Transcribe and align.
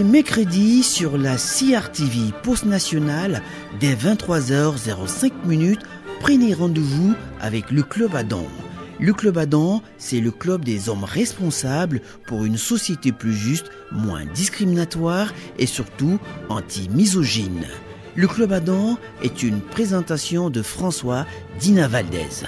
les 0.00 0.04
mercredis 0.04 0.82
sur 0.82 1.18
la 1.18 1.36
CRTV 1.36 2.32
Post 2.42 2.64
Nationale 2.64 3.42
dès 3.80 3.94
23h05 3.94 5.30
minutes. 5.44 5.82
Prenez 6.20 6.54
rendez-vous 6.54 7.14
avec 7.38 7.70
le 7.70 7.82
Club 7.82 8.14
Adam. 8.14 8.46
Le 8.98 9.12
Club 9.12 9.36
Adam, 9.36 9.82
c'est 9.98 10.20
le 10.20 10.30
club 10.30 10.64
des 10.64 10.88
hommes 10.88 11.04
responsables 11.04 12.00
pour 12.26 12.46
une 12.46 12.56
société 12.56 13.12
plus 13.12 13.34
juste, 13.34 13.66
moins 13.92 14.24
discriminatoire 14.24 15.34
et 15.58 15.66
surtout 15.66 16.18
anti-misogyne. 16.48 17.66
Le 18.14 18.26
Club 18.26 18.52
Adam 18.52 18.96
est 19.22 19.42
une 19.42 19.60
présentation 19.60 20.48
de 20.48 20.62
François 20.62 21.26
Dina 21.58 21.88
Valdez. 21.88 22.46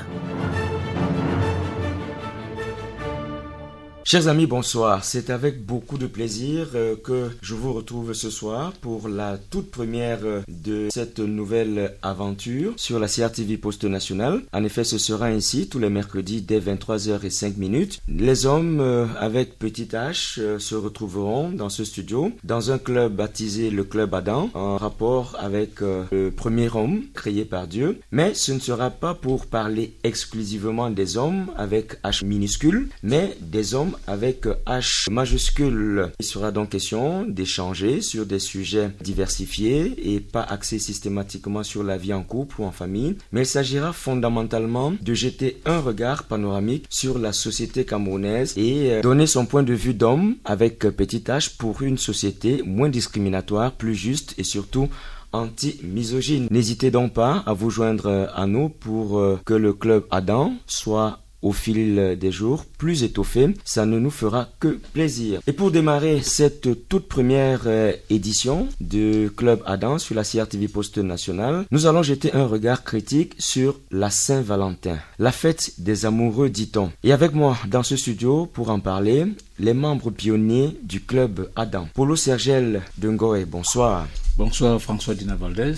Chers 4.13 4.29
amis, 4.29 4.45
bonsoir. 4.45 5.07
C'est 5.07 5.31
avec 5.31 5.65
beaucoup 5.65 5.97
de 5.97 6.07
plaisir 6.07 6.69
euh, 6.75 6.97
que 7.03 7.31
je 7.41 7.55
vous 7.55 7.73
retrouve 7.73 8.13
ce 8.13 8.29
soir 8.29 8.75
pour 8.75 9.09
la 9.09 9.39
toute 9.39 9.71
première 9.71 10.19
euh, 10.25 10.43
de 10.49 10.89
cette 10.93 11.19
nouvelle 11.19 11.97
aventure 12.03 12.75
sur 12.77 12.99
la 12.99 13.09
CRTV 13.09 13.57
Poste 13.57 13.85
Nationale. 13.85 14.43
En 14.53 14.65
effet, 14.65 14.85
ce 14.85 14.99
sera 14.99 15.29
ainsi 15.29 15.67
tous 15.67 15.79
les 15.79 15.89
mercredis 15.89 16.43
dès 16.43 16.61
23h05 16.61 17.57
minutes. 17.57 18.01
Les 18.07 18.45
hommes 18.45 18.81
euh, 18.81 19.07
avec 19.19 19.59
petit 19.59 19.87
H 19.87 20.59
se 20.59 20.75
retrouveront 20.75 21.49
dans 21.49 21.71
ce 21.71 21.83
studio 21.83 22.33
dans 22.45 22.71
un 22.71 22.77
club 22.77 23.15
baptisé 23.17 23.71
le 23.71 23.85
Club 23.85 24.15
Adam 24.15 24.51
en 24.53 24.77
rapport 24.77 25.37
avec 25.41 25.81
le 25.81 26.29
premier 26.29 26.69
homme 26.75 27.05
créé 27.15 27.47
par 27.47 27.67
Dieu. 27.67 27.99
Mais 28.11 28.35
ce 28.35 28.53
ne 28.53 28.61
sera 28.61 28.91
pas 28.91 29.15
pour 29.15 29.47
parler 29.47 29.97
exclusivement 30.05 30.91
des 30.91 31.17
hommes 31.17 31.47
avec 31.57 31.95
H 32.03 32.27
minuscule, 32.27 32.91
mais 33.03 33.35
des 33.41 33.75
hommes 33.75 33.97
avec 34.07 34.47
H 34.67 35.11
majuscule. 35.11 36.13
Il 36.21 36.27
sera 36.27 36.51
donc 36.51 36.71
question 36.71 37.25
d'échanger 37.25 38.01
sur 38.01 38.27
des 38.27 38.39
sujets 38.39 38.91
diversifiés 39.01 40.15
et 40.15 40.21
pas 40.21 40.43
axés 40.43 40.79
systématiquement 40.79 41.63
sur 41.63 41.83
la 41.83 41.97
vie 41.97 42.13
en 42.13 42.23
couple 42.23 42.61
ou 42.61 42.65
en 42.65 42.73
famille, 42.73 43.17
mais 43.33 43.43
il 43.43 43.47
s'agira 43.47 43.93
fondamentalement 43.93 44.93
de 45.01 45.15
jeter 45.15 45.61
un 45.67 45.81
regard 45.81 46.25
panoramique 46.25 46.87
sur 46.91 47.19
la 47.19 47.33
société 47.33 47.85
camerounaise 47.85 48.55
et 48.57 48.93
euh, 48.93 49.03
donner 49.03 49.27
son 49.27 49.47
point 49.47 49.63
de 49.63 49.75
vue 49.75 49.95
d'homme 49.95 50.37
avec 50.45 50.81
petit 50.81 51.25
H 51.27 51.57
pour 51.57 51.83
une 51.83 51.99
société 51.99 52.63
moins 52.65 52.89
discriminatoire, 52.89 53.73
plus 53.73 53.95
juste 53.95 54.35
et 54.39 54.45
surtout 54.45 54.89
anti-misogyne. 55.33 56.49
N'hésitez 56.51 56.91
donc 56.91 57.15
pas 57.15 57.43
à 57.47 57.53
vous 57.53 57.71
joindre 57.71 58.31
à 58.35 58.47
nous 58.47 58.69
pour 58.69 59.19
euh, 59.19 59.41
que 59.45 59.55
le 59.55 59.73
club 59.73 60.05
Adam 60.11 60.53
soit 60.67 61.22
au 61.43 61.53
fil 61.53 62.17
des 62.19 62.33
jours, 62.33 62.65
plus 62.79 63.03
étoffé, 63.03 63.55
ça 63.65 63.87
ne 63.87 63.99
nous 63.99 64.11
fera 64.11 64.49
que 64.61 64.79
plaisir. 64.93 65.41
Et 65.47 65.53
pour 65.53 65.71
démarrer 65.71 66.21
cette 66.23 66.89
toute 66.89 67.09
première 67.09 67.63
euh, 67.67 67.93
édition 68.11 68.69
de 68.81 69.29
Club 69.29 69.61
Adam 69.67 69.99
sur 69.99 70.15
la 70.15 70.25
CRTV 70.25 70.69
Poste 70.69 70.99
Nationale, 70.99 71.65
nous 71.71 71.87
allons 71.87 72.03
jeter 72.03 72.33
un 72.35 72.47
regard 72.47 72.85
critique 72.85 73.35
sur 73.39 73.79
la 73.91 74.11
Saint-Valentin, 74.11 74.99
la 75.19 75.33
fête 75.33 75.75
des 75.79 76.07
amoureux 76.07 76.49
dit-on. 76.49 76.91
Et 77.03 77.13
avec 77.13 77.33
moi 77.35 77.57
dans 77.69 77.83
ce 77.83 77.97
studio 77.97 78.47
pour 78.47 78.71
en 78.71 78.81
parler, 78.81 79.27
les 79.59 79.75
membres 79.75 80.11
pionniers 80.11 80.77
du 80.83 81.01
Club 81.01 81.51
Adam. 81.57 81.89
Polo 81.95 82.17
Sergel 82.17 82.83
Ngoé, 83.03 83.45
bonsoir. 83.45 84.07
Bonsoir 84.37 84.81
François 84.81 85.15
Dina 85.15 85.37
Valdez. 85.37 85.75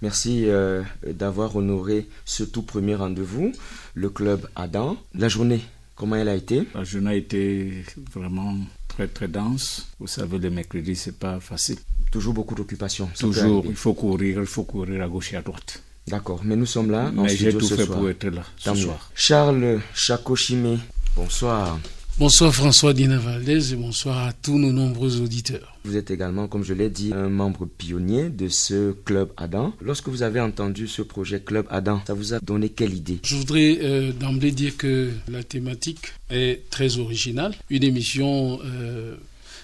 Merci 0.00 0.44
euh, 0.46 0.82
d'avoir 1.04 1.56
honoré 1.56 2.08
ce 2.24 2.44
tout 2.44 2.62
premier 2.62 2.94
rendez-vous 2.94 3.52
le 3.94 4.10
club 4.10 4.48
Adam. 4.54 4.96
La 5.14 5.28
journée, 5.28 5.60
comment 5.96 6.16
elle 6.16 6.28
a 6.28 6.36
été? 6.36 6.68
La 6.74 6.84
journée 6.84 7.10
a 7.10 7.14
été 7.14 7.84
vraiment 8.12 8.56
très 8.86 9.08
très 9.08 9.28
dense. 9.28 9.88
Vous 9.98 10.06
savez, 10.06 10.38
le 10.38 10.50
mercredi, 10.50 10.94
c'est 10.94 11.18
pas 11.18 11.40
facile. 11.40 11.78
Toujours 12.12 12.32
beaucoup 12.32 12.54
d'occupations. 12.54 13.10
Toujours, 13.18 13.64
il 13.68 13.74
faut 13.74 13.94
courir, 13.94 14.40
il 14.40 14.46
faut 14.46 14.64
courir 14.64 15.02
à 15.02 15.08
gauche 15.08 15.32
et 15.32 15.36
à 15.36 15.42
droite. 15.42 15.82
D'accord, 16.06 16.40
mais 16.44 16.56
nous 16.56 16.66
sommes 16.66 16.90
là. 16.90 17.10
Mais 17.12 17.28
j'ai 17.28 17.52
tout 17.52 17.66
fait 17.66 17.86
pour 17.86 18.08
être 18.08 18.28
là 18.28 18.44
ce 18.56 18.74
soir. 18.74 19.10
Charles 19.14 19.80
Chakochime, 19.94 20.78
bonsoir. 21.16 21.78
Bonsoir 22.18 22.52
François 22.52 22.94
Dina 22.94 23.16
Valdez 23.16 23.72
et 23.72 23.76
bonsoir 23.76 24.26
à 24.26 24.32
tous 24.32 24.58
nos 24.58 24.72
nombreux 24.72 25.20
auditeurs. 25.20 25.78
Vous 25.84 25.96
êtes 25.96 26.10
également, 26.10 26.48
comme 26.48 26.64
je 26.64 26.74
l'ai 26.74 26.90
dit, 26.90 27.12
un 27.14 27.28
membre 27.28 27.64
pionnier 27.66 28.28
de 28.28 28.48
ce 28.48 28.90
Club 29.04 29.30
Adam. 29.36 29.72
Lorsque 29.80 30.08
vous 30.08 30.24
avez 30.24 30.40
entendu 30.40 30.88
ce 30.88 31.02
projet 31.02 31.38
Club 31.38 31.66
Adam, 31.70 32.02
ça 32.08 32.14
vous 32.14 32.34
a 32.34 32.40
donné 32.40 32.70
quelle 32.70 32.92
idée? 32.92 33.20
Je 33.22 33.36
voudrais 33.36 33.78
euh, 33.82 34.12
d'emblée 34.12 34.50
dire 34.50 34.76
que 34.76 35.12
la 35.30 35.44
thématique 35.44 36.12
est 36.28 36.68
très 36.70 36.98
originale. 36.98 37.54
Une 37.70 37.84
émission 37.84 38.58
euh, 38.64 39.14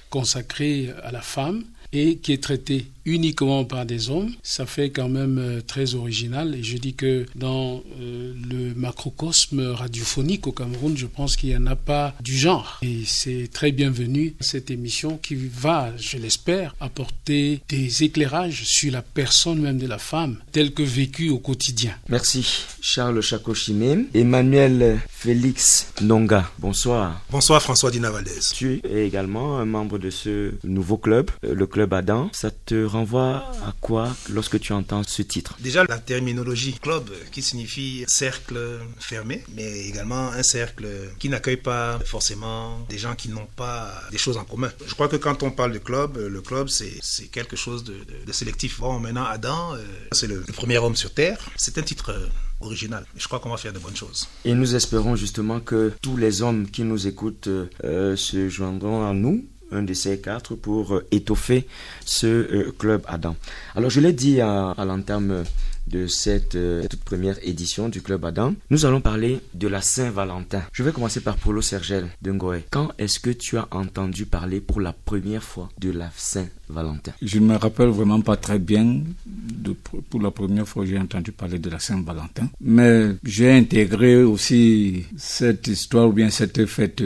consacrée 0.09 0.91
à 1.03 1.11
la 1.11 1.23
femme 1.23 1.65
et 1.93 2.19
qui 2.19 2.33
est 2.33 2.43
traitée 2.43 2.87
uniquement 3.07 3.65
par 3.65 3.87
des 3.87 4.11
hommes, 4.11 4.33
ça 4.43 4.67
fait 4.67 4.91
quand 4.91 5.09
même 5.09 5.39
euh, 5.39 5.61
très 5.61 5.95
original. 5.95 6.55
Et 6.55 6.63
je 6.63 6.79
dis 6.79 6.95
que 6.95 7.27
dans 7.35 7.83
euh, 8.01 8.35
le 8.51 8.75
macrocosme 8.75 9.61
radiophonique 9.73 10.47
au 10.47 10.53
Cameroun, 10.53 10.97
je 10.97 11.07
pense 11.07 11.37
qu'il 11.37 11.51
n'y 11.51 11.57
en 11.57 11.67
a 11.67 11.77
pas 11.77 12.15
du 12.21 12.37
genre. 12.37 12.79
Et 12.83 13.03
c'est 13.07 13.49
très 13.53 13.73
bienvenu 13.73 14.35
cette 14.41 14.71
émission 14.71 15.19
qui 15.19 15.35
va, 15.35 15.93
je 15.97 16.17
l'espère, 16.19 16.75
apporter 16.81 17.61
des 17.69 18.05
éclairages 18.05 18.65
sur 18.65 18.93
la 18.93 19.03
personne 19.03 19.61
même 19.61 19.79
de 19.79 19.87
la 19.87 19.99
femme, 19.99 20.39
telle 20.53 20.73
que 20.73 20.83
vécue 20.83 21.31
au 21.31 21.39
quotidien. 21.39 21.95
Merci 22.09 22.65
Charles 22.81 23.21
Chakochime. 23.21 24.07
Emmanuel 24.15 25.01
Félix 25.09 25.93
Nonga, 26.03 26.51
bonsoir. 26.59 27.23
Bonsoir 27.31 27.63
François 27.63 27.91
Dina 27.91 28.11
Valdez. 28.11 28.41
Tu 28.55 28.81
es 28.85 29.07
également 29.07 29.59
un 29.59 29.65
membre 29.65 29.99
de 29.99 30.11
ce 30.11 30.53
nouveau 30.65 30.97
club, 30.97 31.31
euh, 31.45 31.55
le 31.55 31.67
club 31.67 31.93
Adam. 31.93 32.29
Ça 32.33 32.51
te 32.51 32.85
renvoie 32.95 33.37
à 33.67 33.73
quoi 33.81 34.15
lorsque 34.31 34.59
tu 34.61 34.73
entends 34.73 35.03
ce 35.03 35.23
titre 35.23 35.57
Déjà, 35.61 35.85
la 35.85 35.99
terminologie 35.99 36.75
club 36.75 37.11
qui 37.33 37.43
signifie 37.43 38.05
cercle 38.07 38.81
fermé, 38.99 39.43
mais 39.55 39.89
également 39.89 40.29
un 40.29 40.43
cercle 40.43 40.87
qui 41.19 41.29
n'accueille 41.29 41.57
pas 41.73 41.99
forcément 42.05 42.79
des 42.89 42.99
gens 42.99 43.15
qui 43.15 43.29
n'ont 43.29 43.49
pas 43.57 43.93
des 44.11 44.19
choses 44.19 44.37
en 44.37 44.45
commun. 44.45 44.71
Je 44.87 44.95
crois 44.95 45.09
que 45.09 45.17
quand 45.17 45.43
on 45.43 45.51
parle 45.51 45.73
de 45.73 45.79
club, 45.79 46.17
le 46.17 46.41
club, 46.41 46.69
c'est 46.69 47.27
quelque 47.33 47.57
chose 47.57 47.85
de, 47.85 48.33
sélectif. 48.33 48.81
Bon, 48.81 48.99
maintenant, 48.99 49.25
Adam, 49.25 49.75
euh, 49.75 49.79
c'est 50.13 50.27
le, 50.27 50.41
premier 50.41 50.79
homme 50.79 50.97
sur 50.97 51.13
Terre. 51.13 51.39
C'est 51.57 51.79
un 51.79 51.83
titre 51.83 52.11
euh, 52.11 52.27
original. 52.61 53.05
Je 53.17 53.27
crois 53.27 53.39
qu'on 53.41 53.51
va 53.51 53.57
faire 53.57 53.73
de 53.73 53.79
bonnes 53.79 53.97
choses. 53.97 54.29
Et 54.45 54.55
nous 54.55 54.75
espérons 54.75 55.15
justement 55.17 55.61
que 55.61 55.93
tous 56.03 56.17
les 56.17 56.43
hommes 56.43 56.69
qui 56.69 56.83
nous 56.83 57.07
écoutent 57.07 57.49
euh, 57.49 58.17
se 58.17 58.49
joindront 58.49 59.09
à 59.09 59.13
nous 59.13 59.45
un 59.75 59.83
de 59.83 59.95
ces 59.95 60.19
quatre 60.19 60.55
pour 60.55 60.95
euh, 60.95 61.07
étoffer 61.11 61.67
ce 62.05 62.27
euh, 62.27 62.75
club 62.79 63.03
Adam. 63.07 63.37
Alors 63.75 63.91
je 63.91 64.01
l'ai 64.01 64.13
dit 64.13 64.41
à, 64.41 64.75
l'entame 64.79 65.45
de 65.87 66.07
cette 66.07 66.55
euh, 66.55 66.87
toute 66.89 67.05
première 67.05 67.37
édition 67.43 67.89
du 67.89 68.01
Club 68.01 68.25
Adam, 68.25 68.55
nous 68.71 68.87
allons 68.87 69.01
parler 69.01 69.41
de 69.55 69.69
la 69.69 69.83
Saint-Valentin. 69.83 70.63
Je 70.73 70.83
vais 70.83 70.93
commencer 70.93 71.21
par 71.21 71.37
Polo 71.37 71.61
Sergel 71.61 72.07
de 72.23 72.33
Ngoé. 72.33 72.65
Quand 72.71 72.93
est-ce 72.99 73.21
que 73.21 73.31
tu 73.31 73.59
as 73.59 73.69
entendu 73.71 74.25
parler 74.27 74.61
pour 74.61 74.81
la 74.81 74.93
première 74.93 75.43
fois 75.43 75.69
de 75.79 75.91
la 75.91 76.11
Saint-Valentin? 76.17 77.13
Je 77.21 77.39
ne 77.39 77.47
me 77.47 77.57
rappelle 77.57 77.89
vraiment 77.89 78.21
pas 78.21 78.37
très 78.37 78.59
bien. 78.59 79.03
De, 79.27 79.73
pour 79.73 80.21
la 80.21 80.31
première 80.31 80.67
fois, 80.67 80.87
j'ai 80.87 80.99
entendu 80.99 81.33
parler 81.33 81.59
de 81.59 81.69
la 81.71 81.79
Saint-Valentin. 81.79 82.49
Mais 82.61 83.11
j'ai 83.25 83.53
intégré 83.53 84.23
aussi 84.23 85.05
cette 85.17 85.67
histoire 85.67 86.09
ou 86.09 86.13
bien 86.13 86.31
cette 86.31 86.65
fête 86.67 87.03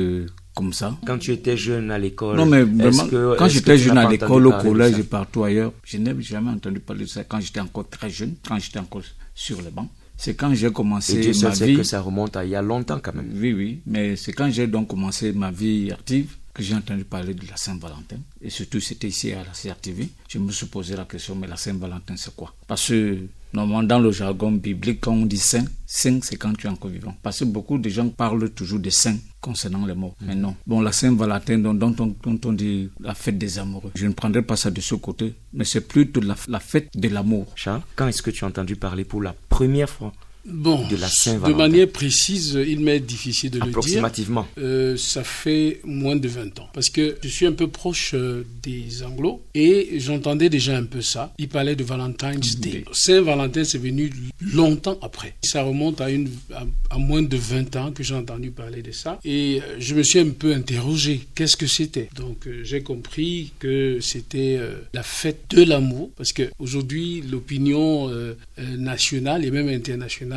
comme 0.58 0.72
ça. 0.72 0.96
Quand 1.06 1.18
tu 1.18 1.30
étais 1.32 1.56
jeune 1.56 1.90
à 1.92 1.98
l'école 1.98 2.36
Non, 2.36 2.44
mais 2.44 2.64
vraiment, 2.64 3.06
quand 3.38 3.48
j'étais 3.48 3.78
jeune 3.78 3.96
à 3.96 4.08
l'école, 4.08 4.46
au 4.48 4.52
collège 4.52 4.98
et 4.98 5.04
partout 5.04 5.44
ailleurs, 5.44 5.72
je 5.84 5.98
n'ai 5.98 6.20
jamais 6.20 6.50
entendu 6.50 6.80
parler 6.80 7.04
de 7.04 7.08
ça 7.08 7.22
quand 7.22 7.40
j'étais 7.40 7.60
encore 7.60 7.88
très 7.88 8.10
jeune, 8.10 8.34
quand 8.46 8.58
j'étais 8.58 8.80
encore 8.80 9.02
sur 9.34 9.62
le 9.62 9.70
banc. 9.70 9.88
C'est 10.16 10.34
quand 10.34 10.52
j'ai 10.52 10.72
commencé 10.72 11.14
et 11.14 11.42
ma 11.44 11.54
sait 11.54 11.74
que 11.74 11.84
ça 11.84 12.00
remonte 12.00 12.36
à 12.36 12.44
il 12.44 12.50
y 12.50 12.56
a 12.56 12.62
longtemps 12.62 12.98
quand 13.00 13.14
même. 13.14 13.30
Oui, 13.36 13.52
oui, 13.52 13.80
mais 13.86 14.16
c'est 14.16 14.32
quand 14.32 14.50
j'ai 14.50 14.66
donc 14.66 14.88
commencé 14.88 15.30
ma 15.32 15.52
vie 15.52 15.92
active 15.92 16.37
que 16.58 16.64
j'ai 16.64 16.74
entendu 16.74 17.04
parler 17.04 17.34
de 17.34 17.46
la 17.46 17.56
Saint-Valentin. 17.56 18.16
Et 18.42 18.50
surtout, 18.50 18.80
c'était 18.80 19.08
ici 19.08 19.32
à 19.32 19.44
la 19.44 19.50
CRTV. 19.52 20.08
Je 20.28 20.38
me 20.38 20.50
suis 20.50 20.66
posé 20.66 20.96
la 20.96 21.04
question, 21.04 21.36
mais 21.36 21.46
la 21.46 21.56
Saint-Valentin, 21.56 22.16
c'est 22.16 22.34
quoi? 22.34 22.52
Parce 22.66 22.88
que 22.88 23.28
Normalement, 23.52 23.82
dans 23.82 23.98
le 23.98 24.10
jargon 24.12 24.52
biblique, 24.52 25.00
quand 25.00 25.12
on 25.12 25.24
dit 25.24 25.38
saint, 25.38 25.64
saint, 25.86 26.18
c'est 26.22 26.36
quand 26.36 26.52
tu 26.52 26.66
es 26.66 26.70
encore 26.70 26.90
vivant. 26.90 27.14
Parce 27.22 27.38
que 27.38 27.44
beaucoup 27.44 27.78
de 27.78 27.88
gens 27.88 28.08
parlent 28.10 28.50
toujours 28.50 28.78
de 28.78 28.90
saint 28.90 29.16
concernant 29.40 29.86
les 29.86 29.94
morts. 29.94 30.14
Mais 30.20 30.34
non. 30.34 30.54
Bon, 30.66 30.80
la 30.82 30.92
Saint-Valentin, 30.92 31.58
dont, 31.58 32.14
on, 32.26 32.52
dit 32.52 32.90
la 33.00 33.14
fête 33.14 33.38
des 33.38 33.58
amoureux. 33.58 33.90
Je 33.94 34.06
ne 34.06 34.12
prendrai 34.12 34.42
pas 34.42 34.56
ça 34.56 34.70
de 34.70 34.80
ce 34.82 34.94
côté, 34.96 35.34
mais 35.54 35.64
c'est 35.64 35.80
plutôt 35.80 36.20
la, 36.20 36.60
fête 36.60 36.90
de 36.94 37.08
l'amour. 37.08 37.46
Charles, 37.54 37.80
quand 37.96 38.06
est-ce 38.06 38.20
que 38.20 38.30
tu 38.30 38.44
as 38.44 38.48
entendu 38.48 38.76
parler 38.76 39.04
pour 39.04 39.22
la 39.22 39.34
première 39.48 39.88
fois 39.88 40.12
Bon, 40.46 40.86
de 40.88 40.96
la 40.96 41.08
Saint-Valentin 41.08 41.48
de 41.48 41.56
manière 41.56 41.88
précise, 41.88 42.58
il 42.66 42.80
m'est 42.80 43.00
difficile 43.00 43.50
de 43.50 43.56
le 43.58 43.64
dire. 43.64 43.68
Approximativement. 43.70 44.46
Euh, 44.58 44.96
ça 44.96 45.24
fait 45.24 45.80
moins 45.84 46.16
de 46.16 46.28
20 46.28 46.58
ans. 46.60 46.68
Parce 46.72 46.88
que 46.90 47.16
je 47.22 47.28
suis 47.28 47.46
un 47.46 47.52
peu 47.52 47.68
proche 47.68 48.12
euh, 48.14 48.46
des 48.62 49.02
Anglo 49.02 49.42
et 49.54 49.98
j'entendais 49.98 50.48
déjà 50.48 50.76
un 50.76 50.84
peu 50.84 51.02
ça. 51.02 51.32
Il 51.38 51.48
parlait 51.48 51.76
de 51.76 51.84
Valentine's 51.84 52.58
Day. 52.58 52.84
Saint-Valentin, 52.92 53.64
c'est 53.64 53.78
venu 53.78 54.10
longtemps 54.40 54.98
après. 55.02 55.34
Ça 55.42 55.62
remonte 55.62 56.00
à, 56.00 56.10
une, 56.10 56.30
à, 56.54 56.64
à 56.90 56.98
moins 56.98 57.22
de 57.22 57.36
20 57.36 57.76
ans 57.76 57.92
que 57.92 58.02
j'ai 58.02 58.14
entendu 58.14 58.50
parler 58.50 58.82
de 58.82 58.92
ça. 58.92 59.18
Et 59.24 59.60
euh, 59.62 59.76
je 59.78 59.94
me 59.94 60.02
suis 60.02 60.18
un 60.18 60.30
peu 60.30 60.54
interrogé. 60.54 61.20
Qu'est-ce 61.34 61.56
que 61.56 61.66
c'était? 61.66 62.08
Donc 62.16 62.46
euh, 62.46 62.60
j'ai 62.64 62.82
compris 62.82 63.52
que 63.58 63.98
c'était 64.00 64.56
euh, 64.58 64.74
la 64.94 65.02
fête 65.02 65.44
de 65.50 65.62
l'amour. 65.62 66.10
Parce 66.16 66.32
qu'aujourd'hui, 66.32 67.22
l'opinion 67.30 68.08
euh, 68.08 68.34
euh, 68.58 68.76
nationale 68.76 69.44
et 69.44 69.50
même 69.50 69.68
internationale 69.68 70.27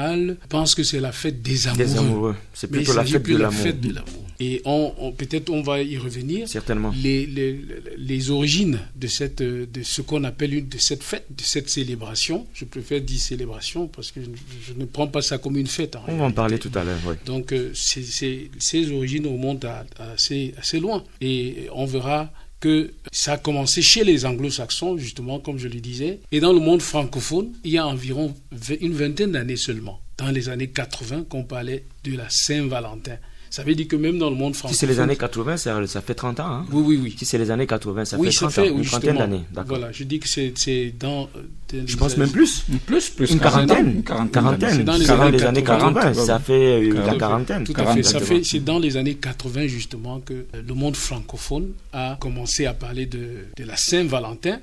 pense 0.49 0.75
que 0.75 0.83
c'est 0.83 0.99
la 0.99 1.11
fête 1.11 1.41
des 1.41 1.67
amoureux. 1.67 1.85
Des 1.85 1.97
amoureux. 1.97 2.35
C'est 2.53 2.67
plutôt 2.67 2.93
la 2.93 3.03
fête 3.05 3.23
plus 3.23 3.33
de 3.33 3.37
la 3.37 3.43
l'amour. 3.45 3.59
fête 3.59 3.79
de 3.81 3.93
l'amour. 3.93 4.25
Et 4.39 4.61
on, 4.65 4.93
on- 4.97 5.11
peut-être 5.11 5.49
on 5.51 5.61
va 5.61 5.81
y 5.83 5.97
revenir. 5.97 6.47
Certainement. 6.47 6.91
Les, 7.03 7.27
les, 7.27 7.59
les 7.97 8.31
origines 8.31 8.79
de, 8.95 9.07
cette, 9.07 9.41
de 9.43 9.83
ce 9.83 10.01
qu'on 10.01 10.23
appelle 10.23 10.53
une, 10.55 10.67
de 10.67 10.77
cette 10.79 11.03
fête, 11.03 11.25
de 11.29 11.43
cette 11.43 11.69
célébration, 11.69 12.47
je 12.53 12.65
préfère 12.65 13.01
dire 13.01 13.19
célébration 13.19 13.87
parce 13.87 14.11
que 14.11 14.21
je, 14.21 14.29
je 14.67 14.73
ne 14.73 14.85
prends 14.85 15.07
pas 15.07 15.21
ça 15.21 15.37
comme 15.37 15.57
une 15.57 15.67
fête. 15.67 15.95
en 15.95 16.03
On 16.07 16.17
va 16.17 16.25
en 16.25 16.31
parler 16.31 16.57
tout 16.57 16.71
à 16.73 16.83
l'heure, 16.83 16.99
oui. 17.05 17.15
Donc, 17.25 17.51
euh, 17.53 17.71
ces 17.73 18.91
origines 18.91 19.27
remontent 19.27 19.67
à, 19.67 19.85
à 19.99 20.11
assez, 20.13 20.53
assez 20.57 20.79
loin. 20.79 21.03
Et 21.21 21.67
on 21.73 21.85
verra 21.85 22.31
que 22.61 22.93
ça 23.11 23.33
a 23.33 23.37
commencé 23.37 23.81
chez 23.81 24.05
les 24.05 24.25
anglo-saxons, 24.25 24.97
justement, 24.97 25.39
comme 25.39 25.57
je 25.57 25.67
le 25.67 25.81
disais. 25.81 26.19
Et 26.31 26.39
dans 26.39 26.53
le 26.53 26.59
monde 26.59 26.81
francophone, 26.81 27.51
il 27.65 27.71
y 27.71 27.77
a 27.77 27.85
environ 27.85 28.33
une 28.79 28.93
vingtaine 28.93 29.33
d'années 29.33 29.57
seulement, 29.57 29.99
dans 30.17 30.29
les 30.29 30.47
années 30.47 30.69
80, 30.69 31.25
qu'on 31.27 31.43
parlait 31.43 31.83
de 32.05 32.15
la 32.15 32.29
Saint-Valentin. 32.29 33.17
Ça 33.51 33.63
veut 33.63 33.75
dire 33.75 33.87
que 33.89 33.97
même 33.97 34.17
dans 34.17 34.29
le 34.29 34.35
monde 34.37 34.53
Si 34.55 34.59
francophone... 34.59 34.79
c'est 34.79 34.87
les 34.87 34.99
années 35.01 35.17
80, 35.17 35.57
ça, 35.57 35.85
ça 35.85 35.99
fait 36.01 36.15
30 36.15 36.39
ans. 36.39 36.45
Hein? 36.47 36.65
Oui, 36.71 36.83
oui, 36.87 36.99
oui. 37.03 37.15
Si 37.17 37.25
c'est 37.25 37.37
les 37.37 37.51
années 37.51 37.67
80, 37.67 38.05
ça 38.05 38.17
oui, 38.17 38.27
fait 38.27 38.31
ça 38.31 38.39
30 38.47 38.51
fait, 38.53 38.61
ans, 38.61 38.73
oui, 38.73 38.79
une 38.81 38.85
trentaine 38.85 39.17
d'années. 39.17 39.41
Voilà, 39.67 39.91
je 39.91 40.05
dis 40.05 40.19
que 40.19 40.27
c'est 40.29 40.93
dans... 40.97 41.29
euh, 41.35 41.81
Je 41.85 41.97
pense 41.97 42.15
même 42.15 42.31
plus. 42.31 42.63
Plus, 42.85 43.09
plus. 43.09 43.29
Une 43.29 43.39
quarantaine. 43.39 43.95
Une 43.97 44.03
quarantaine. 44.03 44.31
Quarantaine. 44.31 44.75
C'est 44.77 44.83
dans 44.85 44.95
les 44.95 45.09
années 45.11 45.31
les 45.37 45.43
années 45.43 45.63
80. 45.63 45.93
80. 46.01 46.25
Ça 46.25 46.39
fait 46.39 46.53
euh, 46.89 46.93
la 47.05 47.11
fait. 47.11 47.17
quarantaine. 47.17 47.63
Tout 47.65 47.73
à 47.75 47.93
fait. 47.93 48.03
Ça 48.03 48.19
fait, 48.21 48.43
c'est 48.45 48.61
dans 48.61 48.79
les 48.79 48.95
années 48.95 49.15
80 49.15 49.67
justement 49.67 50.21
que 50.21 50.33
euh, 50.33 50.45
le 50.65 50.73
monde 50.73 50.95
francophone 50.95 51.71
a 51.91 52.17
commencé 52.21 52.65
à 52.65 52.73
parler 52.73 53.05
de, 53.05 53.47
de 53.57 53.63
la 53.65 53.75
Saint-Valentin 53.75 54.59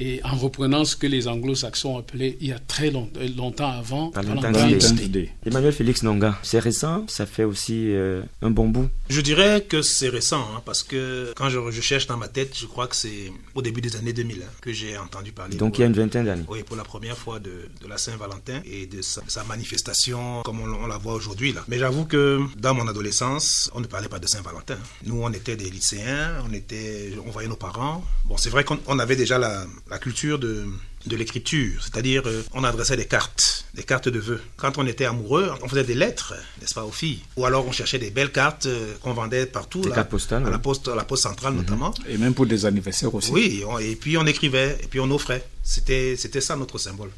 et 0.00 0.20
en 0.24 0.36
reprenant 0.36 0.84
ce 0.84 0.94
que 0.96 1.06
les 1.06 1.26
anglo-saxons 1.28 1.98
appelaient 1.98 2.36
il 2.40 2.48
y 2.48 2.52
a 2.52 2.58
très 2.58 2.90
long- 2.90 3.10
euh, 3.16 3.28
longtemps 3.36 3.70
avant 3.70 4.10
Valentine's 4.10 4.92
Day. 4.94 5.08
Day. 5.08 5.30
Emmanuel 5.44 5.72
Félix 5.72 6.02
Nonga, 6.02 6.38
c'est 6.42 6.58
récent, 6.60 7.04
ça 7.08 7.26
fait 7.26 7.44
aussi 7.44 7.92
euh, 7.92 8.22
un 8.42 8.50
bon 8.50 8.68
bout. 8.68 8.88
Je 9.08 9.20
dirais 9.20 9.64
que 9.68 9.82
c'est 9.82 10.08
récent, 10.08 10.40
hein, 10.54 10.62
parce 10.64 10.82
que 10.82 11.32
quand 11.36 11.48
je, 11.50 11.58
je 11.70 11.80
cherche 11.80 12.06
dans 12.06 12.16
ma 12.16 12.28
tête, 12.28 12.56
je 12.58 12.66
crois 12.66 12.86
que 12.86 12.94
c'est 12.96 13.32
au 13.54 13.62
début 13.62 13.80
des 13.80 13.96
années 13.96 14.12
2000 14.12 14.42
hein, 14.42 14.46
que 14.60 14.72
j'ai 14.72 14.96
entendu 14.98 15.32
parler. 15.32 15.56
Donc 15.56 15.70
pour- 15.72 15.78
il 15.78 15.80
y 15.80 15.84
a 15.84 15.86
une 15.86 15.94
vingtaine 15.94 16.24
d'années. 16.26 16.44
Oui, 16.48 16.62
pour 16.62 16.76
la 16.76 16.84
première 16.84 17.16
fois 17.16 17.38
de, 17.40 17.68
de 17.82 17.88
la 17.88 17.98
Saint-Valentin 17.98 18.60
et 18.64 18.86
de 18.86 19.02
sa, 19.02 19.22
sa 19.26 19.42
manifestation 19.44 20.42
comme 20.44 20.60
on, 20.60 20.84
on 20.84 20.86
la 20.86 20.98
voit 20.98 21.14
aujourd'hui 21.14 21.52
là. 21.52 21.64
Mais 21.68 21.78
j'avoue 21.78 22.04
que 22.04 22.40
dans 22.56 22.74
mon 22.74 22.86
adolescence, 22.88 23.70
on 23.74 23.80
ne 23.80 23.86
parlait 23.86 24.08
pas 24.08 24.18
de 24.18 24.26
Saint-Valentin. 24.26 24.76
Nous, 25.04 25.20
on 25.22 25.32
était 25.32 25.56
des 25.56 25.70
lycéens, 25.70 26.34
on 26.48 26.52
était, 26.52 27.12
on 27.26 27.30
voyait 27.30 27.48
nos 27.48 27.56
parents. 27.56 28.04
Bon, 28.26 28.36
c'est 28.36 28.50
vrai 28.50 28.64
qu'on 28.64 28.78
on 28.86 28.98
avait 28.98 29.16
déjà 29.16 29.38
la, 29.38 29.64
la 29.90 29.98
culture 29.98 30.38
de 30.38 30.66
de 31.06 31.14
l'écriture, 31.16 31.80
c'est-à-dire 31.82 32.22
euh, 32.26 32.42
on 32.52 32.64
adressait 32.64 32.96
des 32.96 33.06
cartes, 33.06 33.64
des 33.72 33.84
cartes 33.84 34.08
de 34.08 34.18
vœux. 34.18 34.42
Quand 34.56 34.76
on 34.78 34.86
était 34.86 35.04
amoureux, 35.06 35.50
on 35.62 35.68
faisait 35.68 35.84
des 35.84 35.94
lettres, 35.94 36.34
n'est-ce 36.60 36.74
pas, 36.74 36.84
aux 36.84 36.90
filles. 36.90 37.20
Ou 37.36 37.46
alors 37.46 37.66
on 37.66 37.72
cherchait 37.72 38.00
des 38.00 38.10
belles 38.10 38.32
cartes 38.32 38.66
euh, 38.66 38.94
qu'on 39.00 39.14
vendait 39.14 39.46
partout, 39.46 39.80
Des 39.80 39.90
là, 39.90 39.94
cartes 39.94 40.10
postales, 40.10 40.42
à 40.42 40.46
ouais. 40.46 40.50
la 40.50 40.58
poste, 40.58 40.88
à 40.88 40.94
la 40.96 41.04
poste 41.04 41.22
centrale 41.22 41.54
notamment. 41.54 41.94
Et 42.08 42.18
même 42.18 42.34
pour 42.34 42.46
des 42.46 42.66
anniversaires 42.66 43.14
aussi. 43.14 43.30
Oui, 43.30 43.62
on- 43.66 43.78
et 43.78 43.94
puis 43.94 44.18
on 44.18 44.26
écrivait, 44.26 44.76
et 44.82 44.86
puis 44.88 44.98
on 45.00 45.10
offrait. 45.12 45.46
C'était, 45.62 46.16
c'était 46.16 46.40
ça 46.42 46.56
notre 46.56 46.78
symbole. 46.78 47.10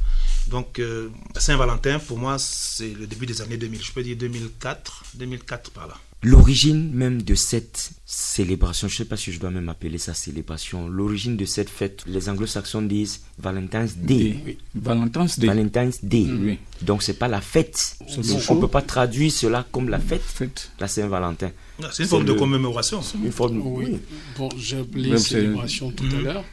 Donc, 0.49 0.79
euh, 0.79 1.09
Saint-Valentin, 1.37 1.99
pour 2.01 2.19
moi, 2.19 2.37
c'est 2.39 2.93
le 2.95 3.07
début 3.07 3.27
des 3.27 3.41
années 3.41 3.57
2000. 3.57 3.83
Je 3.83 3.93
peux 3.93 4.03
dire 4.03 4.17
2004, 4.17 5.05
2004 5.15 5.71
par 5.71 5.89
là. 5.89 5.95
L'origine 6.23 6.91
même 6.93 7.23
de 7.23 7.35
cette 7.35 7.93
célébration, 8.05 8.89
je 8.89 8.95
ne 8.95 8.97
sais 8.99 9.05
pas 9.07 9.17
si 9.17 9.33
je 9.33 9.41
dois 9.41 9.51
même 9.51 9.71
appeler 9.71 9.97
ça 9.97 10.13
célébration, 10.13 10.87
l'origine 10.87 11.37
de 11.37 11.47
cette 11.47 11.71
fête, 11.71 12.03
les 12.07 12.29
anglo-saxons 12.29 12.83
disent 12.83 13.23
Valentine's 13.39 13.97
Day. 13.97 14.37
Oui. 14.45 14.59
Valentine's 14.75 15.39
Day. 15.39 15.47
Valentine's 15.47 16.05
Day. 16.05 16.27
Oui. 16.29 16.59
Donc 16.83 17.03
c'est 17.03 17.19
pas 17.19 17.29
la 17.29 17.41
fête. 17.41 17.97
On 18.49 18.55
ne 18.55 18.61
peut 18.61 18.69
pas 18.69 18.83
traduire 18.83 19.33
cela 19.33 19.67
comme 19.73 19.89
la 19.89 19.99
fête, 19.99 20.23
Fête. 20.23 20.71
la 20.79 20.89
Saint-Valentin. 20.89 21.53
Ah, 21.83 21.89
C'est 21.93 22.03
une 22.05 22.09
forme 22.09 22.25
de 22.25 22.33
commémoration. 22.33 23.01
Une 23.25 23.33
forme. 23.33 23.61
Oui. 23.65 23.87
oui. 23.93 23.99
Bon, 24.37 24.49
j'ai 24.59 24.79
appelé 24.79 25.17
célébration 25.19 25.91
tout 25.91 26.05
à 26.19 26.21
l'heure. 26.21 26.45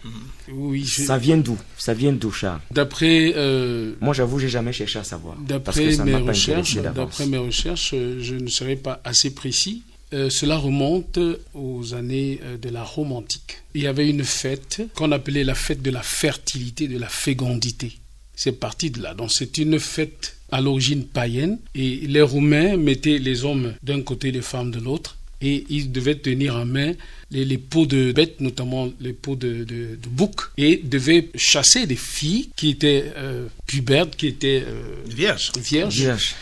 Oui, 0.52 0.84
je- 0.86 1.04
Ça 1.04 1.18
vient 1.18 1.38
d'où? 1.38 1.58
Ça 1.78 1.94
vient 1.94 2.14
d'où, 2.14 2.32
Charles? 2.32 2.62
D'après 2.72 3.34
euh, 3.36 3.94
Moi, 4.02 4.14
j'avoue, 4.14 4.40
j'ai 4.40 4.50
jamais 4.50 4.74
cherché 4.74 5.00
à 5.00 5.04
savoir. 5.04 5.36
D'après 5.38 5.98
mes 5.98 6.16
recherches, 6.16 6.76
d'après 6.78 7.26
mes 7.26 7.38
recherches, 7.38 7.92
je 7.94 8.36
ne 8.36 8.48
serai 8.48 8.76
pas 8.76 9.02
assez 9.04 9.32
précis. 9.34 9.84
Euh, 10.14 10.30
cela 10.30 10.56
remonte 10.56 11.20
aux 11.54 11.94
années 11.94 12.40
euh, 12.46 12.58
de 12.58 12.70
la 12.70 12.82
Rome 12.82 13.12
antique. 13.12 13.58
Il 13.76 13.82
y 13.82 13.88
avait 13.88 14.10
une 14.10 14.24
fête 14.24 14.82
qu'on 14.96 15.12
appelait 15.12 15.44
la 15.44 15.54
fête 15.54 15.82
de 15.82 15.92
la 15.92 16.02
fertilité, 16.02 16.88
de 16.88 16.98
la 16.98 17.10
fécondité. 17.10 17.98
C'est 18.34 18.54
parti 18.54 18.90
de 18.90 19.02
là. 19.02 19.14
Donc 19.14 19.34
c'est 19.34 19.58
une 19.58 19.80
fête 19.82 20.37
à 20.52 20.62
l'origine 20.62 21.06
païenne 21.06 21.60
et 21.76 22.02
les 22.08 22.22
Romains 22.22 22.78
mettaient 22.78 23.18
les 23.20 23.44
hommes 23.46 23.74
d'un 23.84 24.02
côté, 24.02 24.32
les 24.32 24.42
femmes 24.42 24.72
de 24.72 24.80
l'autre 24.80 25.18
et 25.42 25.66
ils 25.70 25.92
devaient 25.92 26.16
tenir 26.16 26.56
en 26.56 26.66
main 26.66 26.94
les, 27.30 27.46
les 27.46 27.58
peaux 27.60 27.86
de 27.86 28.12
bêtes, 28.12 28.40
notamment 28.42 28.90
les 29.00 29.14
peaux 29.14 29.36
de, 29.36 29.64
de, 29.66 29.98
de 30.02 30.10
bouc, 30.10 30.36
et 30.58 30.78
devaient 30.84 31.30
chasser 31.36 31.86
des 31.86 31.96
filles 31.98 32.50
qui 32.56 32.70
étaient 32.70 33.12
euh, 33.18 33.46
pubères, 33.68 34.10
qui 34.10 34.28
étaient 34.28 34.64
euh, 34.66 34.96
Vierge. 35.08 35.52
vierges. 35.62 35.96
Vierge. 35.96 36.36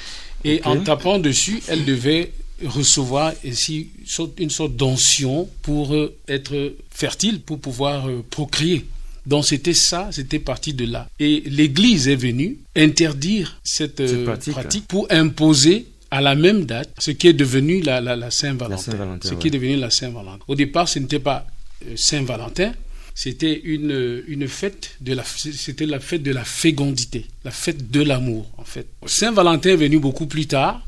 Et 0.45 0.61
en 0.63 0.77
tapant 0.79 1.19
dessus, 1.19 1.59
elle 1.67 1.83
devait 1.83 2.31
recevoir 2.63 3.33
une 3.43 3.53
sorte- 4.05 4.39
une 4.39 4.49
sorte 4.49 4.75
d'onction 4.77 5.49
pour 5.63 5.93
euh, 5.93 6.15
être 6.29 6.73
fertile, 6.89 7.41
pour 7.41 7.59
pouvoir 7.59 8.07
euh, 8.07 8.23
procréer. 8.29 8.85
Donc 9.25 9.45
c'était 9.45 9.73
ça, 9.73 10.09
c'était 10.11 10.39
parti 10.39 10.73
de 10.73 10.85
là. 10.85 11.07
Et 11.19 11.43
l'Église 11.47 12.07
est 12.07 12.15
venue 12.15 12.57
interdire 12.75 13.59
cette, 13.63 13.99
euh, 13.99 14.07
Cette 14.07 14.25
pratique, 14.25 14.53
pratique, 14.53 14.87
pour 14.87 15.07
imposer 15.09 15.87
à 16.11 16.21
la 16.21 16.35
même 16.35 16.65
date 16.65 16.89
ce 16.99 17.11
qui 17.11 17.27
est 17.27 17.33
devenu 17.33 17.81
la, 17.81 18.01
la, 18.01 18.15
la 18.15 18.31
Saint-Valentin. 18.31 18.91
Ce 19.23 19.29
ouais. 19.29 19.39
qui 19.39 19.47
est 19.47 19.51
devenu 19.51 19.75
la 19.77 19.89
Saint-Valentin. 19.89 20.43
Au 20.47 20.55
départ, 20.55 20.87
ce 20.87 20.99
n'était 20.99 21.19
pas 21.19 21.47
euh, 21.85 21.93
Saint-Valentin, 21.95 22.73
c'était 23.15 23.59
une, 23.63 24.23
une 24.27 24.47
fête 24.47 24.97
de 25.01 25.13
la 25.13 25.23
c'était 25.23 25.85
la 25.85 25.99
fête 25.99 26.21
de 26.21 26.31
la 26.31 26.43
fécondité, 26.43 27.25
la 27.45 27.51
fête 27.51 27.89
de 27.89 28.01
l'amour 28.01 28.51
en 28.57 28.65
fait. 28.65 28.87
Saint-Valentin 29.05 29.71
est 29.71 29.75
venu 29.77 29.99
beaucoup 29.99 30.27
plus 30.27 30.47
tard. 30.47 30.85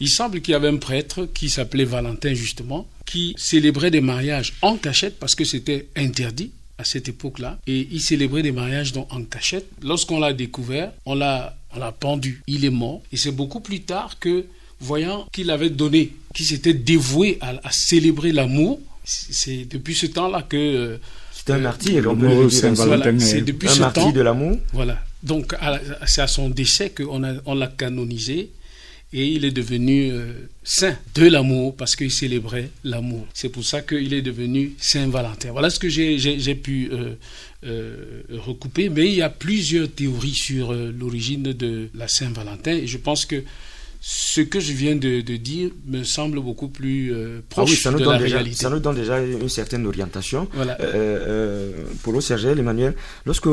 Il 0.00 0.08
semble 0.08 0.40
qu'il 0.40 0.52
y 0.52 0.54
avait 0.54 0.68
un 0.68 0.76
prêtre 0.76 1.26
qui 1.34 1.50
s'appelait 1.50 1.84
Valentin 1.84 2.32
justement, 2.34 2.88
qui 3.06 3.34
célébrait 3.36 3.90
des 3.90 4.00
mariages 4.00 4.54
en 4.62 4.76
cachette 4.76 5.18
parce 5.18 5.34
que 5.34 5.44
c'était 5.44 5.88
interdit 5.96 6.52
à 6.78 6.84
cette 6.84 7.08
époque-là. 7.08 7.58
Et 7.66 7.88
il 7.90 8.00
célébrait 8.00 8.42
des 8.42 8.52
mariages 8.52 8.92
donc 8.92 9.12
en 9.12 9.22
cachette. 9.24 9.66
Lorsqu'on 9.82 10.18
l'a 10.20 10.32
découvert, 10.32 10.92
on 11.06 11.14
l'a 11.14 11.56
on 11.76 11.78
l'a 11.80 11.92
pendu. 11.92 12.42
Il 12.46 12.64
est 12.64 12.70
mort. 12.70 13.02
Et 13.12 13.16
c'est 13.16 13.32
beaucoup 13.32 13.60
plus 13.60 13.80
tard 13.82 14.18
que, 14.20 14.44
voyant 14.80 15.26
qu'il 15.32 15.50
avait 15.50 15.70
donné, 15.70 16.12
qu'il 16.34 16.46
s'était 16.46 16.74
dévoué 16.74 17.38
à, 17.40 17.54
à 17.64 17.70
célébrer 17.72 18.32
l'amour, 18.32 18.80
c'est 19.04 19.64
depuis 19.68 19.94
ce 19.94 20.06
temps-là 20.06 20.42
que 20.42 20.56
euh, 20.56 20.96
C'est 21.32 21.50
un 21.52 21.56
Euh, 21.56 21.60
martyr, 21.60 22.04
on 22.10 22.16
peut 22.16 22.28
dire 22.28 22.38
ainsi. 22.46 22.56
Saint-Valentin. 22.56 23.18
c'est 23.18 23.38
est 23.38 23.42
depuis 23.42 23.68
Un 23.68 23.72
ce 23.72 23.80
martyr 23.80 24.02
temps 24.04 24.12
de 24.12 24.20
l'amour. 24.20 24.56
voilà. 24.72 24.98
Donc, 25.22 25.54
c'est 26.06 26.20
à 26.22 26.26
son 26.26 26.48
décès 26.50 26.90
qu'on 26.90 27.24
a, 27.24 27.34
on 27.46 27.54
l'a 27.54 27.66
canonisé 27.68 28.50
et 29.14 29.28
il 29.28 29.44
est 29.44 29.52
devenu 29.52 30.10
euh, 30.10 30.32
saint 30.64 30.96
de 31.14 31.28
l'amour 31.28 31.76
parce 31.76 31.94
qu'il 31.94 32.10
célébrait 32.10 32.70
l'amour. 32.82 33.24
C'est 33.32 33.48
pour 33.48 33.64
ça 33.64 33.80
qu'il 33.80 34.12
est 34.12 34.22
devenu 34.22 34.74
Saint 34.78 35.08
Valentin. 35.08 35.52
Voilà 35.52 35.70
ce 35.70 35.78
que 35.78 35.88
j'ai, 35.88 36.54
pu 36.56 36.90
euh, 36.92 37.14
euh, 37.64 38.22
recouper. 38.30 38.88
Mais 38.88 39.06
il 39.06 39.14
y 39.14 39.22
a 39.22 39.30
plusieurs 39.30 39.88
théories 39.88 40.34
sur 40.34 40.72
l'origine 40.74 41.44
de 41.44 41.88
la 41.94 42.08
Saint 42.08 42.30
Valentin 42.30 42.72
et 42.72 42.88
je 42.88 42.98
pense 42.98 43.24
que 43.24 43.44
ce 44.00 44.40
que 44.40 44.58
je 44.58 44.72
viens 44.72 44.96
de, 44.96 45.20
de 45.20 45.36
dire 45.36 45.70
me 45.86 46.02
semble 46.02 46.40
beaucoup 46.40 46.68
plus 46.68 47.14
Ah 47.14 47.40
proche 47.48 47.70
oui, 47.70 47.76
ça 47.76 47.92
nous, 47.92 48.00
de 48.00 48.04
donne 48.04 48.14
la 48.14 48.18
déjà, 48.18 48.36
réalité. 48.38 48.56
ça 48.56 48.68
nous 48.68 48.80
donne 48.80 48.96
déjà 48.96 49.20
une 49.24 49.48
certaine 49.48 49.86
orientation. 49.86 50.48
Voilà. 50.52 50.76
Paulo 52.02 52.20
Sergel, 52.20 52.58
Emmanuel, 52.58 52.96
lorsque 53.24 53.48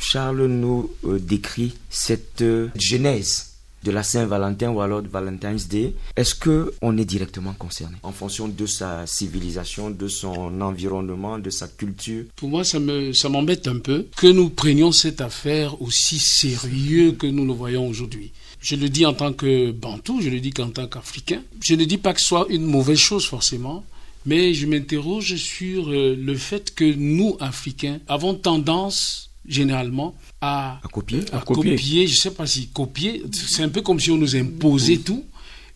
Charles 0.00 0.46
nous 0.46 0.90
décrit 1.04 1.72
cette 1.88 2.44
genèse 2.74 3.53
de 3.84 3.90
la 3.90 4.02
Saint-Valentin 4.02 4.70
ou 4.70 4.80
alors 4.80 5.02
de 5.02 5.08
Valentine's 5.08 5.68
Day, 5.68 5.92
est-ce 6.16 6.34
que 6.34 6.72
on 6.80 6.96
est 6.96 7.04
directement 7.04 7.52
concerné 7.52 7.96
en 8.02 8.12
fonction 8.12 8.48
de 8.48 8.66
sa 8.66 9.06
civilisation, 9.06 9.90
de 9.90 10.08
son 10.08 10.60
environnement, 10.62 11.38
de 11.38 11.50
sa 11.50 11.68
culture? 11.68 12.24
Pour 12.34 12.48
moi, 12.48 12.64
ça 12.64 12.78
me, 12.78 13.12
ça 13.12 13.28
m'embête 13.28 13.68
un 13.68 13.78
peu 13.78 14.06
que 14.16 14.26
nous 14.26 14.48
prenions 14.48 14.90
cette 14.90 15.20
affaire 15.20 15.80
aussi 15.82 16.18
sérieux 16.18 17.12
que 17.12 17.26
nous 17.26 17.44
le 17.46 17.52
voyons 17.52 17.86
aujourd'hui. 17.86 18.32
Je 18.60 18.76
le 18.76 18.88
dis 18.88 19.04
en 19.04 19.12
tant 19.12 19.34
que 19.34 19.70
bantou, 19.72 20.22
je 20.22 20.30
le 20.30 20.40
dis 20.40 20.50
qu'en 20.50 20.70
tant 20.70 20.86
qu'Africain. 20.86 21.42
Je 21.60 21.74
ne 21.74 21.84
dis 21.84 21.98
pas 21.98 22.14
que 22.14 22.20
ce 22.20 22.26
soit 22.26 22.46
une 22.48 22.64
mauvaise 22.64 22.98
chose 22.98 23.26
forcément, 23.26 23.84
mais 24.24 24.54
je 24.54 24.66
m'interroge 24.66 25.36
sur 25.36 25.90
euh, 25.90 26.16
le 26.18 26.34
fait 26.36 26.74
que 26.74 26.84
nous, 26.94 27.36
Africains, 27.40 28.00
avons 28.08 28.34
tendance 28.34 29.33
généralement 29.46 30.14
à, 30.40 30.80
copier, 30.92 31.20
à, 31.32 31.40
copier. 31.40 32.06
Je 32.06 32.14
sais 32.14 32.32
pas 32.32 32.46
si 32.46 32.68
copier, 32.68 33.22
c'est 33.32 33.62
un 33.62 33.68
peu 33.68 33.82
comme 33.82 34.00
si 34.00 34.10
on 34.10 34.16
nous 34.18 34.36
imposait 34.36 34.98
tout. 34.98 35.24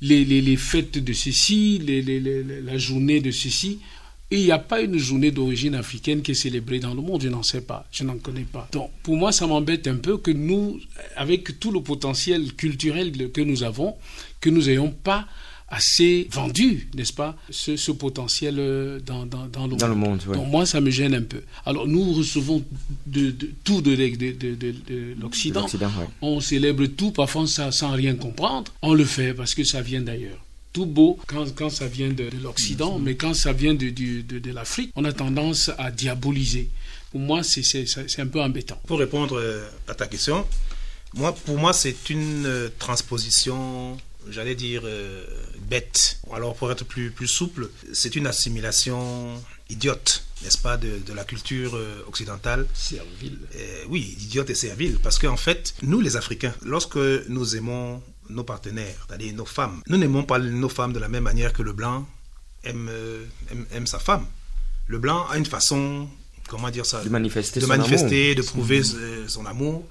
Les, 0.00 0.24
les, 0.24 0.40
les, 0.40 0.56
fêtes 0.56 0.98
de 0.98 1.12
ceci, 1.12 1.80
les, 1.84 2.02
la 2.62 2.78
journée 2.78 3.20
de 3.20 3.32
ceci. 3.32 3.80
Et 4.30 4.40
il 4.40 4.44
n'y 4.44 4.52
a 4.52 4.58
pas 4.58 4.82
une 4.82 4.98
journée 4.98 5.30
d'origine 5.30 5.74
africaine 5.74 6.20
qui 6.20 6.32
est 6.32 6.34
célébrée 6.34 6.80
dans 6.80 6.92
le 6.92 7.00
monde, 7.00 7.22
je 7.22 7.28
n'en 7.30 7.42
sais 7.42 7.62
pas, 7.62 7.86
je 7.90 8.04
n'en 8.04 8.18
connais 8.18 8.44
pas. 8.44 8.68
Donc 8.72 8.90
pour 9.02 9.16
moi, 9.16 9.32
ça 9.32 9.46
m'embête 9.46 9.88
un 9.88 9.96
peu 9.96 10.18
que 10.18 10.30
nous, 10.30 10.78
avec 11.16 11.58
tout 11.58 11.70
le 11.72 11.80
potentiel 11.82 12.52
culturel 12.52 13.32
que 13.32 13.40
nous 13.40 13.62
avons, 13.62 13.94
que 14.40 14.50
nous 14.50 14.64
n'ayons 14.64 14.90
pas 14.90 15.26
assez 15.70 16.28
vendu, 16.30 16.88
n'est-ce 16.94 17.12
pas, 17.12 17.36
ce, 17.50 17.76
ce, 17.76 17.92
potentiel 17.92 18.56
euh, 18.58 19.00
dans, 19.00 19.26
dans, 19.26 19.46
dans, 19.46 19.66
le, 19.66 19.76
dans 19.76 19.88
monde. 19.94 20.20
le 20.24 20.30
monde. 20.30 20.38
Donc 20.38 20.48
moi, 20.48 20.66
ça 20.66 20.80
me 20.80 20.90
gêne 20.90 21.14
un 21.14 21.22
peu. 21.22 21.42
Alors 21.66 21.86
nous 21.86 22.12
recevons 22.14 22.64
de, 23.06 23.30
de 23.30 23.50
tout 23.64 23.82
de, 23.82 23.94
de, 23.94 24.32
de 24.32 25.14
l'Occident. 25.20 25.66
Ouais. 25.66 26.06
On 26.22 26.40
célèbre 26.40 26.86
tout, 26.86 27.10
parfois 27.10 27.46
ça, 27.46 27.70
sans 27.70 27.92
rien 27.92 28.14
comprendre. 28.14 28.72
On 28.82 28.94
le 28.94 29.04
fait 29.04 29.34
parce 29.34 29.54
que 29.54 29.64
ça 29.64 29.82
vient 29.82 30.00
d'ailleurs. 30.00 30.38
Tout 30.72 30.86
beau 30.86 31.18
quand, 31.26 31.54
quand 31.54 31.70
ça 31.70 31.86
vient 31.86 32.10
de, 32.10 32.28
l'Occident, 32.42 32.98
mais 32.98 33.14
quand 33.16 33.34
ça 33.34 33.52
vient 33.52 33.74
de, 33.74 33.90
de, 33.90 34.38
de 34.38 34.50
l'Afrique, 34.52 34.90
on 34.96 35.04
a 35.04 35.12
tendance 35.12 35.70
à 35.78 35.90
diaboliser. 35.90 36.68
Pour 37.10 37.20
moi, 37.20 37.42
c'est 37.42 38.20
un 38.20 38.26
peu 38.26 38.40
embêtant. 38.40 38.78
Pour 38.86 38.98
répondre 38.98 39.38
euh, 39.38 39.66
à 39.88 39.94
ta 39.94 40.06
question, 40.06 40.44
moi, 41.14 41.34
pour 41.34 41.56
moi, 41.56 41.72
c'est 41.72 42.10
une 42.10 42.44
euh, 42.46 42.68
transposition 42.78 43.96
j'allais 44.30 44.54
dire, 44.54 44.82
euh, 44.84 45.24
bête. 45.68 46.20
Alors 46.32 46.54
pour 46.54 46.70
être 46.70 46.84
plus, 46.84 47.10
plus 47.10 47.26
souple, 47.28 47.68
c'est 47.92 48.16
une 48.16 48.26
assimilation 48.26 49.42
idiote, 49.70 50.24
n'est-ce 50.42 50.58
pas, 50.58 50.76
de, 50.76 50.98
de, 51.06 51.12
la 51.12 51.24
culture 51.24 51.76
euh, 51.76 52.02
occidentale. 52.06 52.66
Servile. 52.74 53.38
Euh, 53.56 53.84
oui, 53.88 54.16
idiote 54.20 54.50
et 54.50 54.54
servile. 54.54 54.98
Parce 55.02 55.18
qu'en 55.18 55.36
fait, 55.36 55.74
nous 55.82 56.00
les 56.00 56.16
Africains, 56.16 56.54
lorsque 56.62 56.96
nous 57.28 57.56
aimons 57.56 58.02
nos 58.28 58.44
partenaires, 58.44 59.06
c'est-à-dire 59.06 59.34
nos 59.34 59.46
femmes, 59.46 59.82
nous 59.88 59.96
n'aimons 59.96 60.24
pas 60.24 60.38
nos 60.38 60.68
femmes 60.68 60.92
de 60.92 60.98
la 60.98 61.08
même 61.08 61.24
manière 61.24 61.52
que 61.52 61.62
le 61.62 61.72
blanc 61.72 62.06
aime, 62.64 62.90
aime, 63.50 63.66
aime 63.72 63.86
sa 63.86 63.98
femme. 63.98 64.26
Le 64.86 64.98
blanc 64.98 65.26
a 65.30 65.36
une 65.36 65.46
façon, 65.46 66.08
comment 66.48 66.70
dire 66.70 66.86
ça 66.86 67.04
De 67.04 67.08
manifester, 67.08 67.60
de, 67.60 67.66
son 67.66 67.68
manifester, 67.68 68.32
amour. 68.32 68.36
de 68.36 68.42
prouver 68.48 68.80
mmh. 68.80 69.28
son 69.28 69.46
amour. 69.46 69.86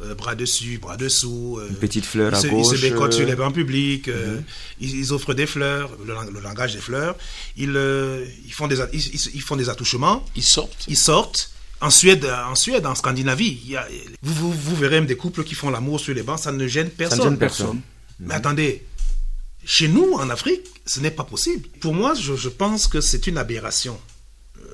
Euh, 0.00 0.14
bras 0.14 0.34
dessus, 0.34 0.78
bras 0.78 0.96
dessous. 0.96 1.60
Une 1.68 1.76
petite 1.76 2.04
fleur 2.04 2.32
ils 2.32 2.36
à 2.36 2.40
se, 2.40 2.46
gauche. 2.48 2.66
Ils 2.72 2.76
se 2.76 2.82
bécotent 2.82 3.12
sur 3.12 3.26
les 3.26 3.36
bancs 3.36 3.54
publics, 3.54 4.08
euh, 4.08 4.38
mmh. 4.38 4.44
ils, 4.80 4.96
ils, 4.96 5.12
offrent 5.12 5.34
des 5.34 5.46
fleurs, 5.46 5.90
le, 6.04 6.14
le, 6.32 6.40
langage 6.40 6.74
des 6.74 6.80
fleurs. 6.80 7.16
Ils, 7.56 7.76
euh, 7.76 8.24
ils, 8.44 8.52
font, 8.52 8.66
des, 8.68 8.78
ils, 8.92 9.34
ils, 9.34 9.42
font 9.42 9.56
des 9.56 9.68
attouchements. 9.68 10.24
Ils 10.34 10.42
sortent. 10.42 10.86
Ils 10.88 10.96
sortent. 10.96 11.50
En 11.80 11.90
Suède, 11.90 12.24
en 12.24 12.54
Suède, 12.54 12.86
en 12.86 12.94
Scandinavie, 12.94 13.60
il 13.64 13.70
y 13.72 13.76
a, 13.76 13.86
vous, 14.22 14.34
vous, 14.34 14.52
vous, 14.52 14.76
verrez 14.76 14.96
même 14.96 15.06
des 15.06 15.16
couples 15.16 15.42
qui 15.42 15.54
font 15.54 15.68
l'amour 15.68 15.98
sur 15.98 16.14
les 16.14 16.22
bancs, 16.22 16.38
ça 16.38 16.52
ne 16.52 16.66
gêne 16.68 16.90
personne. 16.90 17.18
Ça 17.18 17.24
ne 17.24 17.30
gêne 17.30 17.38
personne. 17.38 17.76
Mmh. 17.76 17.80
Mais 18.20 18.34
attendez, 18.34 18.86
chez 19.64 19.88
nous, 19.88 20.12
en 20.14 20.30
Afrique, 20.30 20.62
ce 20.86 21.00
n'est 21.00 21.10
pas 21.10 21.24
possible. 21.24 21.68
Pour 21.80 21.92
moi, 21.92 22.14
je, 22.14 22.34
je 22.36 22.48
pense 22.48 22.86
que 22.86 23.00
c'est 23.00 23.26
une 23.26 23.36
aberration, 23.36 23.98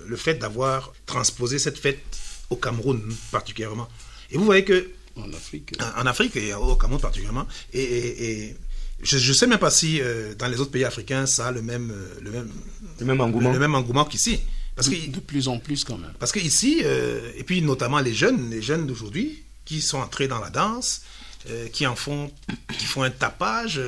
le 0.07 0.17
fait 0.17 0.35
d'avoir 0.35 0.93
transposé 1.07 1.59
cette 1.59 1.79
fête 1.79 2.03
au 2.51 2.57
Cameroun 2.57 3.03
particulièrement. 3.31 3.89
Et 4.31 4.37
vous 4.37 4.45
voyez 4.45 4.65
que 4.65 4.91
en 5.19 5.33
Afrique. 5.33 5.73
En, 5.81 6.03
en 6.03 6.07
Afrique 6.07 6.37
et 6.37 6.55
au 6.55 6.77
Cameroun 6.77 7.01
particulièrement. 7.01 7.47
Et, 7.73 7.83
et, 7.83 8.43
et 8.49 8.57
je 9.03 9.17
ne 9.17 9.35
sais 9.35 9.47
même 9.47 9.59
pas 9.59 9.71
si 9.71 10.01
euh, 10.01 10.35
dans 10.35 10.49
les 10.49 10.61
autres 10.61 10.71
pays 10.71 10.85
africains 10.85 11.27
ça 11.27 11.49
a 11.49 11.53
le 11.53 11.63
même, 11.63 11.91
euh, 11.91 12.19
le 12.21 12.31
même, 12.31 12.51
le 12.99 13.07
même 13.07 13.21
engouement, 13.21 13.49
le, 13.51 13.55
le 13.55 13.61
même 13.61 13.75
engouement 13.75 14.05
qu'ici. 14.05 14.41
Parce 14.75 14.89
de, 14.89 14.95
que, 14.95 15.11
de 15.11 15.21
plus 15.21 15.49
en 15.49 15.59
plus 15.59 15.85
quand 15.85 15.99
même. 15.99 16.13
Parce 16.19 16.33
qu'ici, 16.33 16.83
euh, 16.85 17.31
et 17.37 17.45
puis 17.45 17.63
notamment 17.63 18.01
les 18.01 18.15
jeunes, 18.15 18.51
les 18.51 18.63
jeunes 18.63 18.87
d'aujourd'hui, 18.87 19.43
qui 19.65 19.81
sont 19.81 19.99
entrés 19.99 20.29
dans 20.29 20.39
la 20.41 20.51
danse, 20.51 21.03
euh, 21.51 21.69
qui 21.69 21.87
en 21.87 21.95
font, 21.97 22.31
qui 22.79 22.87
font 22.87 23.03
un 23.03 23.11
tapage, 23.11 23.81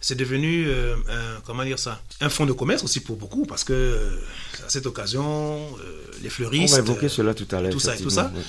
c'est 0.00 0.16
devenu, 0.16 0.66
euh, 0.66 0.96
un, 1.08 1.40
comment 1.46 1.64
dire 1.64 1.78
ça, 1.78 2.02
un 2.20 2.28
fonds 2.28 2.44
de 2.44 2.52
commerce 2.52 2.82
aussi 2.82 3.00
pour 3.00 3.16
beaucoup, 3.16 3.46
parce 3.46 3.62
que 3.62 3.72
euh, 3.72 4.18
à 4.66 4.68
cette 4.68 4.86
occasion, 4.86 5.60
euh, 5.80 6.02
les 6.22 6.28
fleuristes. 6.28 6.74
On 6.74 6.76
va 6.78 6.82
évoquer 6.82 7.08
cela 7.08 7.34
tout 7.34 7.46
à 7.54 7.60
l'heure. 7.60 7.70
Tout 7.70 7.78
ça 7.78 7.94
et 7.94 7.98
tout 8.00 8.10
ça. 8.10 8.32
Oui. 8.34 8.42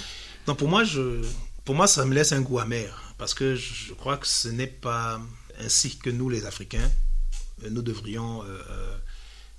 Donc 0.48 0.58
pour 0.58 0.68
moi, 0.68 0.84
je, 0.84 1.22
pour 1.66 1.76
moi, 1.76 1.88
ça 1.88 2.06
me 2.06 2.14
laisse 2.14 2.32
un 2.32 2.42
goût 2.42 2.60
amer, 2.60 3.14
parce 3.18 3.34
que 3.34 3.56
je 3.56 3.94
crois 3.94 4.18
que 4.18 4.28
ce 4.28 4.50
n'est 4.50 4.68
pas 4.68 5.22
ainsi 5.60 5.98
que 5.98 6.10
nous, 6.10 6.30
les 6.30 6.46
Africains, 6.46 6.90
nous 7.70 7.82
devrions 7.82 8.44
euh, 8.44 8.98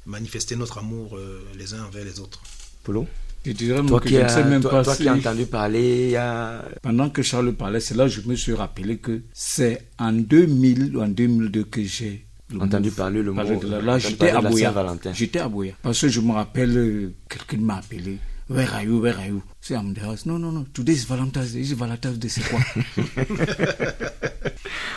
manifester 0.07 0.57
notre 0.57 0.79
amour 0.79 1.17
euh, 1.17 1.43
les 1.57 1.75
uns 1.75 1.85
envers 1.85 2.05
les 2.05 2.21
autres. 2.21 2.43
Polo 2.83 3.07
je 3.45 3.53
dirais 3.53 3.85
toi 3.85 4.01
que 4.01 4.09
qui 4.09 4.15
je 4.15 4.21
ne 4.21 4.25
as, 4.25 4.29
sais 4.31 4.45
même 4.45 4.63
toi, 4.63 4.71
pas 4.71 4.85
toi 4.85 4.95
si... 4.95 5.03
qui 5.03 5.09
as 5.09 5.15
entendu 5.15 5.45
parler, 5.45 6.17
a... 6.17 6.65
pendant 6.81 7.11
que 7.11 7.21
Charles 7.21 7.53
parlait, 7.53 7.81
c'est 7.81 7.95
là 7.95 8.05
que 8.05 8.11
je 8.11 8.23
me 8.23 8.37
suis 8.37 8.55
rappelé 8.55 8.97
que 8.97 9.21
c'est 9.35 9.87
en 9.99 10.13
2000 10.13 10.97
ou 10.97 11.03
en 11.03 11.09
2002 11.09 11.65
que 11.65 11.85
j'ai 11.85 12.25
entendu 12.59 12.91
parler 12.91 13.23
le 13.23 13.33
mot. 13.33 13.43
De 13.43 13.69
la, 13.69 13.83
là, 13.83 13.99
j'étais 13.99 14.31
à 14.31 14.41
Boya. 14.41 14.73
J'étais 15.13 15.41
à 15.41 15.49
Boya. 15.49 15.75
Parce 15.83 16.01
que 16.01 16.09
je 16.09 16.21
me 16.21 16.33
rappelle, 16.33 16.77
euh, 16.77 17.15
quelqu'un 17.29 17.59
m'a 17.59 17.77
appelé. 17.77 18.19
Where 18.49 18.69
are 18.73 18.83
you? 18.83 19.01
Where 19.01 19.17
are 19.17 19.27
you? 19.27 19.43
Say, 19.61 19.75
I'm 19.75 19.95
the 19.95 20.01
house. 20.03 20.27
No, 20.27 20.37
no, 20.37 20.51
no. 20.51 20.67
Today 20.75 20.93
is 20.93 21.05
Valentine's 21.05 21.55
Day. 21.55 21.61
Is 21.61 21.73
Valentine's 21.73 22.19
Day, 22.19 22.29
c'est 22.29 22.43
quoi? 22.43 22.61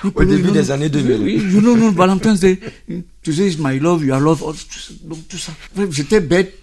Au 0.15 0.23
début 0.25 0.51
des 0.51 0.69
années 0.69 0.89
2000. 0.89 1.21
Oui, 1.21 1.33
you 1.53 1.61
know, 1.61 1.75
no, 1.75 1.91
Valentine's 1.91 2.41
Day. 2.41 2.59
Today 3.23 3.47
is 3.47 3.57
my 3.57 3.79
love, 3.79 4.03
your 4.03 4.19
love. 4.19 4.43
Donc, 5.03 5.27
tout 5.29 5.37
ça. 5.37 5.53
J'étais 5.91 6.19
bête. 6.19 6.59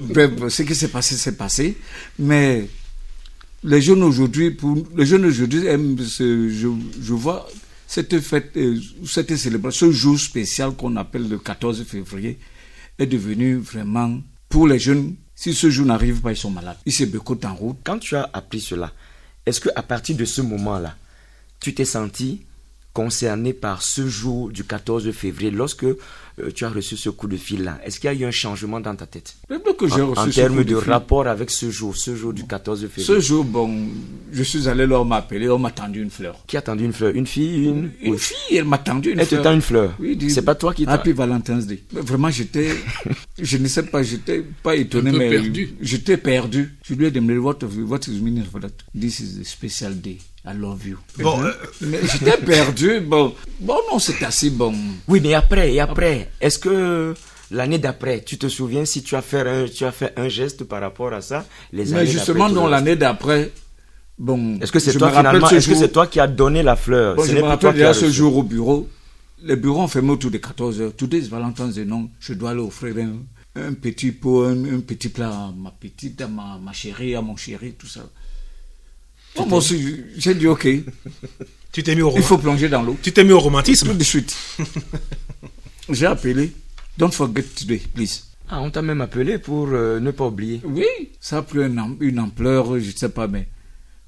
Bref, 0.00 0.48
ce 0.48 0.62
qui 0.62 0.74
s'est 0.74 0.88
passé, 0.88 1.14
c'est 1.16 1.36
passé. 1.36 1.76
Mais 2.18 2.68
les 3.62 3.80
jeunes 3.80 4.02
aujourd'hui, 4.02 4.50
pour, 4.50 4.76
les 4.96 5.06
jeunes 5.06 5.26
aujourd'hui 5.26 5.66
aiment 5.66 5.98
ce, 5.98 6.48
je, 6.50 6.68
je 7.02 7.12
vois 7.12 7.48
cette 7.86 8.18
fête, 8.20 8.50
euh, 8.56 8.78
cette 9.06 9.34
célébration, 9.36 9.86
ce 9.86 9.92
jour 9.92 10.18
spécial 10.18 10.72
qu'on 10.72 10.96
appelle 10.96 11.28
le 11.28 11.38
14 11.38 11.84
février, 11.84 12.38
est 12.98 13.06
devenu 13.06 13.56
vraiment, 13.56 14.20
pour 14.48 14.66
les 14.66 14.78
jeunes, 14.78 15.14
si 15.36 15.54
ce 15.54 15.68
jour 15.70 15.86
n'arrive 15.86 16.22
pas, 16.22 16.32
ils 16.32 16.36
sont 16.36 16.50
malades. 16.50 16.78
Ils 16.86 16.92
se 16.92 17.04
bécotent 17.04 17.44
en 17.44 17.54
route. 17.54 17.76
Quand 17.84 17.98
tu 17.98 18.16
as 18.16 18.28
appris 18.32 18.60
cela, 18.60 18.90
est-ce 19.44 19.60
qu'à 19.60 19.82
partir 19.82 20.16
de 20.16 20.24
ce 20.24 20.40
moment-là, 20.40 20.96
tu 21.60 21.74
t'es 21.74 21.84
senti 21.84 22.44
concerné 23.00 23.52
par 23.52 23.82
ce 23.82 24.08
jour 24.08 24.48
du 24.50 24.64
14 24.64 25.10
février 25.12 25.50
lorsque 25.50 25.84
euh, 25.84 26.50
tu 26.54 26.64
as 26.64 26.70
reçu 26.70 26.96
ce 26.96 27.10
coup 27.10 27.28
de 27.28 27.36
fil-là 27.36 27.78
Est-ce 27.84 28.00
qu'il 28.00 28.08
y 28.10 28.14
a 28.14 28.16
eu 28.18 28.24
un 28.24 28.30
changement 28.30 28.80
dans 28.80 28.94
ta 28.96 29.04
tête? 29.06 29.36
Que 29.78 29.86
j'ai 29.86 30.00
En, 30.00 30.08
reçu 30.12 30.20
en 30.20 30.26
ce 30.30 30.30
termes 30.40 30.64
de, 30.64 30.74
rapport 30.74 31.26
avec 31.26 31.50
ce 31.50 31.70
jour, 31.70 31.94
ce 31.94 32.16
jour 32.16 32.32
du 32.32 32.46
14 32.46 32.80
février 32.88 33.04
Ce 33.06 33.20
jour, 33.20 33.44
bon, 33.44 33.88
je 34.32 34.42
suis 34.42 34.66
allé 34.66 34.86
là, 34.86 34.98
on 35.02 35.04
m'a 35.04 35.16
appelé, 35.16 35.46
on 35.50 35.58
m'a 35.58 35.70
tendu 35.72 36.02
une 36.02 36.08
fleur. 36.08 36.38
Qui 36.46 36.56
a 36.56 36.62
tendu 36.62 36.84
une 36.86 36.94
fleur? 36.94 37.12
Une 37.14 37.26
fille 37.26 37.64
Une, 37.66 37.90
Une 38.00 38.12
Oui. 38.12 38.18
fille, 38.18 38.56
elle 38.56 38.64
m'a 38.64 38.78
tendu 38.78 39.10
une 39.12 39.20
Elle 39.20 39.26
te 39.26 39.34
fleur. 39.34 39.42
tend 39.44 39.52
une 39.52 39.60
fleur 39.60 39.94
Oui, 40.00 40.16
dis- 40.16 40.30
C'est 40.30 40.40
pas 40.40 40.54
toi 40.54 40.72
qui 40.72 40.86
t'a... 40.86 40.92
Happy 40.92 41.12
Valentine's 41.12 41.66
Day. 41.66 41.82
Mais 41.92 42.00
Vraiment, 42.00 42.30
j'étais, 42.30 42.70
je 43.38 43.56
ne 43.58 43.68
sais 43.68 43.82
pas, 43.82 44.02
j'étais 44.02 44.42
pas 44.62 44.74
étonné, 44.74 45.12
mais 45.12 45.28
perdu. 45.28 45.74
j'étais 45.82 46.16
perdu. 46.16 46.74
Je 46.82 46.94
lui 46.94 47.04
ai 47.06 47.10
demandé 47.10 47.36
what, 47.36 47.58
what 47.86 48.00
is 48.08 48.18
the 48.18 48.22
meaning 48.22 48.44
of 48.54 48.60
that? 48.62 48.68
This 48.98 49.20
is 49.20 49.40
a 49.40 49.44
special 49.44 49.94
day. 50.00 50.16
I 50.46 50.52
love 50.56 50.86
you. 50.86 50.96
Bon, 51.18 51.42
euh, 51.42 51.50
Mais 51.80 51.98
j'étais 52.04 52.36
perdu. 52.36 53.00
Bon, 53.00 53.34
bon 53.60 53.78
non, 53.90 53.98
c'est 53.98 54.22
assez 54.24 54.50
bon. 54.50 54.72
Oui, 55.08 55.20
mais 55.20 55.34
après, 55.34 55.72
et 55.74 55.80
après, 55.80 56.30
est-ce 56.40 56.58
que 56.60 57.14
l'année 57.50 57.78
d'après, 57.78 58.22
tu 58.22 58.38
te 58.38 58.46
souviens 58.48 58.84
si 58.84 59.02
tu 59.02 59.16
as 59.16 59.22
fait 59.22 59.40
un, 59.40 59.66
tu 59.66 59.84
as 59.84 59.90
fait 59.92 60.12
un 60.16 60.28
geste 60.28 60.62
par 60.64 60.80
rapport 60.80 61.12
à 61.12 61.20
ça 61.20 61.44
les 61.72 61.86
Mais 61.86 61.98
années 61.98 62.06
justement, 62.06 62.48
dans 62.48 62.64
tout 62.66 62.70
l'année 62.70 62.94
d'après, 62.94 63.50
bon. 64.18 64.58
Est-ce 64.60 64.70
que 64.70 64.78
c'est 64.78 64.96
toi 64.96 65.10
finalement 65.10 65.48
ce 65.48 65.56
Est-ce 65.56 65.68
que 65.68 65.74
c'est 65.74 65.90
toi 65.90 66.06
qui 66.06 66.20
as 66.20 66.28
donné 66.28 66.62
la 66.62 66.76
fleur? 66.76 67.16
Bon, 67.16 67.24
Ce 67.24 67.32
je 67.32 67.36
me 67.36 67.42
rappelle 67.42 67.58
qui 67.58 67.66
as 67.66 67.72
déjà 67.90 67.94
ce 67.94 68.08
jour 68.08 68.36
au 68.36 68.42
bureau. 68.44 68.88
Les 69.42 69.56
bureaux 69.56 69.82
ont 69.82 69.88
fermé 69.88 70.10
autour 70.12 70.30
de 70.30 70.38
14 70.38 70.80
heures. 70.80 70.96
Today 70.96 71.18
is 71.18 71.28
Valentine's 71.28 71.74
Day, 71.74 71.84
non? 71.84 72.08
Je 72.20 72.34
dois 72.34 72.50
aller 72.50 72.60
offrir 72.60 72.94
un, 72.98 73.60
un 73.60 73.74
petit 73.74 74.12
pot, 74.12 74.44
un, 74.44 74.64
un 74.76 74.80
petit 74.80 75.08
plat 75.08 75.28
à 75.28 75.52
ma 75.56 75.70
petite, 75.72 76.20
à 76.22 76.28
ma, 76.28 76.58
ma 76.62 76.72
chérie, 76.72 77.14
à 77.16 77.20
mon 77.20 77.36
chéri, 77.36 77.74
tout 77.78 77.86
ça. 77.88 78.00
Bon, 79.36 79.46
moi 79.46 79.58
aussi, 79.58 80.02
j'ai 80.16 80.34
dit 80.34 80.46
OK. 80.46 80.66
tu 81.72 81.82
t'es 81.82 81.94
mis 81.94 82.02
au 82.02 82.12
Il 82.16 82.22
faut 82.22 82.38
plonger 82.38 82.68
dans 82.68 82.82
l'eau. 82.82 82.96
tu 83.02 83.12
t'es 83.12 83.24
mis 83.24 83.32
au 83.32 83.38
Tout 83.38 83.44
romantisme. 83.44 83.96
de 83.96 84.04
suite. 84.04 84.34
j'ai 85.90 86.06
appelé. 86.06 86.52
Don't 86.98 87.10
forget 87.12 87.42
today, 87.42 87.82
please. 87.94 88.22
Ah, 88.48 88.60
on 88.60 88.70
t'a 88.70 88.80
même 88.80 89.00
appelé 89.00 89.38
pour 89.38 89.68
euh, 89.72 90.00
ne 90.00 90.10
pas 90.12 90.26
oublier. 90.26 90.60
Oui, 90.64 90.86
ça 91.20 91.38
a 91.38 91.42
pris 91.42 91.58
une, 91.58 91.78
am- 91.78 91.96
une 92.00 92.18
ampleur, 92.20 92.78
je 92.78 92.86
ne 92.86 92.96
sais 92.96 93.08
pas, 93.08 93.26
mais 93.26 93.48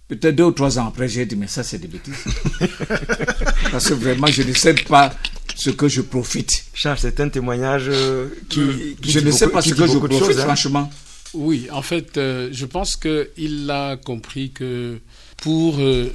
peut-être 0.07 0.37
deux 0.37 0.45
ou 0.45 0.53
trois 0.53 0.79
ans 0.79 0.87
après, 0.87 1.09
j'ai 1.09 1.27
dit, 1.27 1.37
mais 1.37 1.49
ça, 1.49 1.63
c'est 1.65 1.79
des 1.79 1.89
bêtises. 1.89 2.15
Parce 3.71 3.89
que 3.89 3.95
vraiment, 3.95 4.29
je 4.29 4.43
ne 4.43 4.53
sais 4.55 4.75
pas 4.75 5.13
ce 5.57 5.71
que 5.71 5.89
je 5.89 6.01
profite. 6.03 6.65
Charles, 6.73 6.99
c'est 7.01 7.21
un 7.21 7.29
témoignage 7.29 7.87
euh, 7.89 8.29
qui, 8.49 8.97
qui 9.03 9.11
je 9.11 9.19
ne 9.21 9.31
sais 9.31 9.47
beaucoup- 9.47 9.57
pas 9.57 9.63
qui 9.63 9.71
ce 9.71 9.75
que 9.75 9.87
je 9.87 9.93
beaucoup 9.95 10.09
de 10.09 10.15
profite, 10.17 10.29
choses, 10.29 10.41
hein. 10.41 10.45
franchement. 10.45 10.91
Oui, 11.35 11.67
en 11.73 11.83
fait, 11.83 12.17
euh, 12.17 12.49
je 12.53 12.65
pense 12.65 12.97
qu'il 12.97 13.69
a 13.71 13.97
compris 13.97 14.51
que 14.53 14.99
pour, 15.39 15.79
euh, 15.79 16.15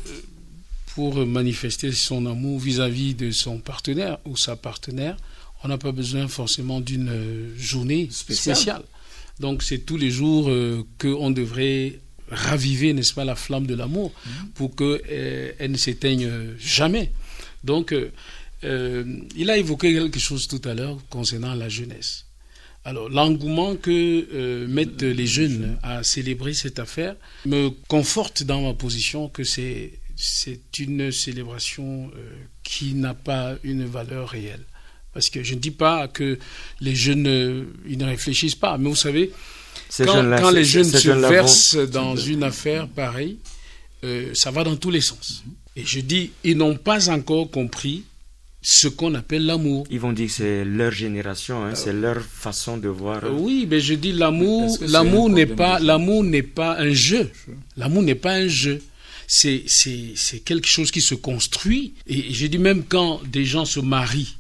pour 0.96 1.26
manifester 1.26 1.92
son 1.92 2.26
amour 2.26 2.60
vis-à-vis 2.60 3.16
de 3.16 3.32
son 3.32 3.60
partenaire 3.60 4.20
ou 4.26 4.38
sa 4.38 4.56
partenaire, 4.56 5.18
on 5.64 5.70
n'a 5.70 5.78
pas 5.78 5.92
besoin 5.92 6.28
forcément 6.28 6.82
d'une 6.82 7.10
euh, 7.10 7.58
journée 7.58 8.10
spéciale. 8.12 8.84
Donc 9.40 9.64
c'est 9.64 9.80
tous 9.80 9.98
les 9.98 10.12
jours 10.12 10.50
euh, 10.50 10.86
qu'on 11.00 11.32
devrait 11.32 12.00
raviver, 12.30 12.94
n'est-ce 12.94 13.14
pas, 13.14 13.26
la 13.26 13.36
flamme 13.36 13.66
de 13.66 13.74
l'amour 13.74 14.12
mmh. 14.12 14.30
pour 14.56 14.76
qu'elle 14.76 15.02
euh, 15.10 15.68
ne 15.68 15.78
s'éteigne 15.78 16.30
jamais. 16.60 17.12
Donc 17.64 17.96
il 18.64 19.50
a 19.50 19.58
évoqué 19.58 19.94
quelque 19.94 20.20
chose 20.20 20.48
tout 20.48 20.62
à 20.66 20.74
l'heure 20.74 20.98
concernant 21.10 21.54
la 21.54 21.70
jeunesse. 21.70 22.23
Alors, 22.86 23.10
l'engouement 23.10 23.76
que 23.76 24.66
mettent 24.68 25.04
les 25.04 25.28
jeunes 25.28 25.78
à 25.84 26.04
célébrer 26.04 26.54
cette 26.54 26.80
affaire 26.80 27.16
me 27.46 27.70
conforte 27.88 28.44
dans 28.44 28.62
ma 28.62 28.74
position 28.74 29.30
que 29.30 29.44
c'est 29.44 29.94
c'est 30.16 30.80
une 30.80 31.12
célébration 31.12 32.12
euh, 32.16 32.34
qui 32.64 32.94
n'a 32.94 33.14
pas 33.14 33.56
une 33.64 33.86
valeur 33.86 34.30
réelle. 34.30 34.64
Parce 35.14 35.30
que 35.30 35.44
je 35.44 35.54
ne 35.54 35.60
dis 35.60 35.72
pas 35.72 36.08
que 36.08 36.40
les 36.82 36.96
jeunes 36.96 37.28
euh, 37.28 37.66
ils 37.88 37.98
ne 37.98 38.06
réfléchissent 38.06 38.56
pas, 38.56 38.78
mais 38.78 38.90
vous 38.90 38.96
savez, 38.96 39.32
quand, 39.98 40.52
les 40.52 40.64
jeunes 40.64 40.86
se 40.86 41.10
versent 41.10 41.76
dans 41.76 42.16
une 42.16 42.44
affaire 42.44 42.88
pareille, 42.88 43.38
euh, 44.04 44.32
ça 44.34 44.52
va 44.52 44.64
dans 44.64 44.76
tous 44.76 44.92
les 44.92 45.02
sens. 45.02 45.44
Et 45.76 45.86
je 45.86 46.00
dis, 46.00 46.32
ils 46.44 46.58
n'ont 46.58 46.78
pas 46.78 47.10
encore 47.10 47.50
compris 47.50 48.04
ce 48.64 48.88
qu'on 48.88 49.14
appelle 49.14 49.46
l'amour. 49.46 49.86
Ils 49.92 50.00
vont 50.00 50.14
dire 50.14 50.28
que 50.28 50.34
c'est 50.34 50.66
leur 50.66 50.92
génération, 50.92 51.64
hein, 51.66 51.76
c'est 51.76 51.94
leur 51.94 52.22
façon 52.22 52.78
de 52.78 52.88
voir. 52.88 53.22
oui, 53.32 53.68
mais 53.70 53.80
je 53.80 53.94
dis 53.94 54.14
l'amour, 54.14 54.78
l'amour 54.88 55.30
n'est 55.30 55.46
pas, 55.46 55.80
l'amour 55.80 56.24
n'est 56.24 56.44
pas 56.44 56.78
un 56.80 56.94
jeu. 56.94 57.30
L'amour 57.78 58.02
n'est 58.04 58.16
pas 58.16 58.34
un 58.34 58.48
jeu 58.48 58.82
c'est 59.28 60.40
quelque 60.46 60.68
chose 60.68 60.92
qui 60.92 61.02
se 61.02 61.16
construit. 61.16 61.94
Et 62.08 62.34
j'ai 62.34 62.50
dit 62.50 62.58
même 62.58 62.84
quand 62.84 63.22
des 63.26 63.46
gens 63.46 63.66
se 63.66 63.80
marient, 63.80 64.36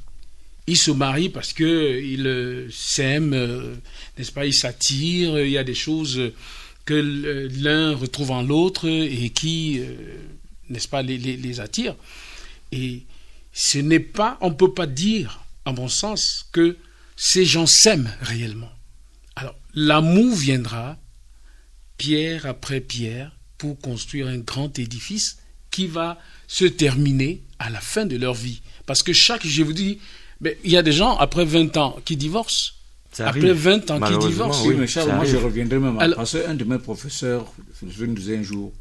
ils 0.67 0.77
se 0.77 0.91
marient 0.91 1.29
parce 1.29 1.53
qu'ils 1.53 2.27
euh, 2.27 2.69
s'aiment, 2.71 3.33
euh, 3.33 3.75
n'est-ce 4.17 4.31
pas, 4.31 4.45
ils 4.45 4.53
s'attirent, 4.53 5.39
il 5.39 5.51
y 5.51 5.57
a 5.57 5.63
des 5.63 5.73
choses 5.73 6.31
que 6.85 6.93
l'un 7.61 7.95
retrouve 7.95 8.31
en 8.31 8.41
l'autre 8.41 8.87
et 8.87 9.29
qui, 9.29 9.79
euh, 9.79 9.93
n'est-ce 10.69 10.87
pas, 10.87 11.01
les, 11.01 11.17
les, 11.17 11.59
attirent. 11.59 11.95
Et 12.71 13.03
ce 13.53 13.77
n'est 13.77 13.99
pas, 13.99 14.37
on 14.41 14.49
ne 14.49 14.55
peut 14.55 14.73
pas 14.73 14.87
dire, 14.87 15.45
à 15.65 15.71
mon 15.71 15.87
sens, 15.87 16.45
que 16.51 16.77
ces 17.15 17.45
gens 17.45 17.67
s'aiment 17.67 18.11
réellement. 18.21 18.71
Alors, 19.35 19.55
l'amour 19.73 20.35
viendra 20.35 20.97
pierre 21.97 22.45
après 22.47 22.81
pierre 22.81 23.31
pour 23.57 23.79
construire 23.79 24.27
un 24.27 24.39
grand 24.39 24.77
édifice 24.79 25.37
qui 25.71 25.87
va 25.87 26.19
se 26.47 26.65
terminer 26.65 27.41
à 27.59 27.69
la 27.69 27.79
fin 27.79 28.05
de 28.05 28.17
leur 28.17 28.33
vie. 28.33 28.61
Parce 28.85 29.03
que 29.03 29.13
chaque, 29.13 29.45
je 29.45 29.63
vous 29.63 29.73
dis, 29.73 29.99
mais 30.41 30.57
il 30.63 30.71
y 30.71 30.77
a 30.77 30.83
des 30.83 30.91
gens 30.91 31.15
après 31.17 31.45
20 31.45 31.77
ans 31.77 31.99
qui 32.03 32.17
divorcent. 32.17 32.73
après 33.19 33.53
20 33.53 33.91
ans 33.91 33.99
qui 34.01 34.27
divorcent. 34.27 34.65
Oui, 34.65 34.75
mais 34.77 34.87
Charles, 34.87 35.15
moi 35.15 35.25
je 35.25 35.37
reviendrai 35.37 35.79
même 35.79 35.99
à... 35.99 36.09
Parce 36.09 36.33
qu'un 36.33 36.55
de 36.55 36.63
mes 36.63 36.79
professeurs, 36.79 37.51
je 37.87 38.05
nous 38.05 38.15
disait 38.15 38.37
un 38.37 38.43
jour, 38.43 38.73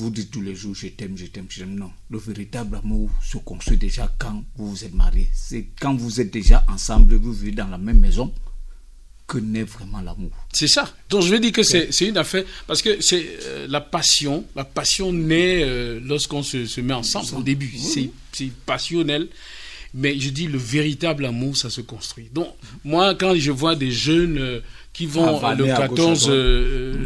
vous 0.00 0.10
dites 0.10 0.30
tous 0.30 0.40
les 0.40 0.54
jours 0.54 0.74
je 0.74 0.88
t'aime, 0.88 1.16
je 1.16 1.26
t'aime, 1.26 1.46
je 1.48 1.60
t'aime. 1.60 1.74
Non, 1.74 1.90
le 2.08 2.18
véritable 2.18 2.76
amour 2.76 3.10
se 3.22 3.38
construit 3.38 3.76
déjà 3.76 4.12
quand 4.18 4.42
vous 4.56 4.70
vous 4.70 4.84
êtes 4.84 4.94
mariés. 4.94 5.28
C'est 5.34 5.66
quand 5.80 5.94
vous 5.94 6.20
êtes 6.20 6.32
déjà 6.32 6.64
ensemble, 6.68 7.14
vous 7.16 7.32
vivez 7.32 7.52
dans 7.52 7.68
la 7.68 7.78
même 7.78 8.00
maison, 8.00 8.32
que 9.26 9.38
naît 9.38 9.62
vraiment 9.62 10.00
l'amour. 10.00 10.32
C'est 10.52 10.66
ça. 10.68 10.92
Donc 11.08 11.22
je 11.22 11.28
veux 11.28 11.38
dire 11.38 11.52
que 11.52 11.62
c'est 11.62 11.90
une 12.00 12.16
affaire, 12.16 12.44
parce 12.66 12.82
que 12.82 13.00
c'est 13.00 13.24
euh, 13.44 13.66
la 13.68 13.80
passion, 13.80 14.44
la 14.56 14.64
passion 14.64 15.12
naît 15.12 15.62
euh, 15.62 16.00
lorsqu'on 16.02 16.42
se, 16.42 16.80
met 16.80 16.94
ensemble 16.94 17.36
au 17.36 17.42
début. 17.42 17.72
C'est 17.76 18.50
passionnel. 18.66 19.28
Mais 19.92 20.18
je 20.20 20.30
dis 20.30 20.46
le 20.46 20.58
véritable 20.58 21.26
amour, 21.26 21.56
ça 21.56 21.68
se 21.68 21.80
construit. 21.80 22.28
Donc 22.32 22.48
moi, 22.84 23.16
quand 23.16 23.34
je 23.34 23.50
vois 23.50 23.74
des 23.74 23.90
jeunes 23.90 24.38
euh, 24.38 24.60
qui 25.00 25.06
vont 25.06 25.40
le 25.56 25.64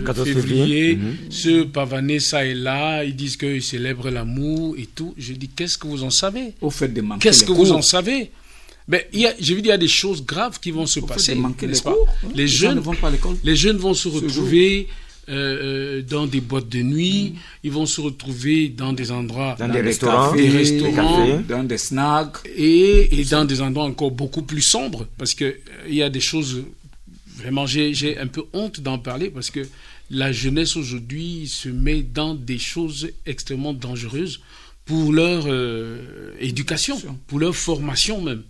14, 0.03 0.25
février, 0.25 0.97
mhm. 0.97 1.31
se 1.31 1.63
pavaner 1.63 2.19
ça 2.19 2.45
et 2.45 2.53
là, 2.53 3.05
ils 3.05 3.15
disent 3.15 3.37
qu'ils 3.37 3.63
célèbrent 3.63 4.11
l'amour 4.11 4.75
et 4.77 4.87
tout, 4.87 5.15
je 5.17 5.33
dis 5.35 5.47
qu'est-ce 5.47 5.79
que 5.79 5.87
vous 5.87 6.03
en 6.03 6.11
savez? 6.11 6.55
Qu'est-ce 7.21 7.45
que 7.45 7.53
vous 7.53 7.71
en 7.71 7.83
savez? 7.83 8.33
Mais 8.89 9.09
il 9.13 9.21
y 9.21 9.27
a, 9.27 9.35
j'ai 9.39 9.55
vu, 9.55 9.61
il 9.61 9.67
y 9.67 9.71
a 9.71 9.79
des 9.79 9.87
choses 9.87 10.27
graves 10.27 10.59
qui 10.59 10.73
vont 10.73 10.87
se 10.87 10.99
passer. 10.99 11.37
les, 11.37 11.81
pas? 11.81 11.95
les, 12.35 12.49
jeunes, 12.49 12.81
vont 12.81 12.97
pas 12.97 13.09
à 13.09 13.11
l'école. 13.13 13.37
Les 13.45 13.55
jeunes 13.55 13.77
vont 13.77 13.95
se 13.95 14.09
retrouver 14.09 14.89
euh, 15.29 15.33
euh, 15.33 16.03
dans 16.03 16.27
des 16.27 16.41
boîtes 16.41 16.69
de 16.69 16.83
nuit, 16.83 17.35
mm. 17.35 17.39
ils 17.63 17.71
vont 17.71 17.87
se 17.87 18.01
retrouver 18.01 18.71
dans 18.71 18.93
des 18.93 19.13
endroits, 19.13 19.55
dans, 19.57 19.69
des, 19.69 19.81
restaurants, 19.81 20.35
des 20.35 20.49
restaurants, 20.49 21.41
dans 21.49 21.63
des 21.63 21.79
snacks, 21.79 22.39
et, 22.57 23.21
et 23.21 23.25
dans 23.25 23.45
des 23.45 23.63
endroits 23.63 23.85
encore 23.85 24.11
beaucoup 24.11 24.43
plus 24.43 24.63
sombres, 24.63 25.07
parce 25.17 25.33
que 25.33 25.45
euh, 25.45 25.55
il 25.89 25.95
y 25.95 26.03
a 26.03 26.11
des 26.11 26.21
choses 26.21 26.65
vraiment, 27.45 27.67
j'ai, 27.67 28.19
un 28.19 28.27
peu 28.27 28.45
honte 28.55 28.81
d'en 28.81 28.99
parler 28.99 29.29
parce 29.29 29.51
que 29.51 29.69
la 30.11 30.33
jeunesse 30.33 30.77
aujourd'hui 30.77 31.47
se 31.47 31.69
met 31.69 32.03
dans 32.03 32.35
des 32.35 32.59
choses 32.59 33.11
extrêmement 33.27 33.75
dangereuses 33.75 34.41
pour 34.87 35.13
leur 35.13 35.45
euh, 35.47 36.33
éducation, 36.41 36.97
pour 37.27 37.39
leur 37.39 37.55
formation 37.55 38.23
même. 38.23 38.45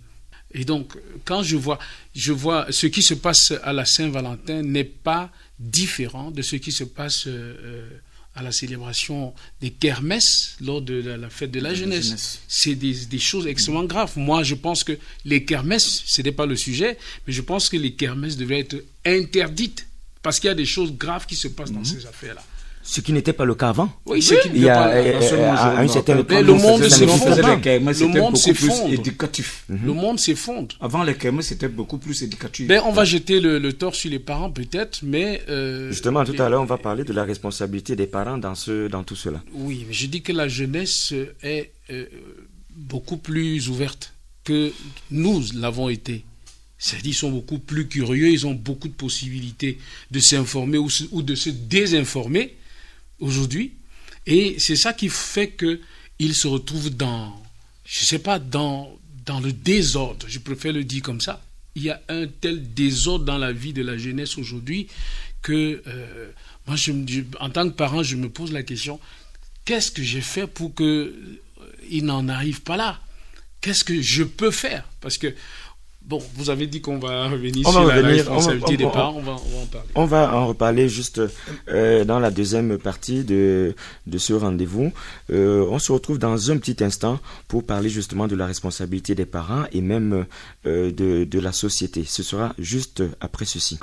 Et 0.53 0.63
donc, 0.63 0.93
quand 1.25 1.43
je 1.43 1.57
vois, 1.57 1.77
je 2.15 2.31
vois 2.31 2.67
ce 2.69 2.87
qui 2.87 3.01
se 3.01 3.13
passe 3.13 3.53
à 3.63 3.73
la 3.73 3.83
Saint-Valentin 3.83 4.61
n'est 4.61 4.85
pas 4.85 5.29
différent 5.59 6.31
de 6.31 6.41
ce 6.41 6.55
qui 6.55 6.71
se 6.71 6.85
passe 6.85 7.27
euh, 7.27 7.89
à 8.35 8.43
la 8.43 8.51
célébration 8.51 9.33
des 9.61 9.71
kermesses 9.71 10.57
lors 10.61 10.81
de 10.81 10.95
la, 10.95 11.29
fête 11.29 11.51
de 11.51 11.61
la 11.61 11.73
jeunesse. 11.73 12.39
C'est 12.47 12.75
des, 12.75 13.19
choses 13.19 13.47
extrêmement 13.47 13.85
graves. 13.85 14.13
Moi, 14.17 14.43
je 14.43 14.55
pense 14.55 14.83
que 14.83 14.97
les 15.23 15.45
kermesses, 15.45 16.03
ce 16.05 16.21
n'est 16.21 16.33
pas 16.33 16.45
le 16.45 16.55
sujet, 16.55 16.97
mais 17.25 17.33
je 17.33 17.41
pense 17.41 17.69
que 17.69 17.77
les 17.77 17.93
kermesses 17.93 18.35
devraient 18.37 18.59
être 18.59 18.83
interdites 19.05 19.87
parce 20.21 20.39
qu'il 20.39 20.47
y 20.47 20.51
a 20.51 20.55
des 20.55 20.65
choses 20.65 20.93
graves 20.93 21.25
qui 21.25 21.35
se 21.35 21.47
passent 21.47 21.71
dans 21.71 21.79
mhm. 21.79 21.85
ces 21.85 22.05
affaires-là. 22.05 22.43
Ce 22.87 23.01
qui 23.01 23.13
n'était 23.13 23.33
pas 23.33 23.45
le 23.45 23.55
cas 23.55 23.69
avant. 23.69 23.91
Oui, 24.05 24.21
ce 24.21 24.35
qui 24.35 24.49
il 24.53 24.61
y 24.61 24.69
a, 24.69 24.83
à 24.83 25.79
un 25.81 25.87
certain 25.87 26.21
temps, 26.23 26.39
le 26.39 26.53
monde 26.53 26.83
s'effondre. 26.83 27.35
Le 27.35 28.19
monde 28.21 28.37
s'effondre. 28.37 28.93
éducatif. 28.93 29.65
Le 29.69 29.91
monde 29.91 30.19
s'effondre. 30.19 30.75
Avant 30.79 31.03
les 31.03 31.15
kermesses, 31.15 31.47
c'était 31.47 31.67
beaucoup 31.67 31.97
plus 31.97 32.21
éducatif. 32.21 32.67
Ben, 32.67 32.81
on 32.85 32.91
va 32.91 33.03
jeter 33.03 33.39
le, 33.39 33.57
le 33.57 33.73
tort 33.73 33.95
sur 33.95 34.11
les 34.11 34.19
parents 34.19 34.51
peut-être, 34.51 34.99
mais 35.01 35.41
euh, 35.49 35.89
justement 35.89 36.23
tout 36.23 36.39
à 36.39 36.47
l'heure, 36.47 36.61
on 36.61 36.65
va 36.65 36.77
parler 36.77 37.03
de 37.03 37.11
la 37.11 37.23
responsabilité 37.23 37.95
des 37.95 38.05
parents 38.05 38.37
dans 38.37 38.53
ce, 38.53 38.87
dans 38.87 39.03
tout 39.03 39.15
cela. 39.15 39.41
Oui, 39.53 39.85
mais 39.87 39.93
je 39.93 40.05
dis 40.05 40.21
que 40.21 40.31
la 40.31 40.47
jeunesse 40.47 41.11
est 41.41 41.71
euh, 41.89 42.05
beaucoup 42.75 43.17
plus 43.17 43.67
ouverte 43.67 44.13
que 44.43 44.71
nous 45.09 45.43
l'avons 45.55 45.89
été. 45.89 46.23
C'est-à-dire 46.77 47.11
ils 47.11 47.13
sont 47.15 47.31
beaucoup 47.31 47.57
plus 47.57 47.87
curieux, 47.87 48.29
ils 48.29 48.45
ont 48.45 48.53
beaucoup 48.53 48.89
de 48.89 48.93
possibilités 48.93 49.79
de 50.11 50.19
s'informer 50.19 50.77
ou, 50.77 50.89
ou 51.11 51.23
de 51.23 51.33
se 51.33 51.49
désinformer 51.49 52.55
aujourd'hui. 53.19 53.73
Et 54.25 54.55
c'est 54.59 54.75
ça 54.75 54.93
qui 54.93 55.09
fait 55.09 55.55
qu'il 55.55 56.35
se 56.35 56.47
retrouve 56.47 56.89
dans, 56.89 57.41
je 57.85 58.05
sais 58.05 58.19
pas, 58.19 58.39
dans, 58.39 58.97
dans 59.25 59.39
le 59.39 59.51
désordre, 59.51 60.25
je 60.27 60.39
préfère 60.39 60.73
le 60.73 60.83
dire 60.83 61.01
comme 61.01 61.21
ça. 61.21 61.43
Il 61.75 61.83
y 61.83 61.89
a 61.89 62.01
un 62.09 62.27
tel 62.27 62.73
désordre 62.73 63.25
dans 63.25 63.37
la 63.37 63.51
vie 63.51 63.73
de 63.73 63.81
la 63.81 63.97
jeunesse 63.97 64.37
aujourd'hui 64.37 64.87
que 65.41 65.83
euh, 65.87 66.31
moi, 66.67 66.75
je, 66.75 66.91
en 67.39 67.49
tant 67.49 67.69
que 67.69 67.75
parent, 67.75 68.01
je 68.01 68.15
me 68.15 68.29
pose 68.29 68.51
la 68.51 68.63
question, 68.63 68.99
qu'est-ce 69.65 69.91
que 69.91 70.01
j'ai 70.01 70.21
fait 70.21 70.47
pour 70.47 70.73
qu'il 70.73 70.85
euh, 70.85 72.01
n'en 72.01 72.27
arrive 72.29 72.61
pas 72.61 72.77
là? 72.77 72.99
Qu'est-ce 73.61 73.83
que 73.83 74.01
je 74.01 74.23
peux 74.23 74.51
faire? 74.51 74.87
Parce 75.01 75.17
que 75.17 75.33
Bon, 76.07 76.21
vous 76.35 76.51
avez 76.51 76.67
dit 76.67 76.81
qu'on 76.81 76.99
va 76.99 77.27
revenir 77.29 77.67
sur 77.67 77.83
la 77.83 77.95
responsabilité 77.95 78.77
des 78.77 78.83
parents, 78.83 79.15
on 79.17 79.21
va, 79.23 79.31
en 79.31 79.65
parler. 79.71 79.87
On 79.95 80.05
va 80.05 80.35
en 80.35 80.45
reparler 80.45 80.87
juste 80.87 81.19
euh, 81.67 82.05
dans 82.05 82.19
la 82.19 82.29
deuxième 82.29 82.77
partie 82.77 83.23
de, 83.23 83.73
de 84.05 84.17
ce 84.19 84.33
rendez-vous. 84.33 84.91
Euh, 85.31 85.65
on 85.67 85.79
se 85.79 85.91
retrouve 85.91 86.19
dans 86.19 86.51
un 86.51 86.57
petit 86.57 86.83
instant 86.83 87.19
pour 87.47 87.63
parler 87.63 87.89
justement 87.89 88.27
de 88.27 88.35
la 88.35 88.45
responsabilité 88.45 89.15
des 89.15 89.25
parents 89.25 89.63
et 89.71 89.81
même 89.81 90.27
euh, 90.67 90.91
de, 90.91 91.23
de 91.23 91.39
la 91.39 91.51
société. 91.51 92.03
Ce 92.05 92.21
sera 92.21 92.53
juste 92.59 93.01
après 93.19 93.45
ceci. 93.45 93.79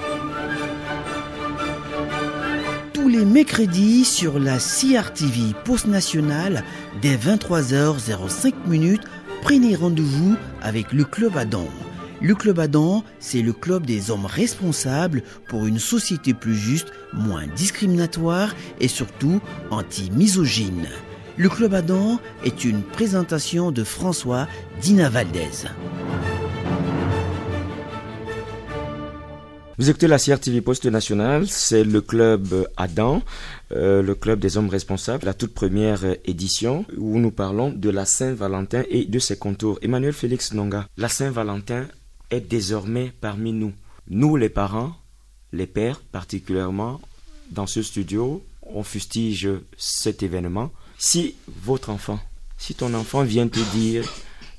Tous 2.92 3.08
les 3.08 3.24
mercredis 3.24 4.04
sur 4.04 4.38
la 4.38 4.58
CRTV 4.58 5.54
Post 5.64 5.86
Nationale, 5.86 6.62
dès 7.00 7.16
23h05 7.16 9.00
prenez 9.42 9.74
rendez-vous 9.74 10.36
avec 10.62 10.92
le 10.92 11.02
Club 11.04 11.36
Adam 11.36 11.66
le 12.22 12.34
Club 12.36 12.60
Adam, 12.60 13.02
c'est 13.18 13.42
le 13.42 13.52
club 13.52 13.84
des 13.84 14.10
hommes 14.12 14.26
responsables 14.26 15.22
pour 15.48 15.66
une 15.66 15.80
société 15.80 16.34
plus 16.34 16.54
juste, 16.54 16.92
moins 17.12 17.46
discriminatoire 17.48 18.54
et 18.80 18.88
surtout 18.88 19.40
anti-misogyne. 19.70 20.86
Le 21.36 21.48
Club 21.48 21.74
Adam 21.74 22.20
est 22.44 22.64
une 22.64 22.82
présentation 22.82 23.72
de 23.72 23.82
François 23.82 24.46
Dina 24.80 25.08
Valdez. 25.08 25.66
Vous 29.78 29.90
écoutez 29.90 30.06
la 30.06 30.18
CRTV 30.18 30.60
Poste 30.60 30.84
Nationale, 30.86 31.48
c'est 31.48 31.82
le 31.82 32.02
club 32.02 32.68
Adam, 32.76 33.22
euh, 33.72 34.00
le 34.00 34.14
club 34.14 34.38
des 34.38 34.56
hommes 34.56 34.68
responsables, 34.68 35.24
la 35.24 35.34
toute 35.34 35.54
première 35.54 36.04
édition 36.24 36.84
où 36.96 37.18
nous 37.18 37.32
parlons 37.32 37.72
de 37.72 37.90
la 37.90 38.04
Saint-Valentin 38.04 38.84
et 38.90 39.06
de 39.06 39.18
ses 39.18 39.36
contours. 39.36 39.80
Emmanuel 39.82 40.12
Félix 40.12 40.52
Nonga, 40.52 40.86
la 40.96 41.08
Saint-Valentin 41.08 41.86
est 42.32 42.40
désormais 42.40 43.12
parmi 43.20 43.52
nous. 43.52 43.72
Nous 44.08 44.36
les 44.36 44.48
parents, 44.48 44.96
les 45.52 45.66
pères 45.68 46.00
particulièrement, 46.00 47.00
dans 47.50 47.66
ce 47.66 47.82
studio, 47.82 48.44
on 48.62 48.82
fustige 48.82 49.48
cet 49.76 50.22
événement. 50.22 50.72
Si 50.98 51.36
votre 51.46 51.90
enfant, 51.90 52.18
si 52.58 52.74
ton 52.74 52.94
enfant 52.94 53.22
vient 53.22 53.46
te 53.46 53.60
dire 53.76 54.04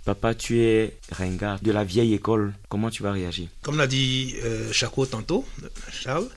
Papa, 0.06 0.36
tu 0.36 0.60
es 0.60 0.98
ringard 1.12 1.62
de 1.62 1.72
la 1.72 1.84
vieille 1.86 2.14
école. 2.14 2.54
Comment 2.68 2.90
tu 2.90 3.04
vas 3.04 3.14
réagir? 3.14 3.48
Comme 3.62 3.78
l'a 3.78 3.88
dit 3.88 4.36
euh, 4.44 4.72
Chaco 4.72 5.06
tantôt, 5.06 5.46
Charles, 5.92 6.28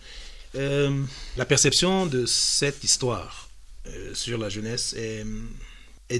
euh, 0.54 1.02
la 1.36 1.44
perception 1.44 2.06
de 2.06 2.26
cette 2.26 2.84
histoire 2.84 3.50
euh, 3.88 4.14
sur 4.14 4.38
la 4.38 4.48
jeunesse 4.48 4.94
est, 4.94 5.26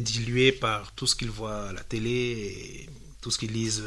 diluée 0.00 0.50
par 0.50 0.92
tout 0.92 1.06
ce 1.06 1.14
qu'ils 1.14 1.30
voient 1.30 1.68
à 1.68 1.72
la 1.72 1.82
télé 1.82 2.88
tout 3.20 3.30
ce 3.30 3.38
qu'ils 3.38 3.52
lisent 3.52 3.82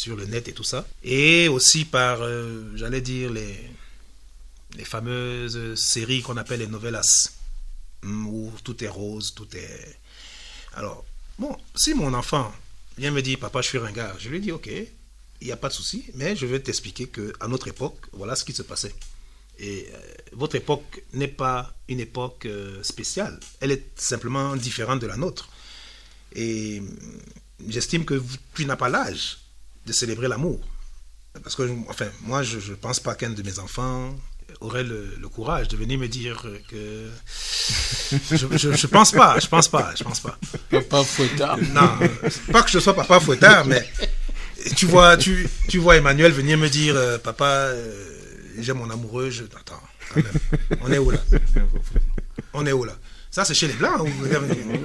sur 0.00 0.16
le 0.16 0.24
net 0.26 0.48
et 0.48 0.52
tout 0.52 0.64
ça. 0.64 0.86
Et 1.04 1.48
aussi 1.48 1.84
par, 1.84 2.20
j'allais 2.74 3.00
dire, 3.00 3.30
les, 3.30 3.56
les 4.76 4.84
fameuses 4.84 5.74
séries 5.74 6.22
qu'on 6.22 6.36
appelle 6.36 6.60
les 6.60 6.66
novellas, 6.66 7.30
hmm, 8.02 8.26
où 8.26 8.52
tout 8.64 8.82
est 8.84 8.88
rose, 8.88 9.34
tout 9.34 9.48
est... 9.56 9.98
Alors, 10.74 11.04
Bon, 11.40 11.56
si 11.74 11.94
mon 11.94 12.12
enfant 12.12 12.52
vient 12.98 13.10
me 13.10 13.22
dire, 13.22 13.38
papa, 13.38 13.62
je 13.62 13.68
suis 13.68 13.78
ringard, 13.78 14.18
je 14.18 14.28
lui 14.28 14.40
dis, 14.40 14.52
ok, 14.52 14.68
il 15.40 15.46
n'y 15.46 15.52
a 15.52 15.56
pas 15.56 15.70
de 15.70 15.72
souci, 15.72 16.04
mais 16.12 16.36
je 16.36 16.44
vais 16.44 16.60
t'expliquer 16.60 17.06
qu'à 17.06 17.48
notre 17.48 17.68
époque, 17.68 17.96
voilà 18.12 18.36
ce 18.36 18.44
qui 18.44 18.52
se 18.52 18.60
passait. 18.60 18.94
Et 19.58 19.88
euh, 19.90 19.98
votre 20.32 20.56
époque 20.56 21.02
n'est 21.14 21.28
pas 21.28 21.74
une 21.88 21.98
époque 21.98 22.44
euh, 22.44 22.82
spéciale, 22.82 23.40
elle 23.60 23.70
est 23.70 23.86
simplement 23.98 24.54
différente 24.54 25.00
de 25.00 25.06
la 25.06 25.16
nôtre. 25.16 25.48
Et 26.34 26.82
j'estime 27.66 28.04
que 28.04 28.22
tu 28.54 28.66
n'as 28.66 28.76
pas 28.76 28.90
l'âge 28.90 29.38
de 29.86 29.92
célébrer 29.92 30.28
l'amour. 30.28 30.60
Parce 31.42 31.54
que, 31.54 31.62
enfin, 31.88 32.08
moi, 32.22 32.42
je 32.42 32.56
ne 32.56 32.74
pense 32.74 33.00
pas 33.00 33.14
qu'un 33.14 33.30
de 33.30 33.42
mes 33.42 33.58
enfants 33.58 34.14
aurait 34.60 34.82
le, 34.82 35.16
courage 35.32 35.68
de 35.68 35.76
venir 35.76 35.98
me 35.98 36.08
dire 36.08 36.44
que 36.68 37.08
je, 38.32 38.68
ne 38.68 38.86
pense 38.88 39.12
pas, 39.12 39.38
je 39.38 39.46
pense 39.46 39.68
pas, 39.68 39.92
je 39.96 40.02
pense 40.02 40.20
pas. 40.20 40.38
Papa 40.70 41.04
fouettard. 41.04 41.58
Non, 41.58 41.98
pas 42.52 42.62
que 42.62 42.70
je 42.70 42.80
sois 42.80 42.94
papa 42.94 43.20
fouettard, 43.20 43.64
mais 43.64 43.88
tu 44.76 44.86
vois, 44.86 45.16
tu, 45.16 45.48
tu 45.68 45.78
vois 45.78 45.96
Emmanuel 45.96 46.32
venir 46.32 46.58
me 46.58 46.68
dire, 46.68 46.96
euh, 46.96 47.18
papa, 47.18 47.44
euh, 47.46 48.18
j'aime 48.58 48.78
mon 48.78 48.90
amoureux. 48.90 49.30
Je... 49.30 49.44
Attends, 49.44 49.80
on 50.82 50.92
est 50.92 50.98
où 50.98 51.10
là? 51.10 51.20
On 52.52 52.66
est 52.66 52.72
où 52.72 52.84
là? 52.84 52.96
Ça, 53.30 53.44
c'est 53.44 53.54
chez 53.54 53.68
les 53.68 53.74
Blancs. 53.74 54.08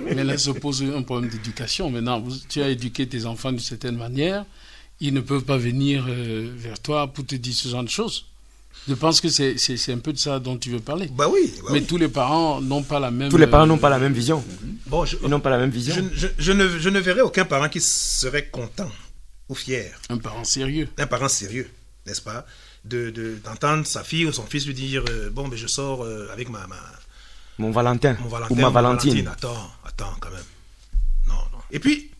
Mais 0.05 0.23
là 0.23 0.37
se 0.37 0.51
pose 0.51 0.83
un 0.83 1.01
problème 1.01 1.31
d'éducation. 1.31 1.89
Maintenant, 1.89 2.23
tu 2.47 2.61
as 2.61 2.69
éduqué 2.69 3.07
tes 3.07 3.25
enfants 3.25 3.51
d'une 3.51 3.59
certaine 3.59 3.97
manière. 3.97 4.45
Ils 4.99 5.13
ne 5.13 5.19
peuvent 5.21 5.43
pas 5.43 5.57
venir 5.57 6.05
euh, 6.07 6.49
vers 6.55 6.79
toi 6.79 7.07
pour 7.07 7.25
te 7.25 7.35
dire 7.35 7.53
ce 7.53 7.67
genre 7.69 7.83
de 7.83 7.89
choses. 7.89 8.25
Je 8.87 8.93
pense 8.93 9.19
que 9.19 9.29
c'est 9.29 9.91
un 9.91 9.97
peu 9.97 10.13
de 10.13 10.17
ça 10.17 10.39
dont 10.39 10.57
tu 10.57 10.69
veux 10.69 10.79
parler. 10.79 11.09
Bah 11.11 11.27
oui. 11.31 11.51
Bah 11.63 11.69
Mais 11.71 11.81
tous 11.81 11.97
les 11.97 12.07
parents 12.07 12.61
n'ont 12.61 12.83
pas 12.83 12.99
la 12.99 13.09
même. 13.09 13.29
Tous 13.29 13.37
les 13.37 13.47
parents 13.47 13.65
n'ont 13.65 13.79
pas 13.79 13.89
la 13.89 13.97
même 13.97 14.13
vision. 14.13 14.43
Bon, 14.85 15.05
je, 15.05 15.17
Ils 15.23 15.29
n'ont 15.29 15.39
pas 15.39 15.49
la 15.49 15.57
même 15.57 15.71
vision. 15.71 15.95
Je, 16.13 16.27
je, 16.37 16.51
ne, 16.51 16.67
je 16.67 16.89
ne 16.89 16.99
verrai 16.99 17.21
aucun 17.21 17.45
parent 17.45 17.67
qui 17.67 17.81
serait 17.81 18.47
content 18.47 18.91
ou 19.49 19.55
fier. 19.55 19.91
Un 20.09 20.17
parent 20.17 20.43
sérieux. 20.43 20.87
Un 20.97 21.07
parent 21.07 21.29
sérieux, 21.29 21.69
n'est-ce 22.05 22.21
pas 22.21 22.45
D'entendre 22.83 23.11
de, 23.13 23.35
d'entendre 23.43 23.87
sa 23.87 24.03
fille 24.03 24.27
ou 24.27 24.31
son 24.31 24.45
fils 24.45 24.67
lui 24.67 24.75
dire 24.75 25.03
euh, 25.09 25.31
Bon, 25.31 25.47
mais 25.47 25.57
je 25.57 25.65
sors 25.65 26.03
euh, 26.03 26.29
avec 26.31 26.49
ma, 26.49 26.67
ma. 26.67 26.75
Mon 27.57 27.71
Valentin. 27.71 28.15
Mon 28.21 28.29
Valentin. 28.29 28.53
Ou 28.53 28.57
ma 28.59 28.69
Valentine. 28.69 29.27
Attends, 29.27 29.71
attends, 29.83 30.13
quand 30.19 30.29
même. 30.29 30.43
Non, 31.27 31.33
non. 31.33 31.59
Et 31.71 31.79
puis, 31.79 32.11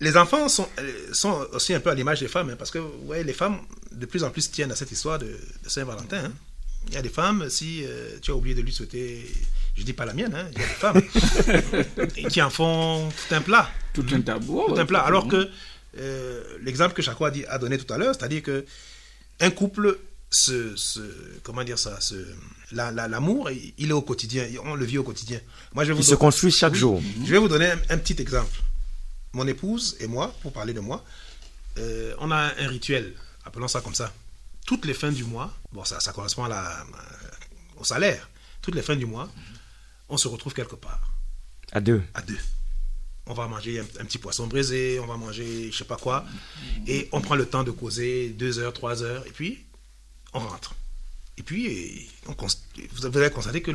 les 0.00 0.16
enfants 0.16 0.48
sont, 0.48 0.68
euh, 0.78 0.92
sont 1.12 1.46
aussi 1.52 1.74
un 1.74 1.80
peu 1.80 1.90
à 1.90 1.94
l'image 1.94 2.20
des 2.20 2.28
femmes, 2.28 2.50
hein, 2.50 2.56
parce 2.58 2.70
que 2.70 2.78
ouais, 2.78 3.24
les 3.24 3.32
femmes 3.32 3.58
de 3.92 4.06
plus 4.06 4.24
en 4.24 4.30
plus 4.30 4.50
tiennent 4.50 4.72
à 4.72 4.76
cette 4.76 4.92
histoire 4.92 5.18
de, 5.18 5.38
Saint-Valentin. 5.66 6.26
Hein. 6.26 6.32
Il 6.88 6.94
y 6.94 6.96
a 6.96 7.02
des 7.02 7.08
femmes, 7.08 7.48
si 7.48 7.82
euh, 7.84 8.18
tu 8.20 8.30
as 8.30 8.34
oublié 8.34 8.54
de 8.54 8.60
lui 8.60 8.72
souhaiter, 8.72 9.26
je 9.74 9.82
dis 9.82 9.92
pas 9.92 10.04
la 10.04 10.12
mienne, 10.12 10.34
hein, 10.34 10.48
il 10.52 10.60
y 10.60 10.62
a 10.62 10.66
des 10.66 10.74
femmes 10.74 12.28
qui 12.30 12.42
en 12.42 12.50
font 12.50 13.08
tout 13.08 13.34
un 13.34 13.40
plat. 13.40 13.70
Tout 13.92 14.06
un 14.12 14.20
tabou. 14.20 14.64
Tout 14.68 14.78
un 14.78 14.86
plat. 14.86 15.00
Alors 15.00 15.26
que 15.26 15.48
euh, 15.98 16.44
l'exemple 16.62 16.94
que 16.94 17.02
Chaco 17.02 17.24
a, 17.24 17.30
dit, 17.30 17.44
a 17.46 17.58
donné 17.58 17.78
tout 17.78 17.92
à 17.92 17.98
l'heure, 17.98 18.14
c'est-à-dire 18.14 18.42
que 18.42 18.64
un 19.40 19.50
couple, 19.50 19.98
se, 20.30 20.74
comment 21.42 21.64
dire 21.64 21.78
ça, 21.78 21.98
l'amour, 22.72 23.50
il 23.50 23.88
est 23.88 23.92
au 23.92 24.02
quotidien, 24.02 24.46
on 24.64 24.74
le 24.74 24.84
vit 24.84 24.98
au 24.98 25.02
quotidien. 25.02 25.40
Moi, 25.74 25.84
je 25.84 25.88
vais 25.88 25.94
vous 25.94 26.02
il 26.02 26.06
se 26.06 26.14
construit 26.14 26.52
chaque 26.52 26.74
jour. 26.74 27.02
Je 27.24 27.30
vais 27.32 27.38
vous 27.38 27.48
donner 27.48 27.70
un 27.88 27.98
petit 27.98 28.20
exemple 28.20 28.60
mon 29.32 29.46
épouse 29.46 29.96
et 30.00 30.06
moi, 30.06 30.34
pour 30.42 30.52
parler 30.52 30.72
de 30.72 30.80
moi, 30.80 31.04
euh, 31.78 32.14
on 32.18 32.30
a 32.30 32.52
un 32.58 32.68
rituel, 32.68 33.14
appelons 33.44 33.68
ça 33.68 33.80
comme 33.80 33.94
ça. 33.94 34.12
Toutes 34.66 34.84
les 34.84 34.94
fins 34.94 35.12
du 35.12 35.24
mois, 35.24 35.54
bon, 35.72 35.84
ça, 35.84 36.00
ça 36.00 36.12
correspond 36.12 36.44
à 36.44 36.48
la, 36.48 36.86
au 37.76 37.84
salaire, 37.84 38.28
toutes 38.62 38.74
les 38.74 38.82
fins 38.82 38.96
du 38.96 39.06
mois, 39.06 39.28
on 40.08 40.16
se 40.16 40.28
retrouve 40.28 40.54
quelque 40.54 40.76
part. 40.76 41.12
À 41.72 41.80
deux. 41.80 42.02
À 42.14 42.22
deux. 42.22 42.38
On 43.26 43.34
va 43.34 43.48
manger 43.48 43.80
un, 43.80 44.04
petit 44.04 44.18
poisson 44.18 44.46
braisé, 44.46 45.00
on 45.00 45.06
va 45.06 45.16
manger 45.16 45.70
je 45.72 45.78
sais 45.78 45.84
pas 45.84 45.96
quoi, 45.96 46.24
et 46.86 47.08
on 47.12 47.20
prend 47.20 47.34
le 47.34 47.46
temps 47.46 47.64
de 47.64 47.72
causer 47.72 48.30
deux 48.30 48.58
heures, 48.58 48.72
trois 48.72 49.02
heures, 49.02 49.26
et 49.26 49.32
puis 49.32 49.66
on 50.32 50.38
rentre. 50.38 50.74
Et 51.38 51.42
puis, 51.42 52.08
on, 52.26 52.36
vous 52.92 53.06
avez 53.06 53.30
constaté 53.30 53.60
que 53.60 53.70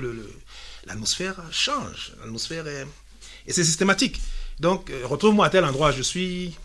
l'atmosphère 0.85 1.35
change. 1.51 2.13
L'atmosphère 2.19 2.67
est. 2.67 2.87
Et 3.45 3.53
c'est 3.53 3.63
systématique. 3.63 4.19
Donc, 4.61 4.91
euh, 4.91 5.07
retrouve-moi 5.07 5.47
à 5.47 5.49
tel 5.49 5.65
endroit, 5.65 5.91
je 5.91 6.03
suis, 6.03 6.55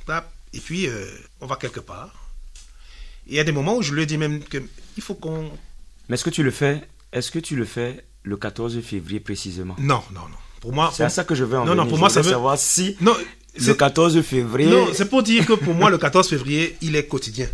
et 0.53 0.61
puis 0.61 0.87
euh, 0.87 1.07
on 1.41 1.47
va 1.47 1.57
quelque 1.57 1.81
part. 1.81 2.13
Il 3.27 3.35
y 3.35 3.41
a 3.41 3.45
des 3.45 3.53
moments 3.53 3.75
où 3.77 3.83
je 3.83 3.95
lui 3.95 4.07
dis 4.07 4.19
même 4.19 4.45
qu'il 4.45 5.03
faut 5.03 5.15
qu'on... 5.15 5.51
Mais 6.09 6.15
est-ce 6.15 6.25
que 6.25 6.31
tu 6.31 6.43
le 6.43 6.51
fais? 6.51 6.83
Est-ce 7.13 7.31
que 7.31 7.39
tu 7.39 7.57
le 7.57 7.65
fais 7.65 8.05
le 8.23 8.37
14 8.37 8.83
février 8.83 9.19
précisément? 9.19 9.75
Non, 9.79 10.03
non, 10.13 10.21
non. 10.21 10.37
Pour 10.61 10.75
moi, 10.75 10.93
c'est 10.95 11.05
à 11.05 11.09
ça 11.09 11.25
que 11.25 11.35
je 11.35 11.45
veux 11.45 11.59
en 11.59 11.65
non, 11.65 11.75
Non, 11.75 11.87
pour 11.87 11.97
moi, 11.97 12.11
ça 12.11 12.21
veut 12.21 12.31
savoir 12.31 12.59
si 12.59 12.97
non, 13.01 13.17
le 13.59 13.73
14 13.73 14.21
février. 14.21 14.71
Non, 14.71 14.89
c'est 14.93 15.09
pour 15.09 15.23
dire 15.23 15.47
que 15.47 15.55
pour 15.55 15.73
moi, 15.73 15.89
le 15.89 15.97
14 15.97 16.29
février, 16.29 16.77
il 16.83 16.97
est 16.97 17.07
quotidien. 17.07 17.49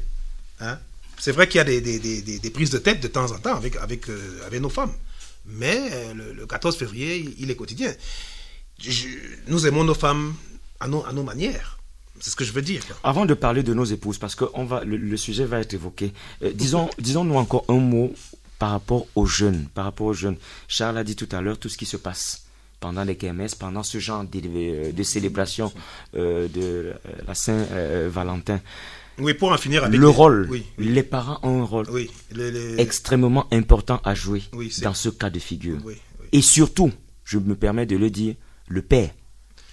Hein? 0.59 0.77
C'est 1.21 1.33
vrai 1.33 1.47
qu'il 1.47 1.59
y 1.59 1.61
a 1.61 1.65
des, 1.65 1.81
des, 1.81 2.01
des, 2.01 2.21
des, 2.21 2.51
prises 2.51 2.71
de 2.71 2.79
tête 2.79 3.01
de 3.01 3.07
temps 3.07 3.31
en 3.31 3.39
temps 3.39 3.55
avec, 3.55 3.77
avec, 3.77 4.09
euh, 4.09 4.41
avec 4.45 4.61
nos 4.61 4.71
femmes. 4.71 4.93
Mais 5.47 6.13
le, 6.15 6.33
le, 6.33 6.47
14 6.47 6.77
février, 6.77 7.33
il 7.39 7.51
est 7.51 7.55
quotidien 7.55 7.95
nous 9.49 9.67
aimons 9.67 9.85
nos 9.85 9.95
femmes 9.95 10.35
à 10.81 10.89
nos, 10.89 11.05
à 11.05 11.13
nos 11.13 11.23
manières. 11.23 11.79
C'est 12.21 12.31
ce 12.31 12.37
que 12.37 12.45
je 12.45 12.53
veux 12.53 12.63
dire. 12.63 12.83
Avant 13.03 13.27
de 13.27 13.35
parler 13.35 13.63
de 13.63 13.75
nos 13.75 13.85
épouses, 13.85 14.19
parce 14.19 14.37
que 14.37 14.45
on 14.55 14.65
va, 14.65 14.85
le, 14.85 15.17
sujet 15.17 15.45
va 15.45 15.59
être 15.59 15.75
évoqué, 15.75 16.13
euh, 16.43 16.53
disons, 16.55 16.89
disons-nous 16.99 17.35
encore 17.35 17.65
un 17.69 17.79
mot 17.81 18.13
par 18.59 18.71
rapport 18.71 19.07
aux 19.17 19.27
jeunes. 19.27 19.67
Par 19.75 19.85
rapport 19.87 20.07
aux 20.07 20.13
jeunes. 20.13 20.37
Charles 20.69 20.99
a 20.99 21.05
dit 21.05 21.17
tout 21.17 21.29
à 21.33 21.41
l'heure 21.41 21.59
tout 21.59 21.69
ce 21.69 21.77
qui 21.77 21.87
se 21.87 21.97
passe 21.97 22.45
pendant 22.79 23.03
les 23.03 23.17
KMS, 23.17 23.49
pendant 23.59 23.83
ce 23.83 23.99
genre 23.99 24.25
de, 24.25 24.41
euh, 24.45 24.93
de 24.93 25.03
célébration 25.03 25.73
euh, 26.15 26.47
de 26.49 26.93
la 27.27 27.35
Saint-Valentin. 27.35 28.61
Oui, 29.19 29.35
pour 29.35 29.53
en 29.53 29.57
finir 29.59 29.85
avec 29.85 29.99
le 29.99 30.09
rôle. 30.09 30.49
Les 30.79 31.03
parents 31.03 31.39
ont 31.43 31.63
un 31.63 31.65
rôle 31.65 31.87
extrêmement 32.79 33.47
important 33.53 34.01
à 34.05 34.15
jouer 34.15 34.43
dans 34.83 34.95
ce 34.95 35.09
cas 35.09 35.31
de 35.31 35.39
figure. 35.39 35.79
Et 36.33 36.41
surtout, 36.41 36.93
je 37.25 37.39
me 37.39 37.55
permets 37.55 37.87
de 37.87 37.97
le 37.97 38.11
dire, 38.11 38.35
le 38.69 38.83
père, 38.83 39.11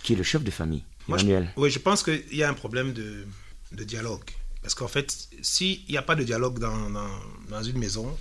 qui 0.03 0.13
est 0.13 0.15
le 0.15 0.23
chef 0.23 0.43
de 0.43 0.51
famille. 0.51 0.83
Emmanuel. 1.07 1.51
oui, 1.57 1.71
je 1.71 1.79
pense 1.79 2.03
qu'il 2.03 2.35
y 2.35 2.43
a 2.43 2.49
un 2.49 2.53
problème 2.53 2.93
de, 2.93 3.25
de 3.71 3.83
dialogue. 3.83 4.29
Parce 4.61 4.75
qu'en 4.75 4.87
fait, 4.87 5.29
s'il 5.41 5.81
n'y 5.89 5.97
a 5.97 6.01
pas 6.01 6.15
de 6.15 6.23
dialogue 6.23 6.59
dans, 6.59 6.89
dans, 7.49 7.63
une 7.63 7.77
maison 7.77 8.17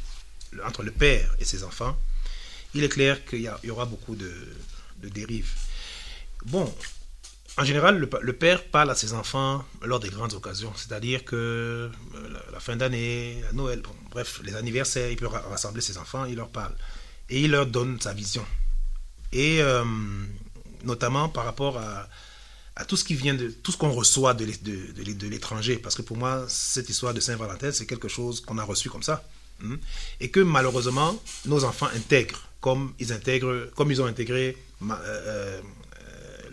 entre 0.65 0.83
le 0.83 0.91
père 0.91 1.35
et 1.41 1.45
ses 1.45 1.65
enfants, 1.65 1.97
il 2.75 2.85
est 2.85 2.89
clair 2.89 3.25
qu'il 3.25 3.41
y, 3.41 3.51
y, 3.65 3.71
aura 3.71 3.87
beaucoup 3.87 4.15
de, 4.15 4.33
de, 5.03 5.09
dérives. 5.09 5.53
Bon, 6.47 6.73
en 7.57 7.65
général, 7.65 7.99
le, 7.99 8.09
le, 8.23 8.33
père 8.33 8.65
parle 8.65 8.91
à 8.91 8.95
ses 8.95 9.13
enfants 9.15 9.65
lors 9.83 9.99
des 9.99 10.11
grandes 10.11 10.35
occasions, 10.35 10.73
c'est-à-dire 10.77 11.25
que 11.25 11.35
euh, 11.35 12.39
la, 12.53 12.61
fin 12.61 12.77
d'année, 12.77 13.43
Noël, 13.53 13.83
bref, 14.11 14.41
les 14.45 14.55
anniversaires, 14.55 15.11
il 15.11 15.17
peut 15.17 15.27
rassembler 15.27 15.81
ses 15.83 15.99
enfants, 15.99 16.25
il 16.25 16.37
leur 16.37 16.49
parle. 16.49 16.75
Et 17.31 17.43
il 17.43 17.51
leur 17.51 17.67
donne 17.67 18.01
sa 18.01 18.15
vision. 18.15 18.47
Et 19.33 19.61
euh, 19.61 19.85
notamment 20.85 21.29
par 21.29 21.45
rapport 21.45 21.79
à, 21.79 22.09
tout 22.87 22.97
ce 22.97 23.05
qui 23.05 23.15
vient 23.15 23.35
de 23.35 23.49
tout 23.49 23.73
ce 23.73 23.77
qu'on 23.77 23.91
reçoit 23.91 24.35
de, 24.35 24.45
de, 24.45 25.27
l'étranger. 25.27 25.79
Parce 25.79 25.97
que 25.97 26.03
pour 26.03 26.17
moi, 26.17 26.45
cette 26.49 26.89
histoire 26.89 27.13
de 27.13 27.19
Saint-Valentin, 27.19 27.73
c'est 27.73 27.87
quelque 27.87 28.07
chose 28.07 28.41
qu'on 28.41 28.57
a 28.59 28.63
reçu 28.63 28.89
comme 28.89 29.03
ça. 29.03 29.25
Hein. 29.65 29.77
et 30.21 30.31
que 30.31 30.39
malheureusement, 30.39 31.21
nos 31.47 31.65
enfants 31.65 31.89
intègrent, 31.97 32.47
comme 32.61 32.93
ils, 33.01 33.13
intègrent, 33.13 33.69
comme 33.75 33.91
ils 33.91 34.01
ont 34.01 34.07
intégré 34.07 34.57
euh, 34.89 34.93
euh, 34.93 35.61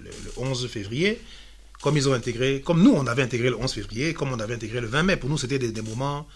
le, 0.03 0.11
11 0.37 0.67
février, 0.67 1.21
comme 1.83 1.97
ils 1.97 2.09
ont 2.09 2.13
intégré, 2.13 2.61
comme 2.61 2.81
nous, 2.81 2.93
on 2.93 3.05
avait 3.05 3.21
intégré 3.21 3.49
le 3.51 3.57
11 3.57 3.71
février, 3.73 4.15
comme 4.15 4.31
on 4.31 4.39
avait 4.39 4.55
intégré 4.55 4.81
le 4.81 4.87
20 4.87 5.03
mai. 5.03 5.17
Pour 5.17 5.29
nous, 5.29 5.37
c'était 5.37 5.59
des, 5.59 5.81
moments 5.83 6.27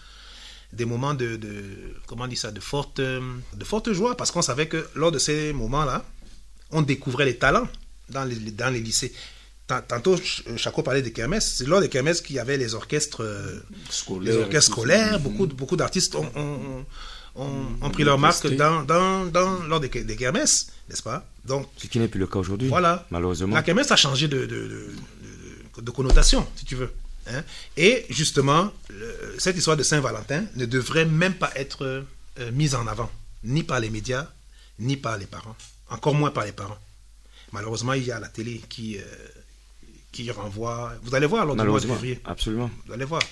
des 0.72 0.84
moments 0.84 1.14
de, 1.14 1.40
comment 2.06 2.26
on 2.30 2.34
ça, 2.36 2.52
de 2.52 2.60
forte, 2.60 3.00
de 3.00 3.64
forte 3.64 3.92
joie, 3.92 4.16
parce 4.16 4.30
qu'on 4.30 4.42
savait 4.42 4.68
que 4.68 4.88
lors 4.94 5.10
de 5.10 5.18
ces 5.18 5.52
moments-là, 5.52 6.04
on 6.70 6.82
découvrait 6.82 7.24
les 7.24 7.36
talents 7.36 7.68
dans 8.10 8.24
les, 8.24 8.36
dans 8.36 8.70
les 8.72 8.80
lycées. 8.80 9.12
Tant- 9.66 9.82
Tantôt, 9.82 10.16
Ch- 10.16 10.42
Chaco 10.56 10.82
parlait 10.82 11.02
des 11.02 11.12
kermesses. 11.12 11.54
C'est 11.58 11.66
lors 11.66 11.80
des 11.80 11.88
kermesses 11.88 12.20
qu'il 12.20 12.36
y 12.36 12.38
avait 12.38 12.56
les 12.56 12.74
orchestres 12.74 13.22
euh, 13.22 13.60
Scolaires, 13.88 14.34
les 14.34 14.42
orchestres 14.42 14.72
scolaires. 14.72 15.20
Beaucoup, 15.20 15.46
de- 15.46 15.54
beaucoup 15.54 15.76
d'artistes 15.76 16.14
ont, 16.16 16.30
ont- 16.34 16.84
ont- 17.36 17.66
ont 17.80 17.90
pris 17.90 18.02
leur 18.04 18.18
marque 18.18 18.46
dans, 18.56 18.82
dans, 18.82 19.26
dans- 19.26 19.62
lors 19.64 19.80
des, 19.80 19.88
des 19.88 20.16
kermesses, 20.16 20.68
n'est-ce 20.88 21.02
pas? 21.02 21.24
Donc, 21.44 21.68
Ce 21.76 21.86
qui 21.86 21.98
n'est 22.00 22.08
plus 22.08 22.20
le 22.20 22.26
cas 22.26 22.38
aujourd'hui. 22.40 22.68
voilà. 22.68 23.06
Malheureusement. 23.10 23.54
La 23.54 23.62
kermesse 23.62 23.90
a 23.92 23.96
changé 23.96 24.26
de, 24.28 24.40
de, 24.40 24.46
de- 24.46 24.94
de- 25.76 25.80
de 25.82 25.90
connotation, 25.92 26.46
si 26.56 26.64
tu 26.64 26.74
veux. 26.74 26.92
hein. 27.28 27.42
Et 27.76 28.04
justement, 28.10 28.72
le- 28.90 29.36
cette 29.38 29.56
histoire 29.56 29.76
de 29.76 29.82
Saint-Valentin 29.84 30.44
ne 30.56 30.66
devrait 30.66 31.04
même 31.06 31.34
pas 31.34 31.50
être 31.54 31.84
euh, 32.40 32.50
mise 32.52 32.74
en 32.74 32.86
avant, 32.88 33.10
ni 33.44 33.62
par 33.62 33.78
les 33.78 33.88
médias, 33.90 34.26
ni 34.80 34.96
par 34.96 35.16
les 35.16 35.26
parents, 35.26 35.56
encore 35.90 36.14
moins 36.14 36.30
par 36.32 36.44
les 36.44 36.52
parents. 36.52 36.78
Malheureusement, 37.52 37.92
il 37.94 38.04
y 38.04 38.12
a 38.12 38.20
la 38.20 38.28
télé 38.28 38.60
qui, 38.68 38.98
euh, 38.98 39.02
qui 40.12 40.30
renvoie. 40.30 40.92
Vous 41.02 41.14
allez 41.14 41.26
voir 41.26 41.44
lors 41.46 41.56
du 41.56 41.62
mois 41.64 41.80
de 41.80 41.86
février. 41.86 42.20
Absolument. 42.24 42.70
Vous 42.86 42.92
allez 42.92 43.04
voir. 43.04 43.22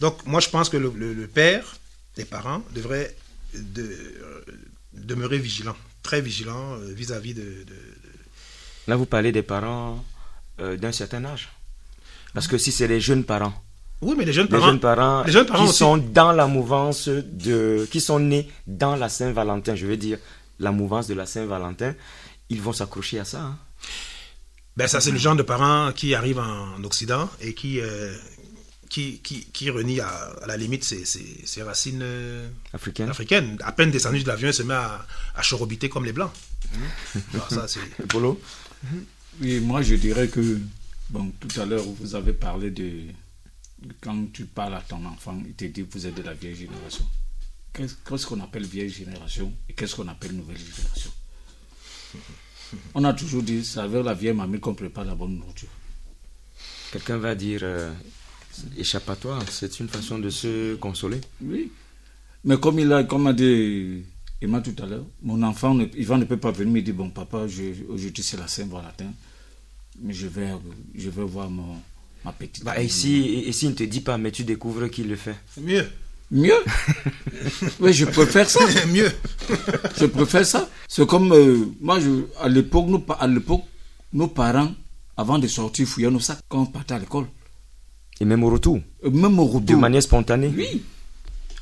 Donc, 0.00 0.24
moi, 0.26 0.40
je 0.40 0.48
pense 0.50 0.68
que 0.68 0.76
le, 0.76 0.92
le- 0.94 1.14
le 1.14 1.26
père, 1.26 1.76
les 2.16 2.24
parents, 2.24 2.62
devraient 2.74 3.14
de- 3.54 3.82
euh, 3.82 4.44
demeurer 4.92 5.38
vigilants, 5.38 5.76
très 6.02 6.20
vigilants 6.20 6.74
euh, 6.74 6.92
vis-à-vis 6.92 7.34
de, 7.34 7.42
de- 7.42 7.76
Là, 8.88 8.96
vous 8.96 9.06
parlez 9.06 9.32
des 9.32 9.42
parents 9.42 10.04
euh, 10.60 10.76
d'un 10.76 10.92
certain 10.92 11.24
âge. 11.24 11.48
Parce 12.34 12.46
que 12.48 12.58
si 12.58 12.70
c'est 12.72 12.86
les 12.88 13.00
jeunes 13.00 13.24
parents, 13.24 13.54
Oui, 14.02 14.14
mais 14.18 14.24
les 14.26 14.32
jeunes 14.34 14.46
les 14.46 14.50
parents. 14.52 14.66
jeunes 14.66 14.80
parents, 14.80 15.22
les 15.24 15.32
jeunes 15.32 15.46
parents 15.46 15.64
qui 15.64 15.68
aussi. 15.70 15.78
sont 15.78 15.96
dans 15.96 16.32
la 16.32 16.46
mouvance 16.46 17.08
de, 17.08 17.88
qui 17.90 18.00
sont 18.00 18.20
nés 18.20 18.50
dans 18.66 18.94
la 18.96 19.08
Saint-Valentin, 19.08 19.74
je 19.74 19.86
veux 19.86 19.96
dire 19.96 20.18
la 20.60 20.70
mouvance 20.72 21.06
de 21.06 21.14
la 21.14 21.24
Saint-Valentin, 21.26 21.94
ils 22.50 22.60
vont 22.62 22.72
s'accrocher 22.72 23.18
à 23.18 23.24
ça. 23.24 23.40
hein. 23.42 23.58
Ben, 24.76 24.86
ça, 24.86 25.00
c'est 25.00 25.10
le 25.10 25.18
genre 25.18 25.36
de 25.36 25.42
parents 25.42 25.90
qui 25.92 26.14
arrivent 26.14 26.38
en 26.38 26.82
Occident 26.84 27.30
et 27.40 27.54
qui, 27.54 27.80
euh, 27.80 28.14
qui, 28.90 29.20
qui, 29.20 29.46
qui 29.46 29.70
renie 29.70 30.00
à, 30.00 30.08
à 30.42 30.46
la 30.46 30.56
limite 30.58 30.84
ses, 30.84 31.04
ses- 31.06 31.40
ses 31.46 31.62
racines 31.62 32.00
euh, 32.02 32.46
africaines. 33.08 33.56
À 33.64 33.72
peine 33.72 33.90
descendu 33.90 34.22
de 34.22 34.28
l'avion, 34.28 34.48
il 34.48 34.54
se 34.54 34.62
met 34.62 34.74
à, 34.74 35.06
à 35.34 35.42
chorobiter 35.42 35.88
comme 35.88 36.04
les 36.04 36.12
Blancs. 36.12 36.30
Alors, 37.32 37.50
ça, 37.50 37.66
c'est... 37.68 37.80
Polo 38.08 38.38
Oui, 39.40 39.60
moi 39.60 39.80
je 39.80 39.94
dirais 39.94 40.28
que, 40.28 40.58
bon, 41.08 41.32
tout 41.40 41.58
à 41.60 41.64
l'heure 41.64 41.84
vous 41.84 42.14
avez 42.14 42.34
parlé 42.34 42.70
de, 42.70 43.00
quand 44.02 44.30
tu 44.32 44.44
parles 44.44 44.74
à 44.74 44.82
ton 44.82 45.04
enfant, 45.06 45.40
il 45.46 45.54
te 45.54 45.64
dit 45.64 45.86
que 45.86 45.92
vous 45.92 46.06
êtes 46.06 46.14
de 46.14 46.22
la 46.22 46.34
vieille 46.34 46.54
génération. 46.56 47.06
Qu'est-ce 47.72 48.26
qu'on 48.26 48.40
appelle 48.42 48.64
vieille 48.66 48.90
génération 48.90 49.52
et 49.70 49.72
qu'est-ce 49.72 49.96
qu'on 49.96 50.08
appelle 50.08 50.32
nouvelle 50.32 50.58
génération? 50.58 51.10
On 52.94 53.04
a 53.04 53.12
toujours 53.12 53.42
dit, 53.42 53.64
c'est 53.64 53.80
avec 53.80 54.04
la 54.04 54.14
vieille 54.14 54.34
mamie 54.34 54.58
qu'on 54.60 54.74
prépare 54.74 55.04
la 55.04 55.14
bonne 55.14 55.36
nourriture. 55.38 55.68
Quelqu'un 56.92 57.18
va 57.18 57.34
dire 57.34 57.60
euh, 57.62 57.92
échappatoire, 58.76 59.42
c'est 59.50 59.78
une 59.80 59.88
façon 59.88 60.18
de 60.18 60.30
se 60.30 60.74
consoler. 60.76 61.20
Oui. 61.42 61.70
Mais 62.44 62.58
comme 62.58 62.78
il 62.78 62.92
a, 62.92 63.04
comme 63.04 63.26
a 63.26 63.32
dit 63.32 64.02
Emma 64.40 64.60
tout 64.60 64.74
à 64.82 64.86
l'heure, 64.86 65.04
mon 65.22 65.42
enfant, 65.42 65.74
ne, 65.74 65.86
Ivan 65.96 66.18
ne 66.18 66.24
peut 66.24 66.36
pas 66.36 66.50
venir 66.52 66.72
me 66.74 66.80
dire, 66.82 66.94
bon 66.94 67.10
papa, 67.10 67.46
je- 67.48 67.84
aujourd'hui 67.88 68.22
c'est 68.22 68.36
la 68.36 68.46
Saint-Valentin, 68.48 69.12
mais 70.00 70.12
je 70.12 70.26
vais, 70.26 70.50
je 70.94 71.08
vais 71.10 71.24
voir 71.24 71.50
mon, 71.50 71.76
ma 72.24 72.32
petite. 72.32 72.64
Bah, 72.64 72.80
et 72.80 72.88
si, 72.88 73.16
et 73.46 73.52
si 73.52 73.66
il 73.66 73.70
ne 73.70 73.74
te 73.74 73.82
dit 73.84 74.00
pas, 74.00 74.18
mais 74.18 74.30
tu 74.30 74.44
découvres 74.44 74.88
qu'il 74.90 75.08
le 75.08 75.16
fait. 75.16 75.36
Mieux. 75.60 75.86
Mieux 76.30 76.54
Oui, 77.80 77.92
je 77.92 78.04
préfère 78.04 78.48
ça. 78.50 78.60
Mieux. 78.88 79.10
Je 79.98 80.06
préfère 80.06 80.44
ça. 80.46 80.68
C'est 80.88 81.06
comme, 81.06 81.32
euh, 81.32 81.66
moi, 81.80 82.00
je, 82.00 82.24
à 82.40 82.48
l'époque, 82.48 82.86
à 83.18 83.26
l'époque, 83.26 83.62
nos 84.12 84.26
parents, 84.28 84.72
avant 85.16 85.38
de 85.38 85.46
sortir, 85.46 85.86
fouillaient 85.86 86.10
nos 86.10 86.20
sacs 86.20 86.40
quand 86.48 86.62
on 86.62 86.66
partait 86.66 86.94
à 86.94 86.98
l'école. 86.98 87.26
Et 88.20 88.24
même 88.24 88.42
au 88.44 88.50
retour, 88.50 88.80
Et 89.04 89.10
Même 89.10 89.38
au 89.38 89.44
retour. 89.44 89.60
de 89.60 89.74
manière 89.74 90.02
spontanée. 90.02 90.52
Oui. 90.56 90.82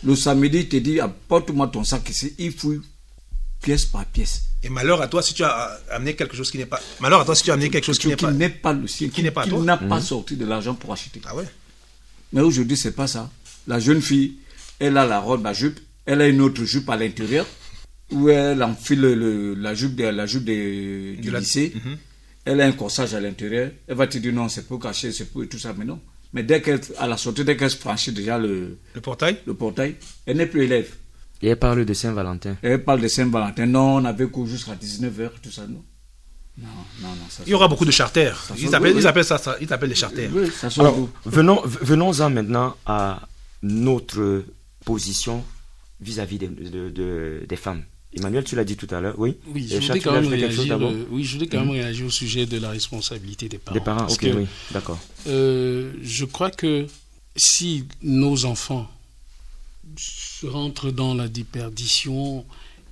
Le 0.03 0.15
samedi, 0.15 0.59
il 0.61 0.69
te 0.69 0.77
dit, 0.77 1.01
apporte-moi 1.01 1.67
ton 1.69 1.83
sac 1.85 2.09
ici. 2.11 2.35
Il 2.39 2.53
fouille 2.53 2.81
pièce 3.61 3.87
par 3.87 4.05
pièce. 4.05 4.45
Et 4.63 4.69
malheur 4.69 5.01
à 5.03 5.09
toi 5.09 5.23
si 5.23 5.35
tu 5.35 5.43
as 5.43 5.79
amené 5.91 6.15
quelque 6.15 6.37
chose 6.37 6.51
qui 6.51 6.59
n'est 6.59 6.67
pas... 6.67 6.81
Malheur 7.01 7.21
à 7.21 7.25
toi 7.25 7.35
si 7.35 7.43
tu 7.43 7.51
as 7.51 7.55
amené 7.55 7.71
quelque 7.71 7.85
chose 7.85 7.99
qui 7.99 8.09
n'est 8.09 8.17
pas... 8.17 8.31
n'est 8.31 8.49
pas 8.51 8.73
le 8.73 8.87
sien, 8.87 9.09
qui 9.09 9.23
n'est 9.23 9.31
pas 9.31 9.45
qui 9.45 9.55
n'a 9.55 9.77
pas 9.79 10.01
sorti 10.01 10.37
de 10.37 10.45
l'argent 10.45 10.75
pour 10.75 10.93
acheter. 10.93 11.21
Ah 11.27 11.35
ouais 11.35 11.45
Mais 12.33 12.41
aujourd'hui, 12.43 12.77
c'est 12.77 12.93
pas 12.93 13.07
ça. 13.07 13.31
La 13.67 13.81
jeune 13.81 14.01
fille, 14.03 14.37
elle 14.79 14.97
a 14.97 15.07
la 15.07 15.21
robe 15.21 15.47
à 15.47 15.53
jupe, 15.53 15.79
elle 16.07 16.21
a 16.21 16.29
une 16.29 16.41
autre 16.41 16.65
jupe 16.65 16.89
à 16.91 16.97
l'intérieur, 16.97 17.47
où 18.13 18.29
elle 18.29 18.63
enfile 18.63 19.01
le- 19.01 19.55
la 19.55 19.75
jupe, 19.75 19.97
de, 19.97 20.05
la 20.05 20.27
jupe 20.27 20.45
de- 20.45 21.15
du 21.21 21.31
la- 21.31 21.41
lycée. 21.41 21.73
Elle 22.45 22.61
a 22.61 22.67
un 22.67 22.73
corsage 22.73 23.15
à 23.15 23.21
l'intérieur. 23.21 23.71
Elle 23.89 23.97
va 23.97 24.07
te 24.07 24.19
dire 24.19 24.33
non, 24.33 24.49
c'est 24.51 24.67
pour 24.67 24.79
cacher, 24.79 25.13
c'est 25.13 25.27
pour 25.33 25.43
et 25.45 25.49
tout 25.49 25.59
ça, 25.59 25.75
mais 25.77 25.85
non. 25.87 25.99
Mais 26.35 26.43
dès 26.43 26.61
qu'elle, 26.61 26.81
à 26.99 27.07
la 27.07 27.17
sortie, 27.17 27.45
dès 27.45 27.57
qu'elle 27.57 27.71
franchit 27.71 28.13
déjà 28.13 28.39
le, 28.39 28.77
Le 28.95 29.01
portail? 29.01 29.39
le 29.47 29.55
portail, 29.55 29.95
elle 30.27 30.37
n'est 30.37 30.47
plus 30.47 30.65
élève. 30.65 30.93
Et 31.41 31.49
elle 31.49 31.57
parle 31.59 31.85
de 31.85 31.95
Saint-Valentin. 31.95 32.57
Elle 32.63 32.83
parle 32.85 33.01
de 33.01 33.09
Saint-Valentin. 33.09 33.67
Non, 33.67 33.97
on 33.97 34.05
avait 34.05 34.27
cours 34.27 34.47
jusqu'à 34.47 34.75
19h, 34.75 35.31
tout 35.43 35.51
ça, 35.51 35.63
non. 35.67 35.83
Non, 36.59 36.69
non, 37.03 37.09
non. 37.09 37.15
Ça 37.29 37.43
Il 37.47 37.51
y 37.51 37.55
aura 37.55 37.67
beaucoup 37.69 37.85
de 37.85 37.91
charters. 37.91 38.49
Ils 38.59 38.75
appellent, 38.75 38.95
oui, 38.95 39.01
ils 39.01 39.07
appellent 39.07 39.25
ça, 39.25 39.39
ça- 39.39 39.57
ils 39.61 39.73
appellent 39.73 39.89
les 39.89 39.95
charters. 39.95 40.31
Oui, 40.33 40.51
ça 40.55 40.71
sent 40.71 40.81
Alors, 40.81 41.09
venons, 41.25 41.63
venons-en 41.65 42.31
maintenant 42.31 42.77
à 42.87 43.23
notre 43.63 44.45
position 44.85 45.45
vis-à-vis 46.01 46.39
des, 46.39 46.49
de- 46.49 46.91
de- 46.91 47.45
des 47.49 47.57
femmes. 47.57 47.85
Emmanuel, 48.17 48.45
tu 48.45 48.55
l'as 48.55 48.65
dit 48.65 48.77
tout 48.77 48.87
à 48.95 49.01
l'heure, 49.01 49.15
oui 49.19 49.35
Oui, 49.49 49.67
je 49.69 49.75
Et 49.77 49.79
voulais 49.81 49.99
quand 50.01 50.13
même 50.13 50.27
réagir. 50.29 50.81
euh, 50.81 51.05
oui, 51.11 51.25
je 51.25 51.35
voulais 51.35 51.49
quand 51.49 51.61
même 51.61 51.71
réagir 51.71 52.07
au 52.07 52.11
sujet 52.11 52.47
de 52.47 52.59
la 52.59 52.71
responsabilité 52.71 53.49
des 53.49 53.59
parents. 53.59 53.75
Des 53.77 53.85
parents, 53.85 54.07
ok, 54.07 54.19
que, 54.21 54.27
oui, 54.29 54.47
d'accord. 54.71 55.01
euh, 55.27 55.93
je 56.03 56.25
crois 56.25 56.51
que 56.53 56.87
si 57.37 57.85
nos 58.03 58.45
enfants 58.45 58.89
rentrent 60.45 60.91
dans 60.91 61.15
la 61.15 61.29
déperdition 61.29 62.45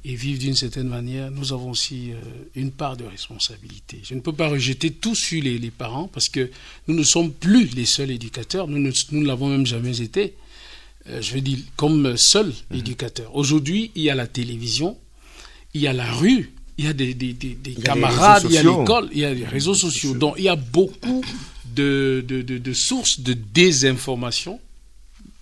et 0.05 0.15
vivent 0.17 0.39
d'une 0.41 0.57
certaine 0.57 0.89
manière, 0.89 1.31
nous 1.31 1.53
avons 1.53 1.71
aussi 1.71 2.11
euh, 2.13 2.17
une 2.57 2.73
part 2.73 2.97
de 2.97 3.05
responsabilité. 3.05 4.01
Je 4.03 4.15
ne 4.15 4.21
peux 4.21 4.33
pas 4.33 4.49
rejeter 4.49 4.91
tout 4.91 5.15
sur 5.15 5.41
les, 5.43 5.59
les 5.59 5.71
parents 5.71 6.09
parce 6.09 6.29
que 6.29 6.51
nous 6.89 6.95
ne 6.97 7.05
sommes 7.05 7.33
plus 7.33 7.67
les 7.77 7.87
seuls 7.87 8.11
éducateurs, 8.11 8.67
nous 8.67 8.79
ne, 8.79 8.91
nous 9.13 9.21
ne 9.21 9.27
l'avons 9.27 9.49
même 9.49 9.67
jamais 9.67 10.01
été. 10.01 10.35
Euh, 11.09 11.21
je 11.21 11.35
veux 11.35 11.41
dire, 11.41 11.59
comme 11.77 12.17
seul 12.17 12.53
éducateur. 12.73 13.35
Aujourd'hui, 13.35 13.91
il 13.97 14.03
y 14.03 14.11
a 14.11 14.15
la 14.15 14.27
télévision, 14.29 14.97
il 15.75 15.81
y 15.81 15.87
a 15.89 15.93
la 15.93 16.11
rue, 16.13 16.53
il 16.79 16.85
y 16.85 16.89
a 16.89 16.93
des, 16.93 17.13
des, 17.15 17.33
des, 17.33 17.57
y 17.73 17.75
camarades, 17.83 18.45
il 18.47 18.53
y 18.53 18.59
a 18.59 18.63
l'école, 18.63 19.09
il 19.13 19.19
y 19.19 19.25
a 19.25 19.35
les 19.35 19.45
réseaux 19.45 19.75
sociaux. 19.75 20.15
Donc, 20.15 20.35
il 20.39 20.45
y 20.45 20.49
a 20.49 20.55
beaucoup 20.57 21.23
de, 21.75 22.25
de, 22.27 22.43
de, 22.43 22.59
de 22.59 22.73
sources 22.73 23.19
de 23.21 23.33
désinformation 23.33 24.61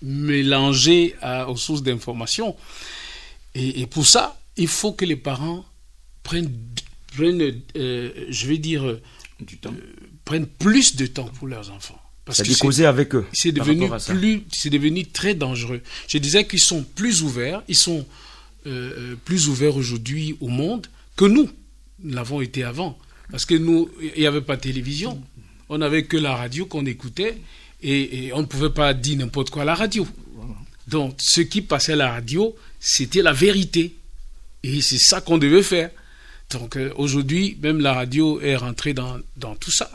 mélangées 0.01 1.15
à- 1.21 1.49
aux 1.49 1.57
sources 1.57 1.83
d'information. 1.83 2.55
Et, 3.53 3.81
et 3.81 3.85
pour 3.87 4.07
ça, 4.07 4.39
il 4.57 4.67
faut 4.67 4.93
que 4.93 5.05
les 5.05 5.15
parents 5.15 5.63
prennent, 6.23 6.51
prennent 7.15 7.61
euh, 7.75 8.09
je 8.29 8.47
vais 8.47 8.57
dire, 8.57 8.83
euh, 8.85 9.01
Du 9.39 9.57
temps. 9.57 9.73
prennent 10.25 10.47
plus 10.47 10.95
de 10.95 11.05
temps 11.05 11.29
pour 11.37 11.47
leurs 11.47 11.69
enfants. 11.71 12.00
C'est- 12.33 12.57
causer 12.59 12.85
avec 12.85 13.15
eux. 13.15 13.25
c'est 13.33 13.51
devenu 13.51 13.87
plus, 15.01 15.05
très 15.11 15.33
dangereux. 15.35 15.81
Je 16.07 16.17
disais 16.17 16.45
qu'ils 16.45 16.59
sont 16.59 16.83
plus 16.83 17.21
ouverts, 17.23 17.61
ils 17.67 17.75
sont 17.75 18.05
euh, 18.67 18.91
euh, 18.97 19.15
plus 19.25 19.47
ouverts 19.47 19.75
aujourd'hui 19.75 20.35
au 20.39 20.47
monde 20.47 20.87
que 21.15 21.25
nous 21.25 21.49
l'avons 22.03 22.41
été 22.41 22.63
avant. 22.63 22.97
Parce 23.31 23.45
que 23.45 23.55
nous, 23.55 23.89
il 24.01 24.19
n'y 24.19 24.27
avait 24.27 24.41
pas 24.41 24.55
de 24.57 24.61
télévision, 24.61 25.21
on 25.69 25.77
n'avait 25.77 26.03
que 26.03 26.17
la 26.17 26.35
radio 26.35 26.65
qu'on 26.65 26.85
écoutait 26.85 27.37
et, 27.81 28.25
et 28.25 28.33
on 28.33 28.41
ne 28.41 28.45
pouvait 28.45 28.69
pas 28.71 28.93
dire 28.93 29.17
n'importe 29.17 29.49
quoi 29.49 29.61
à 29.61 29.65
la 29.65 29.75
radio. 29.75 30.05
Donc, 30.87 31.15
ce 31.19 31.41
qui 31.41 31.61
passait 31.61 31.93
à 31.93 31.95
la 31.95 32.11
radio, 32.11 32.55
c'était 32.79 33.21
la 33.21 33.31
vérité. 33.31 33.95
Et 34.63 34.81
c'est 34.81 34.99
ça 34.99 35.21
qu'on 35.21 35.37
devait 35.37 35.63
faire. 35.63 35.89
Donc, 36.51 36.75
euh, 36.75 36.91
aujourd'hui, 36.97 37.57
même 37.61 37.79
la 37.79 37.93
radio 37.93 38.41
est 38.41 38.57
rentrée 38.57 38.93
dans, 38.93 39.17
dans 39.37 39.55
tout 39.55 39.71
ça. 39.71 39.89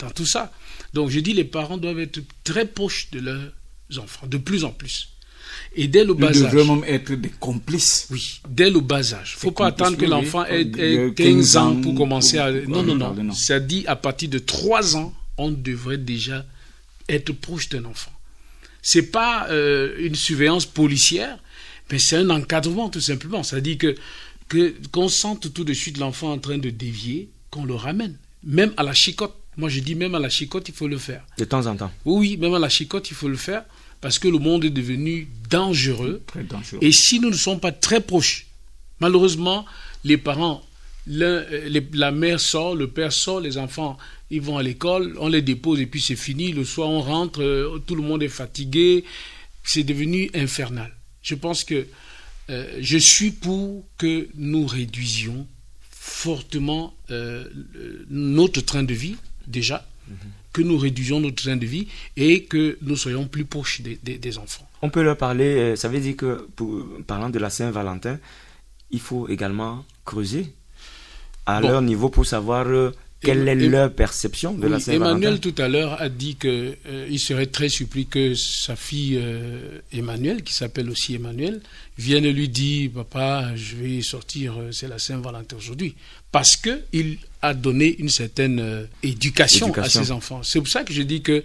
Dans 0.00 0.10
tout 0.10 0.26
ça. 0.26 0.52
Donc, 0.94 1.10
je 1.10 1.20
dis, 1.20 1.32
les 1.32 1.44
parents 1.44 1.78
doivent 1.78 2.00
être 2.00 2.20
très 2.44 2.66
proches 2.66 3.10
de 3.12 3.20
leurs 3.20 3.52
enfants, 3.98 4.26
de 4.26 4.38
plus 4.38 4.64
en 4.64 4.70
plus. 4.70 5.08
Et 5.74 5.88
dès 5.88 6.04
le 6.04 6.14
bas 6.14 6.28
âge. 6.28 6.40
devrions 6.40 6.76
même 6.76 6.84
être 6.88 7.12
des 7.14 7.30
complices. 7.30 8.06
Oui, 8.10 8.40
dès 8.48 8.70
le 8.70 8.80
bas 8.80 9.14
âge. 9.14 9.32
Il 9.34 9.36
ne 9.36 9.40
faut 9.40 9.50
pas 9.52 9.68
attendre 9.68 9.96
que 9.96 10.04
l'enfant 10.04 10.44
ait, 10.44 10.62
Il 10.62 10.76
y 10.76 10.80
ait 10.80 11.06
a 11.06 11.10
15 11.10 11.56
ans 11.56 11.74
15 11.74 11.82
pour 11.82 11.92
ans 11.92 11.96
commencer 11.96 12.38
à... 12.38 12.50
Non, 12.52 12.82
non, 12.82 12.94
non. 12.94 13.14
non. 13.14 13.32
Ça 13.32 13.60
dit 13.60 13.84
à 13.86 13.96
partir 13.96 14.28
de 14.28 14.38
3 14.38 14.96
ans, 14.96 15.14
on 15.38 15.50
devrait 15.50 15.98
déjà 15.98 16.44
être 17.08 17.32
proche 17.32 17.68
d'un 17.68 17.84
enfant. 17.84 18.12
C'est 18.82 19.10
pas 19.10 19.48
euh, 19.50 19.94
une 19.98 20.14
surveillance 20.14 20.66
policière, 20.66 21.38
mais 21.90 21.98
c'est 21.98 22.16
un 22.16 22.30
encadrement 22.30 22.88
tout 22.88 23.00
simplement. 23.00 23.42
Ça 23.42 23.60
dit 23.60 23.78
que 23.78 23.94
que 24.48 24.74
qu'on 24.90 25.08
sente 25.08 25.52
tout 25.54 25.64
de 25.64 25.72
suite 25.72 25.98
l'enfant 25.98 26.32
en 26.32 26.38
train 26.38 26.58
de 26.58 26.68
dévier, 26.68 27.30
qu'on 27.50 27.64
le 27.64 27.74
ramène, 27.74 28.18
même 28.44 28.72
à 28.76 28.82
la 28.82 28.92
chicotte. 28.92 29.34
Moi, 29.56 29.68
je 29.68 29.80
dis 29.80 29.94
même 29.94 30.14
à 30.14 30.18
la 30.18 30.28
chicotte, 30.30 30.68
il 30.68 30.74
faut 30.74 30.88
le 30.88 30.98
faire. 30.98 31.24
De 31.38 31.44
temps 31.44 31.66
en 31.66 31.76
temps. 31.76 31.92
Oui, 32.04 32.30
oui, 32.30 32.36
même 32.38 32.54
à 32.54 32.58
la 32.58 32.68
chicotte, 32.68 33.10
il 33.10 33.14
faut 33.14 33.28
le 33.28 33.36
faire 33.36 33.64
parce 34.00 34.18
que 34.18 34.26
le 34.28 34.38
monde 34.38 34.64
est 34.64 34.70
devenu 34.70 35.28
dangereux. 35.50 36.22
Très 36.26 36.42
dangereux. 36.42 36.78
Et 36.82 36.90
si 36.92 37.20
nous 37.20 37.30
ne 37.30 37.36
sommes 37.36 37.60
pas 37.60 37.72
très 37.72 38.00
proches, 38.00 38.46
malheureusement, 39.00 39.64
les 40.04 40.16
parents, 40.16 40.62
euh, 41.10 41.68
les- 41.68 41.86
la 41.92 42.10
mère 42.12 42.40
sort, 42.40 42.74
le 42.74 42.88
père 42.88 43.12
sort, 43.12 43.40
les 43.40 43.58
enfants, 43.58 43.98
ils 44.30 44.40
vont 44.40 44.56
à 44.56 44.62
l'école, 44.62 45.14
on 45.20 45.28
les 45.28 45.42
dépose 45.42 45.80
et 45.80 45.86
puis 45.86 46.00
c'est 46.00 46.16
fini. 46.16 46.52
Le 46.52 46.64
soir, 46.64 46.88
on 46.88 47.02
rentre, 47.02 47.42
euh, 47.42 47.78
tout 47.86 47.94
le 47.94 48.02
monde 48.02 48.22
est 48.22 48.28
fatigué. 48.28 49.04
C'est 49.62 49.84
devenu 49.84 50.30
infernal. 50.34 50.90
Je 51.22 51.34
pense 51.34 51.62
que 51.62 51.86
euh, 52.50 52.78
je 52.80 52.98
suis 52.98 53.30
pour 53.30 53.84
que 53.98 54.28
nous 54.34 54.66
réduisions 54.66 55.46
fortement 55.90 56.94
euh, 57.10 57.44
notre 58.10 58.60
train 58.62 58.82
de 58.82 58.94
vie, 58.94 59.16
déjà, 59.46 59.86
que 60.52 60.60
nous 60.62 60.76
réduisions 60.76 61.20
notre 61.20 61.42
train 61.42 61.56
de 61.56 61.64
vie 61.66 61.86
et 62.16 62.44
que 62.44 62.76
nous 62.82 62.96
soyons 62.96 63.26
plus 63.26 63.44
proches 63.46 63.80
des- 63.80 63.98
des- 64.02 64.18
des 64.18 64.38
enfants. 64.38 64.68
On 64.82 64.90
peut 64.90 65.02
leur 65.02 65.16
parler, 65.16 65.44
euh, 65.56 65.76
ça 65.76 65.88
veut 65.88 66.00
dire 66.00 66.16
que, 66.16 66.46
pour, 66.56 66.84
parlant 67.06 67.30
de 67.30 67.38
la 67.38 67.48
Saint-Valentin, 67.50 68.18
il 68.90 69.00
faut 69.00 69.28
également 69.28 69.84
creuser 70.04 70.52
à 71.46 71.60
Bon. 71.60 71.68
leur 71.68 71.82
niveau 71.82 72.08
pour 72.10 72.26
savoir 72.26 72.66
euh, 72.66 72.90
quelle 73.20 73.46
est 73.48 73.54
leur 73.54 73.92
perception 73.94 74.52
de 74.52 74.66
la 74.66 74.80
Saint-Valentin. 74.80 75.16
Emmanuel 75.16 75.40
tout 75.40 75.54
à 75.58 75.68
l'heure 75.68 76.00
a 76.02 76.08
dit 76.08 76.34
que 76.36 76.74
euh, 76.86 77.06
il 77.08 77.18
serait 77.20 77.46
très 77.46 77.68
surpris 77.68 78.06
que 78.06 78.34
sa 78.34 78.74
fille 78.76 79.16
euh, 79.22 79.78
Emmanuel, 79.92 80.42
qui 80.42 80.52
s'appelle 80.52 80.90
aussi 80.90 81.14
Emmanuel, 81.14 81.62
vienne 81.96 82.28
lui 82.28 82.48
dire 82.48 82.90
papa, 82.90 83.52
je 83.54 83.76
vais 83.76 84.02
sortir, 84.02 84.56
c'est 84.72 84.88
la 84.88 84.98
Saint-Valentin 84.98 85.56
aujourd'hui, 85.56 85.94
parce 86.32 86.56
que 86.56 86.80
il 86.92 87.18
a 87.42 87.54
donné 87.54 87.96
une 87.98 88.08
certaine 88.08 88.60
euh, 88.60 88.84
éducation, 89.02 89.66
Éducation. 89.68 90.00
à 90.00 90.04
ses 90.04 90.10
enfants. 90.12 90.42
C'est 90.42 90.60
pour 90.60 90.68
ça 90.68 90.84
que 90.84 90.92
je 90.92 91.02
dis 91.02 91.22
que 91.22 91.42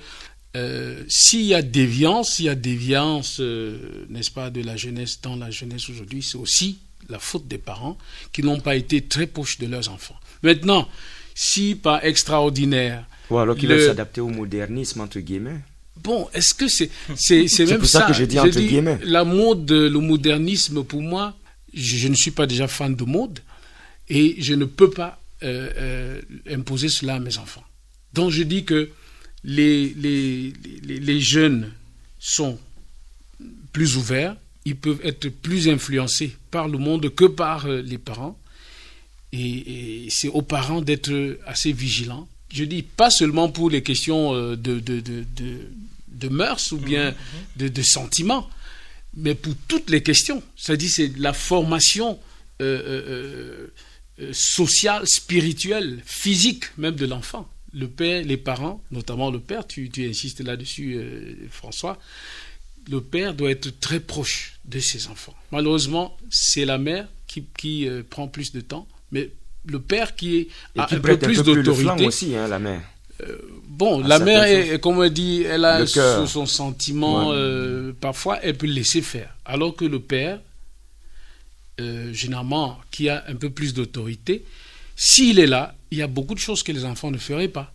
euh, 0.55 1.03
s'il 1.09 1.41
y 1.45 1.53
a 1.53 1.61
déviance, 1.61 2.35
s'il 2.35 2.45
y 2.45 2.49
a 2.49 2.55
déviance, 2.55 3.37
euh, 3.39 4.05
n'est-ce 4.09 4.31
pas, 4.31 4.49
de 4.49 4.61
la 4.61 4.77
jeunesse 4.77 5.19
dans 5.21 5.35
la 5.35 5.49
jeunesse 5.51 5.89
aujourd'hui, 5.89 6.21
c'est 6.23 6.37
aussi 6.37 6.79
la 7.09 7.19
faute 7.19 7.47
des 7.47 7.57
parents 7.57 7.97
qui 8.31 8.43
n'ont 8.43 8.59
pas 8.59 8.75
été 8.75 9.01
très 9.01 9.27
proches 9.27 9.57
de 9.59 9.65
leurs 9.67 9.89
enfants. 9.89 10.15
Maintenant, 10.43 10.87
si 11.35 11.75
par 11.75 12.03
extraordinaire, 12.05 13.05
Ou 13.29 13.37
alors 13.37 13.55
qu'ils 13.55 13.69
le- 13.69 13.75
veulent 13.75 13.87
s'adapter 13.87 14.21
au 14.21 14.29
modernisme, 14.29 15.01
entre 15.01 15.19
guillemets. 15.19 15.59
Bon, 16.03 16.27
est-ce 16.33 16.53
que 16.53 16.67
c'est 16.67 16.89
c'est 17.15 17.47
c'est 17.47 17.65
même 17.65 17.79
pour 17.79 17.87
ça 17.87 18.03
que 18.03 18.13
j'ai 18.13 18.27
dit 18.27 18.39
entre 18.39 18.59
guillemets. 18.59 18.99
La 19.03 19.23
mode, 19.23 19.69
le 19.71 19.99
modernisme, 19.99 20.83
pour 20.83 21.01
moi, 21.01 21.35
je, 21.73 21.97
je 21.97 22.07
ne 22.07 22.13
suis 22.15 22.31
pas 22.31 22.45
déjà 22.45 22.67
fan 22.67 22.95
de 22.95 23.03
mode 23.03 23.39
et 24.09 24.35
je 24.39 24.53
ne 24.53 24.65
peux 24.65 24.89
pas 24.91 25.19
euh, 25.43 25.69
euh, 25.77 26.21
imposer 26.49 26.89
cela 26.89 27.15
à 27.15 27.19
mes 27.19 27.37
enfants. 27.37 27.63
Donc 28.13 28.31
je 28.31 28.41
dis 28.41 28.65
que 28.65 28.89
les, 29.43 29.93
les, 29.93 30.51
les, 30.81 31.21
jeunes 31.21 31.71
sont 32.17 32.57
plus 33.71 33.97
ouverts, 33.97 34.35
ils 34.65 34.75
peuvent 34.75 34.99
être 35.03 35.29
plus 35.29 35.69
influencés 35.69 36.35
par 36.49 36.67
le 36.67 36.79
monde 36.79 37.13
que 37.13 37.25
par 37.25 37.67
euh, 37.67 37.83
les 37.83 37.99
parents. 37.99 38.35
Et, 39.31 40.07
c'est 40.09 40.29
aux 40.29 40.41
parents 40.41 40.81
d'être 40.81 41.37
assez 41.45 41.71
vigilants. 41.71 42.27
Je 42.51 42.63
dis 42.63 42.81
pas 42.81 43.11
seulement 43.11 43.49
pour 43.49 43.69
les 43.69 43.83
questions 43.83 44.33
de, 44.33 44.55
de, 44.55 44.79
de, 44.79 45.23
de, 46.07 46.29
mœurs 46.29 46.71
ou 46.71 46.77
bien 46.77 47.13
de, 47.57 47.67
de 47.67 47.81
sentiments, 47.83 48.49
mais 49.15 49.35
pour 49.35 49.53
toutes 49.67 49.91
les 49.91 50.01
questions. 50.01 50.41
C'est-à-dire 50.55 50.89
c'est 50.89 51.15
la 51.19 51.33
formation 51.33 52.17
sociale, 54.31 55.07
spirituelle, 55.07 55.99
physique 56.05 56.65
même 56.77 56.95
de 56.95 57.05
l'enfant. 57.05 57.47
Le 57.73 57.87
père, 57.87 58.23
les 58.23 58.37
parents, 58.37 58.81
notamment 58.91 59.29
le 59.29 59.39
père, 59.39 59.67
tu, 59.67 59.89
tu 59.89 60.07
insistes 60.09 60.41
là-dessus, 60.41 60.95
euh, 60.95 61.35
François, 61.51 61.97
le 62.89 63.01
père 63.01 63.33
doit 63.33 63.51
être 63.51 63.79
très 63.79 63.99
proche 63.99 64.53
de 64.65 64.79
ses 64.79 65.07
enfants. 65.07 65.35
Malheureusement, 65.51 66.17
c'est 66.29 66.65
la 66.65 66.77
mère 66.77 67.07
qui, 67.27 67.43
qui 67.57 67.87
euh, 67.87 68.01
prend 68.09 68.27
plus 68.27 68.51
de 68.53 68.61
temps, 68.61 68.87
mais 69.11 69.29
le 69.65 69.79
père 69.79 70.15
qui 70.15 70.37
est, 70.37 70.47
a 70.77 70.85
qui 70.87 70.95
un 70.95 70.99
peu 70.99 71.17
plus 71.17 71.43
d'autorité. 71.43 72.05
aussi, 72.05 72.35
hein, 72.35 72.47
la 72.47 72.59
mère. 72.59 72.81
Bon, 73.67 74.03
à 74.03 74.07
la 74.07 74.19
mère, 74.19 74.43
est, 74.43 74.79
comme 74.79 74.99
on 74.99 75.09
dit, 75.09 75.41
elle 75.43 75.65
a 75.65 75.85
son, 75.87 76.25
son 76.27 76.45
sentiment, 76.45 77.29
Ouais. 77.29 77.35
euh, 77.35 77.91
parfois 77.99 78.39
elle 78.43 78.55
peut 78.55 78.67
le 78.67 78.73
laisser 78.73 79.01
faire. 79.01 79.35
Alors 79.45 79.75
que 79.75 79.85
le 79.85 79.99
père, 79.99 80.39
euh, 81.79 82.11
généralement, 82.13 82.79
qui 82.91 83.09
a 83.09 83.23
un 83.27 83.35
peu 83.35 83.49
plus 83.49 83.73
d'autorité, 83.73 84.43
s'il 84.95 85.39
est 85.39 85.47
là, 85.47 85.75
il 85.91 85.97
y 85.99 86.01
a 86.01 86.07
beaucoup 86.07 86.33
de 86.33 86.39
choses 86.39 86.63
que 86.63 86.71
les 86.71 86.85
enfants 86.85 87.11
ne 87.11 87.17
feraient 87.17 87.47
pas. 87.49 87.73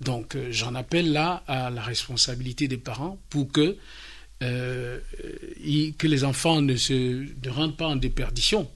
Donc 0.00 0.34
euh, 0.36 0.48
j'en 0.50 0.74
appelle 0.74 1.12
là 1.12 1.42
à 1.46 1.70
la 1.70 1.82
responsabilité 1.82 2.68
des 2.68 2.76
parents 2.76 3.18
pour 3.30 3.50
que, 3.50 3.76
euh, 4.42 4.98
que 5.98 6.06
les 6.06 6.24
enfants 6.24 6.62
ne 6.62 6.76
se 6.76 6.94
ne 7.44 7.50
rentrent 7.50 7.76
pas 7.76 7.86
en 7.88 7.96
déperdition 7.96 8.68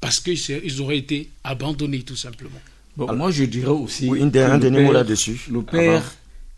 parce 0.00 0.20
qu'ils 0.20 0.80
auraient 0.80 0.98
été 0.98 1.30
abandonnés 1.42 2.02
tout 2.02 2.16
simplement. 2.16 2.60
Bon, 2.96 3.12
moi, 3.16 3.30
je 3.32 3.44
dirais 3.44 3.68
aussi. 3.68 4.08
Oui, 4.08 4.18
une 4.20 4.26
un 4.26 4.58
dernier 4.58 4.70
mot 4.70 4.92
là-dessus, 4.92 5.40
Le 5.50 5.62
père 5.62 5.96
avant. 5.96 6.06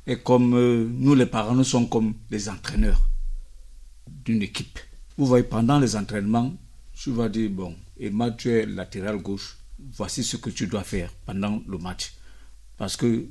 est 0.06 0.22
comme. 0.22 0.54
euh, 0.54 0.86
nous, 0.90 1.14
les 1.14 1.26
parents, 1.26 1.54
nous 1.54 1.64
sommes 1.64 1.88
comme 1.88 2.12
les 2.30 2.48
entraîneurs 2.48 3.00
d'une 4.24 4.42
équipe. 4.42 4.78
Vous 5.16 5.24
voyez, 5.26 5.44
pendant 5.44 5.78
les 5.78 5.96
entraînements, 5.96 6.52
tu 6.96 7.10
vas 7.12 7.28
dire 7.28 7.50
bon, 7.50 7.76
Emma, 7.98 8.30
tu 8.30 8.50
es 8.50 8.66
latéral 8.66 9.18
gauche. 9.18 9.58
Voici 9.78 10.24
ce 10.24 10.36
que 10.38 10.50
tu 10.50 10.66
dois 10.66 10.82
faire 10.84 11.12
pendant 11.26 11.62
le 11.68 11.78
match. 11.78 12.14
Parce 12.78 12.96
que 12.96 13.28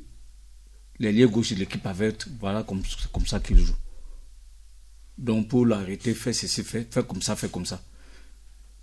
l'ailier 1.00 1.26
gauche 1.28 1.52
de 1.54 1.60
l'équipe 1.60 1.86
averte, 1.86 2.28
voilà 2.40 2.64
comme, 2.64 2.84
comme 3.12 3.26
ça 3.26 3.40
qu'il 3.40 3.58
joue. 3.58 3.76
Donc, 5.18 5.48
pour 5.48 5.66
l'arrêter, 5.66 6.14
fais 6.14 6.34
ceci, 6.34 6.64
fais, 6.64 6.88
fais 6.90 7.04
comme 7.04 7.22
ça, 7.22 7.36
fais 7.36 7.50
comme 7.50 7.66
ça. 7.66 7.82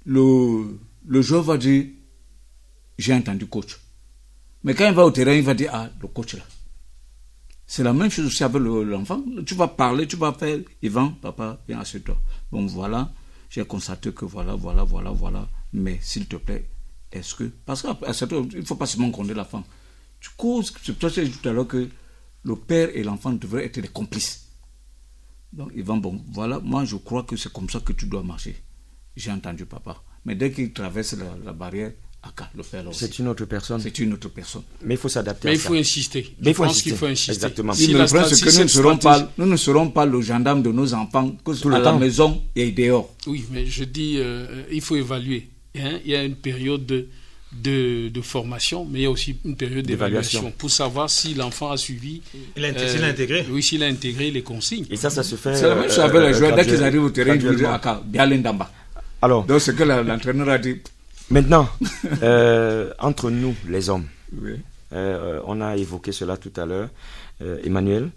Le, 0.04 0.78
le 1.06 1.22
joueur 1.22 1.42
va 1.44 1.56
dire 1.56 1.86
j'ai 2.98 3.14
entendu 3.14 3.46
coach. 3.46 3.78
Mais 4.64 4.74
quand 4.74 4.88
il 4.88 4.94
va 4.94 5.04
au 5.04 5.10
terrain, 5.10 5.32
il 5.32 5.42
va 5.42 5.54
dire 5.54 5.70
Ah, 5.72 5.90
le 6.00 6.08
coach 6.08 6.34
là. 6.34 6.42
C'est 7.66 7.82
la 7.82 7.92
même 7.92 8.10
chose 8.10 8.26
aussi 8.26 8.44
avec 8.44 8.60
le- 8.60 8.84
l'enfant. 8.84 9.22
Tu 9.46 9.54
vas 9.54 9.68
parler, 9.68 10.06
tu 10.06 10.16
vas 10.16 10.32
faire 10.32 10.58
Yvan, 10.82 11.12
papa, 11.12 11.62
viens 11.66 11.80
assieds-toi. 11.80 12.20
Bon, 12.50 12.66
voilà, 12.66 13.12
j'ai 13.52 13.66
constaté 13.66 14.12
que 14.12 14.24
voilà, 14.24 14.54
voilà, 14.54 14.82
voilà, 14.82 15.10
voilà. 15.10 15.46
Mais 15.74 15.98
s'il 16.00 16.26
te 16.26 16.36
plaît, 16.36 16.70
est-ce 17.12 17.34
que. 17.34 17.44
Parce 17.44 17.82
qu'à 17.82 17.98
il 18.00 18.58
ne 18.60 18.64
faut 18.64 18.76
pas 18.76 18.86
seulement 18.86 19.10
condamner 19.10 19.34
l'enfant. 19.34 19.62
Tu 20.20 20.30
causes, 20.38 20.72
c'est 20.82 20.98
pour 20.98 21.10
que 21.10 21.14
j'ai 21.14 21.30
tout 21.30 21.46
à 21.46 21.52
l'heure 21.52 21.68
que 21.68 21.86
le 22.44 22.56
père 22.56 22.88
et 22.94 23.02
l'enfant 23.02 23.30
devraient 23.32 23.66
être 23.66 23.78
des 23.78 23.88
complices. 23.88 24.48
Donc, 25.52 25.70
Yvan, 25.74 25.98
bon, 25.98 26.24
voilà, 26.32 26.60
moi 26.60 26.86
je 26.86 26.96
crois 26.96 27.24
que 27.24 27.36
c'est 27.36 27.52
comme 27.52 27.68
ça 27.68 27.80
que 27.80 27.92
tu 27.92 28.06
dois 28.06 28.22
marcher. 28.22 28.56
J'ai 29.16 29.30
entendu 29.30 29.66
papa. 29.66 30.02
Mais 30.24 30.34
dès 30.34 30.50
qu'il 30.50 30.72
traverse 30.72 31.12
la, 31.12 31.36
la 31.44 31.52
barrière, 31.52 31.92
Aka, 32.24 32.48
le. 32.56 32.62
C'est 32.92 33.18
une 33.18 33.28
autre 33.28 33.44
personne. 33.46 33.80
C'est 33.80 33.98
une 33.98 34.12
autre 34.12 34.28
personne. 34.28 34.62
Mais 34.84 34.94
il 34.94 34.96
faut 34.96 35.08
s'adapter 35.08 35.48
Mais 35.48 35.52
à 35.52 35.54
il 35.54 35.60
ça. 35.60 35.68
faut 35.68 35.74
insister. 35.74 36.20
Mais 36.40 36.50
il 36.50 36.52
Je 36.52 36.52
faut 36.54 36.62
pense 36.62 36.70
insister. 36.72 36.90
qu'il 36.90 36.98
faut 36.98 37.06
insister. 37.06 37.32
Exactement. 37.32 37.72
Si 37.72 37.88
le 37.88 38.04
problème, 38.04 38.24
c'est 38.28 38.34
si 38.36 38.44
que 38.44 38.50
nous 38.58 38.62
ne, 38.62 38.68
serons 38.68 38.96
pas, 38.96 39.32
nous 39.38 39.46
ne 39.46 39.56
serons 39.56 39.90
pas 39.90 40.06
le 40.06 40.20
gendarme 40.20 40.62
de 40.62 40.70
nos 40.70 40.94
enfants 40.94 41.34
que 41.44 41.52
Tout 41.60 41.68
le 41.68 41.74
à 41.76 41.78
la 41.80 41.84
temps. 41.84 41.98
maison 41.98 42.40
et 42.54 42.70
dehors. 42.70 43.12
Oui, 43.26 43.44
mais 43.50 43.66
je 43.66 43.82
dis, 43.84 44.14
euh, 44.18 44.46
il 44.70 44.80
faut 44.80 44.94
évaluer. 44.94 45.48
hein. 45.76 45.98
Il 46.04 46.12
y 46.12 46.14
a 46.14 46.22
une 46.22 46.36
période 46.36 46.86
de, 46.86 47.08
de, 47.60 48.08
de 48.08 48.20
formation, 48.20 48.86
mais 48.88 49.00
il 49.00 49.02
y 49.02 49.06
a 49.06 49.10
aussi 49.10 49.36
une 49.44 49.56
période 49.56 49.84
D'évaluation. 49.84 50.52
pour 50.56 50.70
savoir 50.70 51.10
si 51.10 51.34
l'enfant 51.34 51.72
a 51.72 51.76
suivi. 51.76 52.22
Il 52.56 52.64
a 52.64 52.68
euh, 52.68 52.88
s'il 52.88 53.02
a 53.02 53.08
intégré. 53.08 53.44
Oui, 53.50 53.64
s'il 53.64 53.82
a 53.82 53.86
intégré 53.86 54.30
les 54.30 54.42
consignes. 54.42 54.86
Et 54.90 54.96
ça, 54.96 55.10
ça 55.10 55.24
se 55.24 55.34
fait. 55.34 55.56
C'est 55.56 55.66
la 55.68 55.74
même 55.74 55.84
euh, 55.86 55.88
chose 55.88 55.98
avec 55.98 56.14
euh, 56.22 56.28
les 56.28 56.34
joueurs. 56.34 56.54
Dès 56.54 56.64
qu'ils 56.66 56.84
arrivent 56.84 57.02
au 57.02 57.10
terrain, 57.10 57.34
ils 57.34 57.40
vont 57.42 57.48
dire 57.52 57.68
graduellement. 57.68 57.74
Aka, 57.96 58.02
bien 58.06 58.26
l'endamba. 58.26 58.70
Alors, 59.20 59.44
Donc, 59.44 59.60
ce 59.60 59.72
que 59.72 59.82
l'entraîneur 59.82 60.48
a 60.48 60.58
dit. 60.58 60.76
Maintenant, 61.32 61.68
euh, 62.22 62.92
entre 62.98 63.30
nous, 63.30 63.54
les 63.68 63.88
hommes, 63.90 64.06
Oui. 64.40 64.60
euh, 64.92 65.40
on 65.46 65.60
a 65.60 65.76
évoqué 65.76 66.12
cela 66.12 66.36
tout 66.36 66.52
à 66.56 66.66
l'heure. 66.66 66.88
Euh, 67.40 67.58
Emmanuel, 67.64 68.10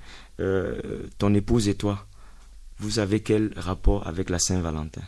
ton 1.17 1.33
épouse 1.33 1.67
et 1.69 1.75
toi, 1.75 2.05
vous 2.79 2.99
avez 2.99 3.21
quel 3.21 3.53
rapport 3.55 4.05
avec 4.05 4.29
la 4.29 4.37
Saint-Valentin? 4.37 5.01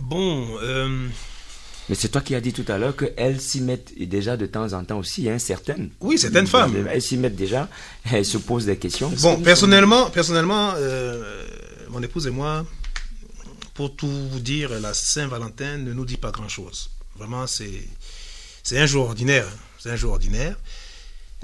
Bon, 0.00 0.46
Mais 1.88 1.94
c'est 1.94 2.08
toi 2.08 2.20
qui 2.22 2.34
as 2.34 2.40
dit 2.40 2.52
tout 2.52 2.64
à 2.68 2.78
l'heure 2.78 2.96
qu'elles 2.96 3.40
s'y 3.40 3.60
mettent 3.60 3.92
déjà 3.98 4.36
de 4.36 4.46
temps 4.46 4.72
en 4.72 4.84
temps 4.84 4.98
aussi, 4.98 5.28
hein, 5.28 5.38
certaines. 5.38 5.90
oui, 6.00 6.18
certaines 6.18 6.46
femmes. 6.46 6.86
Elles 6.90 7.02
s'y 7.02 7.16
mettent 7.18 7.36
déjà, 7.36 7.68
elles 8.10 8.24
se 8.24 8.38
posent 8.38 8.66
des 8.66 8.76
questions. 8.78 9.10
Bon, 9.20 9.38
personnellement, 9.40 10.08
personnellement 10.10 10.72
mon 11.90 12.02
épouse 12.02 12.26
et 12.26 12.30
moi, 12.30 12.64
pour 13.74 13.94
tout 13.94 14.08
vous 14.30 14.40
dire, 14.40 14.70
la 14.80 14.94
Saint-Valentin 14.94 15.76
ne 15.78 15.92
nous 15.92 16.04
dit 16.06 16.16
pas 16.16 16.30
grand-chose. 16.30 16.90
Vraiment, 17.18 17.46
c'est 17.46 17.82
c'est 18.62 18.78
un 18.78 18.86
jour 18.86 19.06
ordinaire. 19.06 19.46
C'est 19.78 19.90
un 19.90 19.96
jour 19.96 20.12
ordinaire. 20.12 20.56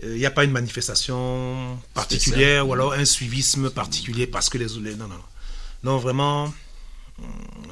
Euh, 0.03 0.13
Il 0.15 0.19
n'y 0.19 0.27
a 0.27 0.31
pas 0.31 0.45
une 0.45 0.51
manifestation 0.51 1.79
particulière 1.95 2.67
ou 2.69 2.73
alors 2.73 2.93
un 2.95 3.05
suivisme 3.05 3.71
particulier 3.71 4.27
parce 4.27 4.49
que 4.49 4.59
les... 4.59 4.67
les- 4.81 4.95
Non, 4.97 5.07
non, 5.09 5.15
non. 5.17 5.25
Non, 5.85 5.99
vraiment... 5.99 6.53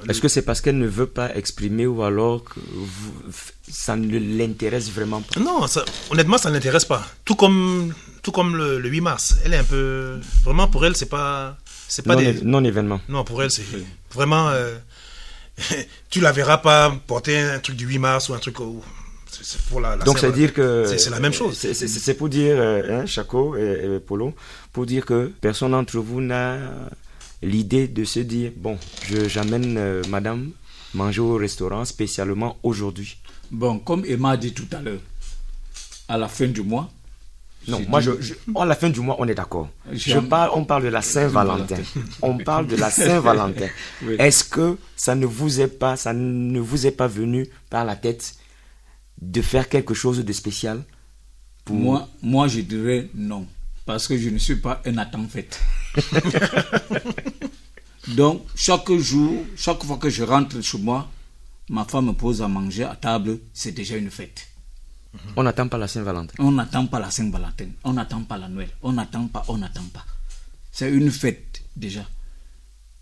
Est-ce 0.09 0.21
que 0.21 0.29
c'est 0.29 0.43
parce 0.43 0.61
qu'elle 0.61 0.79
ne 0.79 0.87
veut 0.87 1.07
pas 1.09 1.35
exprimer 1.35 1.85
ou 1.87 2.03
alors 2.05 2.45
que 2.45 2.61
vous- 2.65 3.43
ça 3.69 3.97
ne 3.97 4.19
l'intéresse 4.19 4.89
vraiment 4.91 5.21
pas? 5.21 5.41
Non, 5.41 5.67
ça- 5.67 5.85
honnêtement, 6.11 6.39
ça 6.39 6.49
ne 6.51 6.55
l'intéresse 6.55 6.85
pas. 6.85 7.05
Tout 7.25 7.35
comme, 7.35 7.93
tout 8.23 8.31
comme 8.31 8.55
le, 8.57 8.79
le 8.79 8.89
8 8.89 9.01
mars. 9.01 9.37
Elle 9.45 9.55
est 9.55 9.59
un 9.59 9.65
peu... 9.65 10.21
Vraiment, 10.45 10.69
pour 10.69 10.87
elle, 10.87 10.95
c'est 10.97 11.07
pas... 11.07 11.59
C'est 11.89 12.03
pas 12.07 12.15
non, 12.15 12.21
des... 12.23 12.41
non 12.43 12.63
événement. 12.65 13.01
Non, 13.09 13.25
pour 13.25 13.43
elle, 13.43 13.51
c'est 13.51 13.65
vraiment. 14.15 14.49
euh, 14.51 14.77
tu 16.11 16.21
la 16.21 16.33
verras 16.33 16.59
pas 16.59 16.95
porter 17.07 17.39
un 17.39 17.59
truc 17.59 17.77
du 17.77 17.87
8 17.87 17.99
mars 17.99 18.29
ou 18.29 18.35
un 18.35 18.39
truc. 18.39 18.61
au- 18.61 18.83
c'est- 19.31 19.61
pour 19.69 19.81
la, 19.81 19.97
la 19.97 20.05
Donc, 20.05 20.19
c'est 20.19 20.27
Saint-Valentin. 20.27 20.39
dire 20.47 20.55
que. 20.55 20.97
C'est- 20.99 21.11
la 21.11 21.21
même 21.21 21.33
chose. 21.33 21.57
C'est- 21.57 22.15
pour 22.15 22.29
dire, 22.29 22.55
euh, 22.59 23.03
hein, 23.03 23.07
Chaco 23.07 23.57
et, 23.57 23.97
et 23.97 24.01
Polo, 24.01 24.35
pour 24.73 24.87
dire 24.87 25.05
que 25.05 25.33
personne 25.41 25.73
d'entre 25.73 25.99
vous 25.99 26.21
n'a 26.21 26.59
l'idée 27.43 27.89
de 27.89 28.05
se 28.05 28.21
dire 28.21 28.53
bon, 28.57 28.79
je- 29.09 29.29
j'amène 29.29 29.77
euh, 29.79 30.03
madame 30.09 30.51
manger 30.95 31.21
au 31.21 31.35
restaurant 31.37 31.85
spécialement 31.85 32.57
aujourd'hui. 32.63 33.17
Bon, 33.51 33.79
comme 33.79 34.05
Emma 34.07 34.31
a 34.33 34.37
dit 34.37 34.53
tout 34.53 34.69
à 34.73 34.81
l'heure, 34.81 35.01
à 36.09 36.17
la 36.19 36.29
fin 36.29 36.47
du 36.47 36.63
mois. 36.63 36.91
Non, 37.69 37.81
moi, 37.89 38.01
je, 38.01 38.11
je- 38.21 38.35
à 38.57 38.65
la 38.65 38.75
fin 38.75 38.91
du 38.91 39.01
mois, 39.01 39.17
on 39.19 39.29
est 39.29 39.35
d'accord. 39.35 39.69
Je 39.93 40.19
parle, 40.19 40.51
on 40.55 40.65
parle 40.65 40.83
de 40.85 40.89
la 40.89 41.03
Saint-Valentin. 41.15 41.77
on 42.23 42.39
parle 42.39 42.67
de 42.67 42.77
la 42.77 42.91
Saint-Valentin. 42.91 43.69
Oui. 44.03 44.17
Est-ce 44.19 44.43
que 44.45 44.77
ça 44.97 45.15
ne 45.15 45.27
vous 45.27 45.61
est 45.61 45.69
pas, 45.69 45.97
ça 45.97 46.13
ne 46.13 46.59
vous 46.61 46.87
est 46.87 46.91
pas 46.93 47.07
venu 47.07 47.47
par 47.71 47.85
la 47.85 47.95
tête 47.97 48.35
de 49.21 49.41
faire 49.43 49.69
quelque 49.69 49.95
chose 49.95 50.25
de 50.25 50.33
spécial 50.33 50.83
pour 51.65 51.77
Moi, 51.77 52.09
moi, 52.23 52.49
je 52.49 52.61
dirais 52.61 53.09
non. 53.15 53.47
Parce 53.87 54.07
que 54.09 54.17
je 54.19 54.29
ne 54.31 54.39
suis 54.39 54.57
pas 54.57 54.81
un 54.85 54.99
attend 54.99 55.25
fête. 55.29 55.61
Donc, 58.09 58.43
chaque 58.57 58.91
jour, 58.93 59.45
chaque 59.57 59.83
fois 59.85 59.97
que 59.97 60.11
je 60.11 60.25
rentre 60.25 60.61
chez 60.61 60.79
moi, 60.79 61.09
ma 61.69 61.85
femme 61.85 62.07
me 62.07 62.13
pose 62.13 62.43
à 62.43 62.49
manger 62.49 62.85
à 62.85 62.97
table, 62.97 63.39
c'est 63.53 63.73
déjà 63.73 63.97
une 63.97 64.11
fête. 64.11 64.49
On 65.37 65.43
n'attend 65.43 65.69
pas 65.69 65.79
la 65.79 65.89
Saint-Valentin. 65.89 66.35
On 66.39 66.53
n'attend 66.53 66.87
pas 66.87 66.99
la 67.01 67.11
Saint-Valentin, 67.11 67.67
on 67.85 67.93
n'attend 67.93 68.23
pas 68.23 68.39
la 68.39 68.49
Noël, 68.49 68.69
on 68.83 68.93
n'attend 68.93 69.27
pas, 69.29 69.45
on 69.49 69.59
n'attend 69.59 69.85
pas. 69.93 70.05
C'est 70.71 70.91
une 70.91 71.11
fête 71.11 71.63
déjà. 71.77 72.07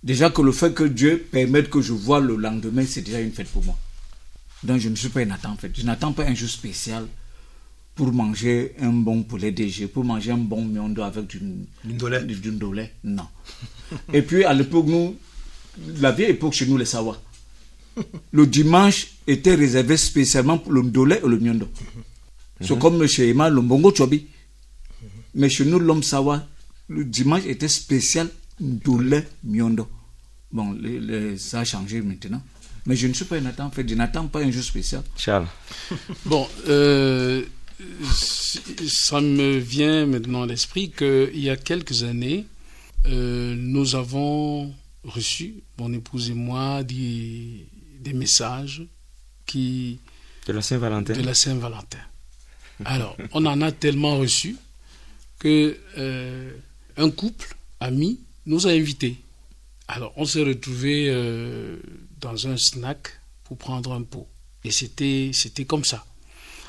Déjà 0.03 0.31
que 0.31 0.43
le 0.43 0.51
fait 0.53 0.73
que 0.75 0.85
Dieu 0.85 1.29
permette 1.31 1.69
que 1.71 1.81
je 1.81 1.93
vois 1.93 2.21
le 2.21 2.35
lendemain, 2.37 2.85
c'est 2.87 3.03
déjà 3.03 3.21
une 3.21 3.33
fête 3.33 3.49
pour 3.49 3.65
moi. 3.65 3.77
Donc 4.65 4.79
je 4.81 4.89
ne 4.89 4.97
suis 4.97 5.09
pas 5.09 5.21
un 5.21 5.31
attend 5.31 5.57
fête. 5.57 5.79
Je 5.79 5.85
n'attends 5.85 6.13
pas 6.13 6.25
un 6.25 6.35
jour 6.35 6.49
spécial 6.49 7.07
pour 7.95 8.13
manger 8.13 8.75
un 8.81 8.93
bon 8.93 9.23
poulet 9.23 9.53
DG, 9.53 9.87
pour 9.89 10.05
manger 10.05 10.33
un 10.33 10.39
bon 10.39 10.65
miondo 10.65 11.03
avec 11.03 11.27
du 11.27 11.39
Du 11.85 11.93
ndolé. 11.95 12.21
du- 12.25 12.37
du 12.37 12.51
ndolé. 12.51 12.91
Non. 13.05 13.27
Et 14.13 14.23
puis 14.23 14.45
à 14.45 14.53
l'époque, 14.55 14.87
nous, 14.87 15.17
la 16.01 16.11
vieille 16.13 16.31
époque 16.31 16.55
chez 16.55 16.67
nous, 16.67 16.77
les 16.79 16.85
Sawa, 16.87 17.21
le 18.33 18.47
dimanche 18.47 19.09
était 19.27 19.55
réservé 19.55 19.97
spécialement 19.97 20.59
pour 20.59 20.73
le 20.73 20.83
ndolé 20.83 21.21
et 21.25 21.29
le 21.29 21.39
miondo. 21.39 21.69
C'est 22.61 22.79
comme 22.79 23.07
chez 23.07 23.29
Emma, 23.31 23.49
le 23.49 23.61
mbongo 23.63 23.95
chobi. 23.95 24.27
Mais 25.35 25.49
chez 25.49 25.65
nous, 25.65 25.79
l'homme 25.79 26.03
Sawa, 26.03 26.47
le 26.89 27.05
dimanche 27.05 27.47
était 27.47 27.69
spécial 27.69 28.29
ndolé 28.61 29.23
miondo. 29.45 29.89
Bon, 30.53 30.73
les- 30.73 31.01
les- 31.01 31.39
ça 31.39 31.61
a 31.61 31.65
changé 31.65 32.03
maintenant. 32.03 32.43
Mais 32.87 32.97
je 32.97 33.07
ne 33.07 33.13
suis 33.13 33.25
pas 33.25 33.37
un 33.37 33.47
attend 33.47 33.71
fait, 33.71 33.89
je 33.89 33.95
n'attends 33.95 34.27
pas 34.27 34.41
un 34.41 34.51
jour 34.51 34.65
spécial. 34.65 35.03
Charles. 35.17 35.47
Bon, 36.27 36.47
euh, 36.69 37.43
ça 38.87 39.21
me 39.21 39.59
vient 39.59 40.07
maintenant 40.07 40.43
à 40.43 40.47
l'esprit 40.47 40.91
qu'il 40.91 41.39
y 41.39 41.51
a 41.51 41.57
quelques 41.57 42.03
années, 42.03 42.47
euh, 43.07 43.55
nous 43.57 43.95
avons 43.95 44.73
reçu, 45.05 45.55
mon 45.79 45.93
épouse 45.93 46.31
et 46.31 46.35
moi, 46.35 46.83
des, 46.83 47.67
des 48.01 48.13
messages 48.13 48.83
qui, 49.47 49.99
De 50.47 50.53
la 50.53 50.63
Saint-Valentin. 50.63 51.13
de 51.15 51.23
la 51.23 51.35
Saint-Valentin. 51.35 51.99
Alors, 52.85 53.17
on 53.33 53.45
en 53.47 53.61
a 53.61 53.73
tellement 53.73 54.17
reçu 54.19 54.57
que 55.39 55.79
euh, 55.99 56.51
un 56.97 57.11
couple 57.11 57.55
ami 57.79 58.21
nous 58.47 58.67
a 58.67 58.71
invités. 58.71 59.17
Alors, 59.89 60.13
on 60.17 60.25
s'est 60.25 60.43
retrouvés 60.43 61.07
euh, 61.09 61.77
dans 62.21 62.47
un 62.47 62.57
snack 62.57 63.21
pour 63.45 63.59
prendre 63.59 63.93
un 63.93 64.03
pot. 64.03 64.29
Et 64.65 64.71
c'était 64.71 65.31
c'était 65.35 65.65
comme 65.65 65.85
ça. 65.85 66.05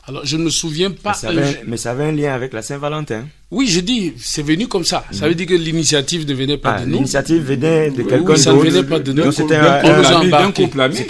Alors, 0.08 0.26
je 0.26 0.36
ne 0.36 0.44
me 0.44 0.50
souviens 0.50 0.90
pas. 0.90 1.12
mais, 1.12 1.16
ça 1.18 1.30
avait, 1.30 1.52
jour- 1.54 1.62
mais 1.68 1.78
ça 1.78 1.92
avait 1.92 2.06
un 2.06 2.12
lien 2.12 2.34
avec 2.34 2.54
la 2.54 2.64
Saint-Valentin. 2.64 3.28
Oui, 3.52 3.68
je 3.68 3.82
dis, 3.82 4.14
c'est 4.18 4.42
venu 4.42 4.68
comme 4.68 4.84
ça. 4.84 5.06
Ça 5.12 5.28
veut 5.28 5.36
dire 5.36 5.46
que 5.46 5.54
l'initiative 5.54 6.28
ne 6.28 6.34
venait 6.34 6.58
pas 6.58 6.76
Ah, 6.78 6.82
de 6.82 6.86
nous. 6.88 6.96
L'initiative 6.98 7.44
venait 7.44 7.92
de 7.92 8.02
quelqu'un 8.04 8.34
oui, 8.34 8.40
ça 8.40 8.52
ne 8.54 8.60
venait 8.60 8.84
pas 8.84 9.00
de 9.00 9.14
nous. 9.14 9.24
Donc, 9.24 9.34
C'était 9.34 9.58
un, 9.58 9.64
un- 9.64 9.84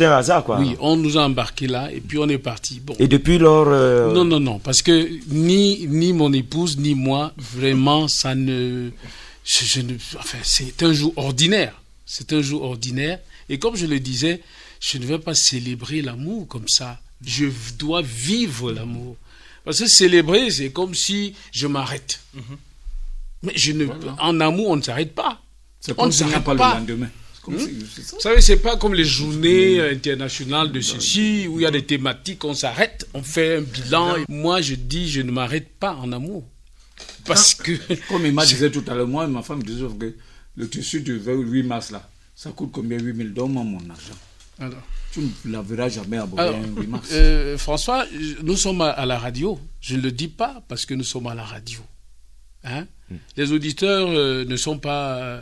un 0.05 0.17
hasard, 0.17 0.43
quoi. 0.43 0.59
Oui, 0.59 0.75
on 0.81 0.97
nous 0.97 1.17
a 1.17 1.23
embarqués 1.23 1.67
là 1.67 1.89
et 1.93 2.01
puis 2.01 2.17
on 2.17 2.27
est 2.27 2.37
parti. 2.37 2.81
Bon. 2.85 2.93
Et 2.99 3.07
depuis 3.07 3.37
lors, 3.37 3.67
euh, 3.69 4.11
Non, 4.13 4.25
non, 4.25 4.39
non, 4.41 4.59
parce 4.59 4.81
que 4.81 5.07
ni, 5.29 5.87
ni 5.87 6.11
mon 6.11 6.33
épouse, 6.33 6.77
ni 6.77 6.93
moi, 6.93 7.31
vraiment, 7.37 8.07
ça 8.09 8.35
ne. 8.35 8.89
je- 9.45 9.65
je 9.65 9.81
ne 9.81 9.93
enfin, 10.19 10.37
c'est 10.43 10.83
un 10.83 10.91
jour 10.93 11.13
ordinaire. 11.15 11.79
C'est 12.05 12.33
un 12.33 12.41
jour 12.41 12.63
ordinaire. 12.63 13.19
Et 13.49 13.57
comme 13.57 13.75
je 13.77 13.85
le 13.85 13.99
disais, 14.01 14.41
je 14.81 14.97
ne 14.97 15.05
vais 15.05 15.19
pas 15.19 15.33
célébrer 15.33 16.01
l'amour 16.01 16.45
comme 16.47 16.67
ça. 16.67 16.99
Je 17.25 17.45
dois 17.77 18.01
vivre 18.01 18.71
l'amour. 18.71 19.15
Parce 19.63 19.79
que 19.79 19.87
célébrer, 19.87 20.49
c'est 20.49 20.71
comme 20.71 20.95
si 20.95 21.35
je 21.51 21.67
m'arrête. 21.67 22.19
Mais 23.43 23.53
je 23.55 23.71
ne, 23.73 23.87
en 24.19 24.39
amour, 24.39 24.69
on 24.69 24.75
ne 24.75 24.81
s'arrête 24.81 25.13
pas. 25.13 25.41
C'est 25.79 25.93
On 25.93 25.95
comme 25.95 26.07
ne 26.07 26.11
s'arrête 26.11 26.43
pas, 26.43 26.55
pas. 26.55 26.73
le 26.75 26.79
lendemain. 26.79 27.09
Comme 27.43 27.57
ça. 27.59 27.65
Vous 27.65 28.19
savez, 28.19 28.41
c'est 28.41 28.57
pas 28.57 28.77
comme 28.77 28.93
les 28.93 29.03
journées 29.05 29.81
internationales 29.81 30.71
de 30.71 30.79
ceci, 30.81 31.47
où 31.47 31.59
il 31.59 31.63
y 31.63 31.65
a 31.65 31.71
des 31.71 31.83
thématiques, 31.85 32.43
on 32.45 32.53
s'arrête, 32.53 33.07
on 33.15 33.23
fait 33.23 33.57
un 33.57 33.61
bilan. 33.61 34.15
Moi, 34.29 34.61
je 34.61 34.75
dis, 34.75 35.09
je 35.09 35.21
ne 35.21 35.31
m'arrête 35.31 35.69
pas 35.79 35.93
en 35.95 36.11
amour. 36.11 36.47
Parce 37.25 37.55
que. 37.55 37.71
Comme 38.09 38.25
Emma 38.27 38.45
disait 38.47 38.69
tout 38.69 38.83
à 38.87 38.93
l'heure, 38.93 39.07
moi 39.07 39.25
et 39.25 39.27
ma 39.27 39.41
femme 39.41 39.63
disait 39.63 39.85
que 39.99 40.15
le 40.55 40.69
tissu 40.69 41.01
du 41.01 41.19
8 41.19 41.63
mars 41.63 41.89
là, 41.91 42.07
ça 42.35 42.51
coûte 42.51 42.69
combien 42.71 42.99
8 42.99 43.15
000 43.15 43.29
Donne-moi 43.29 43.63
mon 43.63 43.89
argent. 43.89 44.17
Alors, 44.59 44.83
Tu 45.13 45.19
ne 45.45 45.51
la 45.51 45.61
verras 45.61 45.89
jamais 45.89 46.17
à 46.17 46.27
alors, 46.37 46.55
un 46.55 46.81
8 46.81 46.87
mars. 46.87 47.09
euh, 47.11 47.57
François, 47.57 48.05
nous 48.43 48.55
sommes 48.55 48.81
à, 48.81 49.05
la 49.05 49.19
radio. 49.19 49.59
Je 49.81 49.95
ne 49.97 50.01
le 50.01 50.11
dis 50.11 50.27
pas 50.29 50.63
parce 50.67 50.85
que 50.85 50.93
nous 50.93 51.03
sommes 51.03 51.27
à 51.27 51.35
la 51.35 51.43
radio. 51.43 51.79
Hein? 52.63 52.85
Les 53.35 53.51
auditeurs 53.51 54.07
euh, 54.09 54.45
ne 54.45 54.55
sont 54.55 54.77
pas 54.79 55.15
euh, 55.17 55.41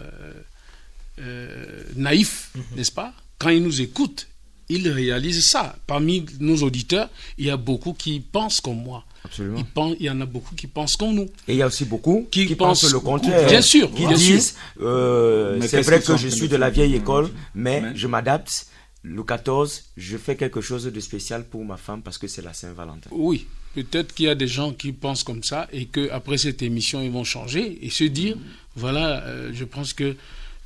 euh, 1.19 1.83
naïfs, 1.95 2.51
n'est-ce 2.75 2.91
pas? 2.91 3.13
Quand 3.37 3.49
ils 3.49 3.61
nous 3.61 3.81
écoutent, 3.81 4.27
ils 4.69 4.87
réalisent 4.89 5.47
ça. 5.49 5.75
Parmi 5.85 6.25
nos 6.39 6.57
auditeurs, 6.63 7.09
il 7.37 7.45
y 7.45 7.49
a 7.49 7.57
beaucoup 7.57 7.93
qui 7.93 8.19
pensent 8.19 8.61
comme 8.61 8.81
moi. 8.81 9.03
Absolument. 9.25 9.63
Pensent- 9.73 9.97
il 9.99 10.05
y 10.05 10.09
en 10.09 10.21
a 10.21 10.25
beaucoup 10.25 10.55
qui 10.55 10.67
pensent 10.67 10.95
comme 10.95 11.13
nous. 11.13 11.23
Et 11.47 11.53
il 11.53 11.55
y 11.57 11.61
a 11.61 11.67
aussi 11.67 11.85
beaucoup 11.85 12.27
Qui 12.31 12.47
qui, 12.47 12.55
pensent- 12.55 12.81
pensent 12.81 12.91
le 12.93 12.99
contraire. 13.01 13.47
Bien 13.49 13.61
sûr, 13.61 13.91
Qui 13.91 14.07
bien 14.07 14.13
disent, 14.15 14.55
euh, 14.81 15.59
c'est 15.67 15.81
vrai 15.81 16.01
que 16.01 16.15
je 16.17 16.27
suis 16.29 16.47
de 16.47 16.55
la 16.55 16.69
vieille 16.69 16.95
école, 16.95 17.29
mais 17.53 17.81
Mais- 17.81 17.95
je 17.95 18.07
m'adapte. 18.07 18.65
Le 19.03 19.23
14, 19.23 19.83
je 19.97 20.17
fais 20.17 20.35
quelque 20.35 20.59
chose 20.61 20.83
de 20.83 20.99
spécial 20.99 21.45
pour 21.45 21.63
ma 21.63 21.77
femme 21.77 22.01
parce 22.01 22.17
que 22.17 22.27
c'est 22.27 22.41
la 22.41 22.53
Saint-Valentin. 22.53 23.09
Oui, 23.13 23.47
peut-être 23.73 24.13
qu'il 24.13 24.25
y 24.25 24.29
a 24.29 24.35
des 24.35 24.47
gens 24.47 24.73
qui 24.73 24.91
pensent 24.91 25.23
comme 25.23 25.43
ça 25.43 25.67
et 25.71 25.85
que 25.85 26.09
après 26.11 26.37
cette 26.37 26.61
émission, 26.61 27.01
ils 27.01 27.11
vont 27.11 27.23
changer 27.23 27.79
et 27.85 27.89
se 27.89 28.03
dire, 28.03 28.35
voilà, 28.75 29.23
euh, 29.23 29.51
je 29.53 29.63
pense 29.63 29.93
que, 29.93 30.17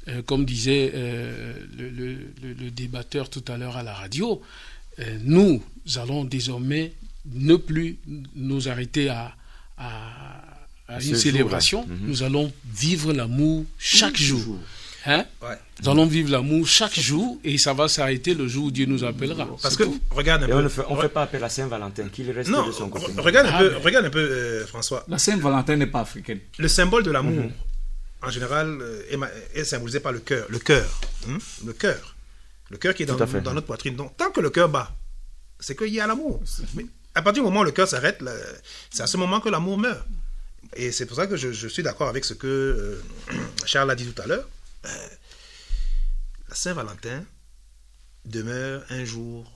euh, 0.07 0.21
comme 0.23 0.45
disait 0.45 0.91
euh, 0.95 1.53
le, 1.77 1.89
le- 1.89 2.13
le- 2.41 2.53
le 2.53 2.71
débatteur 2.71 3.29
tout 3.29 3.43
à 3.47 3.57
l'heure 3.57 3.77
à 3.77 3.83
la 3.83 3.93
radio, 3.93 4.41
euh, 4.99 5.17
nous 5.23 5.61
allons 5.97 6.23
désormais 6.23 6.93
ne 7.31 7.55
plus 7.55 7.97
nous 8.35 8.67
arrêter 8.67 9.09
à, 9.09 9.35
à- 9.77 10.43
à 10.87 10.99
ce 10.99 11.09
une 11.09 11.15
célébration. 11.15 11.85
Mhm. 11.87 12.07
Nous 12.07 12.23
allons 12.23 12.51
vivre 12.73 13.13
l'amour 13.13 13.63
chaque 13.77 14.17
jour. 14.17 14.57
Hein? 15.05 15.25
Ouais. 15.41 15.57
Nous 15.83 15.89
allons 15.89 16.05
vivre 16.05 16.31
l'amour 16.31 16.65
chaque 16.67 16.97
jour 16.97 17.37
et 17.43 17.57
ça 17.57 17.73
va 17.73 17.89
s'arrêter 17.89 18.33
le 18.33 18.47
jour 18.47 18.65
où 18.65 18.71
Dieu 18.71 18.85
nous 18.85 19.03
appellera. 19.03 19.45
Parce 19.61 19.75
que, 19.75 19.83
tout. 19.83 19.99
regarde 20.11 20.43
un 20.43 20.47
Et 20.47 20.49
peu. 20.51 20.55
on 20.57 20.61
ne 20.61 20.69
fait, 20.69 20.81
on 20.87 20.95
fait 21.01 21.09
pas 21.09 21.23
appel 21.23 21.43
à 21.43 21.49
Saint-Valentin, 21.49 22.07
qu'il 22.07 22.31
reste 22.31 22.49
Non, 22.49 22.65
de 22.67 22.71
son 22.71 22.87
côté. 22.89 23.07
re- 23.11 23.19
regarde 23.19 23.47
un 23.47 23.51
Ah, 23.53 23.59
peu, 23.59 23.69
mais- 23.71 23.77
regarde 23.77 24.05
un 24.05 24.09
peu 24.09 24.19
euh, 24.19 24.65
François. 24.65 25.03
La 25.09 25.17
Saint-Valentin 25.17 25.75
n'est 25.75 25.87
pas 25.87 25.99
africaine. 26.01 26.39
Le 26.57 26.67
symbole 26.69 27.03
de 27.03 27.11
l'amour, 27.11 27.43
Mhm. 27.43 27.51
en 28.21 28.29
général, 28.29 28.77
euh, 28.81 29.01
est, 29.53 29.63
symbolisé 29.65 29.99
par 29.99 30.13
le 30.13 30.19
cœur. 30.19 30.45
Le 30.49 30.59
cœur. 30.59 30.85
hein, 31.29 31.37
Le 31.65 31.73
cœur. 31.73 32.15
Le 32.69 32.77
cœur 32.77 32.93
qui 32.95 33.03
est 33.03 33.05
dans, 33.05 33.17
notre 33.17 33.61
poitrine. 33.67 33.95
Donc, 33.97 34.15
tant 34.15 34.31
que 34.31 34.39
le 34.39 34.49
cœur 34.51 34.69
bat, 34.69 34.95
c'est 35.59 35.75
qu'il 35.77 35.93
y 35.93 35.99
a 35.99 36.07
l'amour. 36.07 36.41
Mais 36.75 36.85
à 37.13 37.21
partir 37.21 37.43
du 37.43 37.47
moment 37.49 37.59
où 37.59 37.65
le 37.65 37.71
cœur 37.71 37.87
s'arrête, 37.89 38.23
c'est 38.89 39.03
à 39.03 39.07
ce 39.07 39.17
moment 39.17 39.41
que 39.41 39.49
l'amour 39.49 39.77
meurt. 39.77 39.99
Et 40.77 40.91
c'est 40.93 41.05
pour 41.05 41.17
ça 41.17 41.27
que 41.27 41.35
je, 41.35 41.51
je 41.51 41.67
suis 41.67 41.83
d'accord 41.83 42.07
avec 42.07 42.23
ce 42.23 42.33
que 42.33 42.47
euh, 42.47 43.01
Charles 43.65 43.91
a 43.91 43.95
dit 43.95 44.05
tout 44.05 44.19
à 44.21 44.25
l'heure. 44.27 44.47
Euh, 44.85 45.07
la 46.49 46.55
Saint-Valentin 46.55 47.23
demeure 48.25 48.83
un 48.89 49.05
jour 49.05 49.49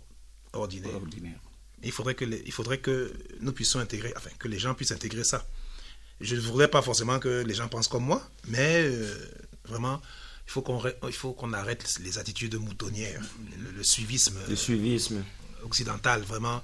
ordinaire. 0.54 0.96
Ordinaire. 0.96 1.40
Il 1.84 1.92
faudrait 1.92 2.16
que 2.16 2.26
les- 2.26 2.42
il 2.46 2.52
faudrait 2.52 2.80
que 2.80 3.14
nous 3.40 3.52
puissions 3.52 3.80
intégrer, 3.80 4.14
enfin 4.18 4.30
que 4.40 4.48
les 4.48 4.58
gens 4.60 4.74
puissent 4.74 4.92
intégrer 4.92 5.24
ça. 5.24 5.46
Je 6.22 6.36
ne 6.36 6.42
voudrais 6.42 6.68
pas 6.68 6.82
forcément 6.82 7.20
que 7.20 7.44
les 7.46 7.54
gens 7.54 7.68
pensent 7.68 7.88
comme 7.88 8.04
moi, 8.06 8.28
mais 8.48 8.82
euh, 8.84 9.16
vraiment, 9.66 10.02
il 10.48 10.52
faut 10.52 10.62
qu'on 10.64 10.82
il 11.08 11.14
faut 11.14 11.34
qu'on 11.34 11.54
arrête 11.54 12.00
les 12.00 12.18
attitudes 12.18 12.56
moutonnières, 12.56 13.22
le, 13.60 13.72
le 13.72 13.84
suivisme 13.84 14.38
Le 14.50 14.56
suivisme. 14.56 15.24
occidental, 15.64 16.22
vraiment. 16.24 16.64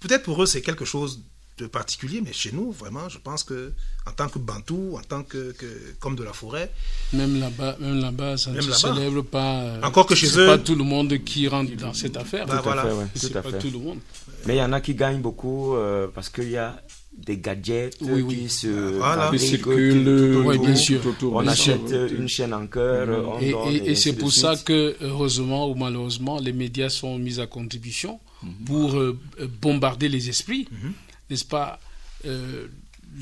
Peut-être 0.00 0.22
pour 0.22 0.42
eux 0.42 0.46
c'est 0.46 0.62
quelque 0.62 0.86
chose 0.86 1.20
de 1.58 1.66
particulier, 1.66 2.20
mais 2.24 2.32
chez 2.32 2.52
nous, 2.52 2.70
vraiment, 2.72 3.08
je 3.08 3.18
pense 3.18 3.42
que 3.44 3.72
en 4.06 4.12
tant 4.12 4.28
que 4.28 4.38
Bantou, 4.38 4.96
en 4.96 5.02
tant 5.02 5.22
que, 5.22 5.54
comme 6.00 6.16
de 6.16 6.22
la 6.24 6.32
forêt. 6.32 6.70
Même 7.12 7.38
là-bas, 7.40 7.76
même 7.80 8.00
là-bas, 8.00 8.36
ça 8.36 8.50
ne 8.50 8.60
se 8.60 8.72
célèbre 8.72 9.22
pas. 9.22 9.60
Euh, 9.60 9.82
Encore 9.82 10.06
que 10.06 10.14
chez 10.14 10.38
eux. 10.38 10.46
pas 10.46 10.58
tout 10.58 10.74
le 10.74 10.84
monde 10.84 11.18
qui 11.24 11.46
rentre 11.48 11.74
dans 11.76 11.92
cette 11.92 12.16
affaire. 12.16 12.46
Bah, 12.46 12.60
voilà. 12.62 12.86
c'est 13.14 13.32
pas 13.32 13.42
tout 13.52 13.70
le 13.70 13.78
monde. 13.78 13.98
Mais 14.46 14.54
il 14.56 14.58
y 14.58 14.62
en 14.62 14.72
a 14.72 14.80
qui 14.80 14.94
gagnent 14.94 15.20
beaucoup 15.20 15.74
euh, 15.74 16.06
parce 16.14 16.30
qu'il 16.30 16.50
y 16.50 16.56
a 16.56 16.80
des 17.18 17.36
gadgets 17.38 17.98
qui 17.98 18.48
se 18.48 18.68
voilà. 18.96 19.30
oui, 19.32 20.58
bien 20.58 20.76
sûr. 20.76 21.00
on 21.22 21.46
achète 21.46 21.92
une 22.16 22.28
chaîne 22.28 22.54
en 22.54 22.66
cœur. 22.66 23.08
et, 23.40 23.90
et, 23.90 23.94
c'est 23.96 24.12
pour 24.14 24.32
ça 24.32 24.54
que, 24.56 24.96
heureusement 25.00 25.68
ou 25.68 25.74
malheureusement, 25.74 26.38
les 26.38 26.52
médias 26.52 26.88
sont 26.88 27.18
mis 27.18 27.40
à 27.40 27.46
contribution 27.46 28.20
mhm. 28.42 28.50
pour 28.66 28.96
euh, 28.96 29.18
bombarder 29.60 30.08
les 30.08 30.28
esprits, 30.28 30.68
mhm. 30.70 30.92
N'est-ce 31.30 31.44
pas 31.44 31.80
euh, 32.26 32.66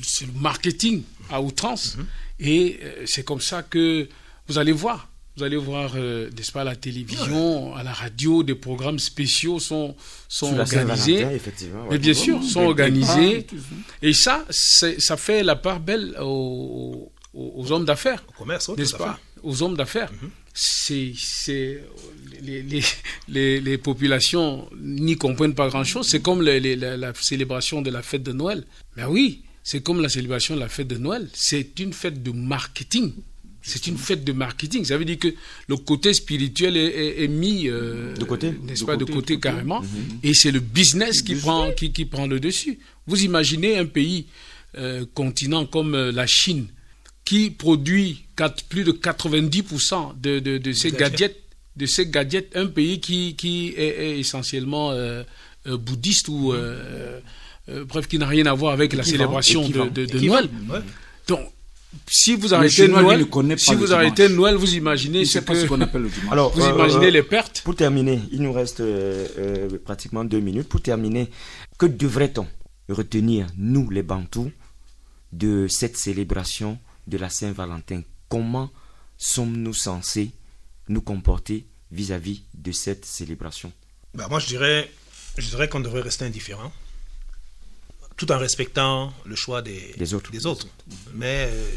C'est 0.01 0.25
le 0.25 0.33
marketing 0.33 1.03
à 1.29 1.41
outrance. 1.41 1.97
Mhm. 1.97 2.05
Et 2.39 2.79
euh, 2.83 3.03
c'est 3.05 3.23
comme 3.23 3.41
ça 3.41 3.63
que 3.63 4.07
vous 4.47 4.57
allez 4.57 4.71
voir 4.71 5.07
vous 5.37 5.43
allez 5.43 5.57
voir, 5.57 5.91
euh, 5.95 6.31
n'est-ce 6.35 6.51
pas, 6.51 6.61
à 6.61 6.63
la 6.63 6.75
télévision, 6.75 7.75
à 7.75 7.83
la 7.83 7.93
radio, 7.93 8.41
des 8.41 8.55
programmes 8.55 8.97
spéciaux 8.97 9.59
sont, 9.59 9.95
sont 10.27 10.57
organisés. 10.57 11.27
Mais 11.91 11.99
bien 11.99 12.15
sûr, 12.15 12.43
sont 12.43 12.65
organisés. 12.65 13.45
Et 14.01 14.13
ça, 14.13 14.45
ça 14.49 15.15
fait 15.15 15.43
la 15.43 15.55
part 15.55 15.79
belle 15.79 16.17
aux, 16.19 17.11
aux 17.35 17.71
hommes 17.71 17.85
d'affaires. 17.85 18.23
Au 18.29 18.31
commerce, 18.31 18.67
n'est-ce 18.69 18.95
pas? 18.95 19.19
Aux 19.43 19.61
hommes 19.63 19.75
d'affaires. 19.75 20.11
Mhm. 20.21 20.29
C'est, 20.53 21.13
les, 22.41 22.63
les, 22.63 22.81
les, 23.27 23.61
les, 23.61 23.77
populations 23.77 24.67
n'y 24.81 25.15
comprennent 25.15 25.53
pas 25.53 25.67
grand-chose. 25.67 26.07
C'est 26.07 26.21
comme 26.21 26.41
la, 26.41 26.59
la 26.59 27.13
célébration 27.13 27.81
de 27.81 27.91
la 27.91 28.01
fête 28.01 28.23
de 28.23 28.31
Noël. 28.33 28.63
Mais 28.95 29.05
oui, 29.05 29.43
c'est 29.63 29.83
comme 29.83 30.01
la 30.01 30.09
célébration 30.09 30.55
de 30.55 30.61
la 30.61 30.69
fête 30.69 30.87
de 30.87 30.97
Noël. 30.97 31.29
C'est 31.33 31.79
une 31.79 31.93
fête 31.93 32.23
de 32.23 32.31
marketing. 32.31 33.13
C'est 33.61 33.85
une 33.87 33.97
fête 33.97 34.23
de 34.23 34.31
marketing. 34.31 34.85
Ça 34.85 34.97
veut 34.97 35.03
dire 35.03 35.19
que 35.19 35.27
le 35.67 35.75
côté 35.75 36.13
spirituel 36.13 36.77
est, 36.77 37.27
mis 37.27 37.67
euh, 37.67 38.15
de 38.15 38.23
côté, 38.23 38.53
n'est-ce 38.63 38.85
pas, 38.85 38.95
de 38.95 39.03
côté, 39.03 39.39
carrément. 39.41 39.81
Mhm. 39.81 40.19
Et 40.23 40.33
c'est 40.33 40.51
le 40.51 40.61
business 40.61 41.21
qui 41.21 41.35
prend 41.35 41.71
qui, 41.73 41.91
qui, 41.91 42.05
prend 42.05 42.27
le 42.27 42.39
dessus. 42.39 42.79
Vous 43.07 43.23
imaginez 43.25 43.77
un 43.77 43.85
pays 43.85 44.27
euh, 44.77 45.05
continent 45.13 45.65
comme 45.65 45.95
euh, 45.95 46.11
la 46.13 46.27
Chine 46.27 46.67
qui 47.27 47.51
produit 47.51 48.23
plus 48.69 48.85
de 48.85 48.93
90% 48.93 50.19
de, 50.21 50.39
de, 50.39 50.57
de 50.57 50.71
ces 50.71 50.91
gadgets, 50.91 51.35
de 51.75 51.85
ces 51.85 52.07
gadgets, 52.07 52.55
un 52.55 52.67
pays 52.67 53.01
qui, 53.01 53.35
qui 53.35 53.73
est, 53.75 54.17
essentiellement 54.17 54.93
bouddhiste 55.65 56.29
ou 56.29 56.53
bref 57.67 58.07
qui 58.07 58.17
n'a 58.17 58.27
rien 58.27 58.45
à 58.45 58.53
voir 58.53 58.71
avec 58.71 58.93
la 58.93 59.03
célébration 59.03 59.67
de, 59.67 60.05
de, 60.05 60.19
Noël. 60.25 60.49
Donc 61.27 61.41
si 62.07 62.35
vous 62.35 62.53
arrêtez 62.53 62.87
Noël, 62.87 63.25
si 63.57 63.75
vous 63.75 63.93
arrêtez 63.93 64.29
Noël, 64.29 64.55
vous 64.55 64.75
imaginez 64.75 65.25
ce 65.25 65.39
qu'on 65.67 65.81
appelle 65.81 66.03
le 66.03 66.09
dimanche. 66.09 66.31
Alors, 66.31 66.51
vous 66.55 66.61
euh, 66.63 66.73
imaginez 66.73 67.11
les 67.11 67.23
pertes. 67.23 67.61
Pour 67.63 67.75
terminer, 67.75 68.19
il 68.31 68.41
nous 68.41 68.53
reste 68.53 68.79
euh, 68.81 69.27
euh, 69.37 69.69
pratiquement 69.83 70.23
deux 70.23 70.39
minutes. 70.39 70.67
Pour 70.69 70.81
terminer, 70.81 71.29
que 71.77 71.85
devrait-on 71.85 72.47
retenir, 72.89 73.47
nous 73.57 73.89
les 73.89 74.03
Bantous, 74.03 74.51
de 75.33 75.67
cette 75.67 75.97
célébration 75.97 76.77
de 77.07 77.17
la 77.17 77.29
Saint-Valentin 77.29 78.01
Comment 78.29 78.71
sommes-nous 79.17 79.73
censés 79.73 80.31
nous 80.89 81.01
comporter 81.01 81.65
vis-à-vis 81.91 82.43
de 82.53 82.71
cette 82.71 83.05
célébration? 83.05 83.71
Bah 84.13 84.27
Moi, 84.29 84.39
je 84.39 84.47
dirais, 84.47 84.91
je 85.37 85.47
dirais 85.49 85.69
qu'on 85.69 85.79
devrait 85.79 86.01
rester 86.01 86.25
indifférent 86.25 86.71
tout 88.17 88.31
en 88.31 88.39
respectant 88.39 89.13
le 89.25 89.35
choix 89.35 89.61
des, 89.61 90.13
autres. 90.13 90.31
Des 90.31 90.45
autres. 90.47 90.67
Mais 91.13 91.47
euh, 91.51 91.69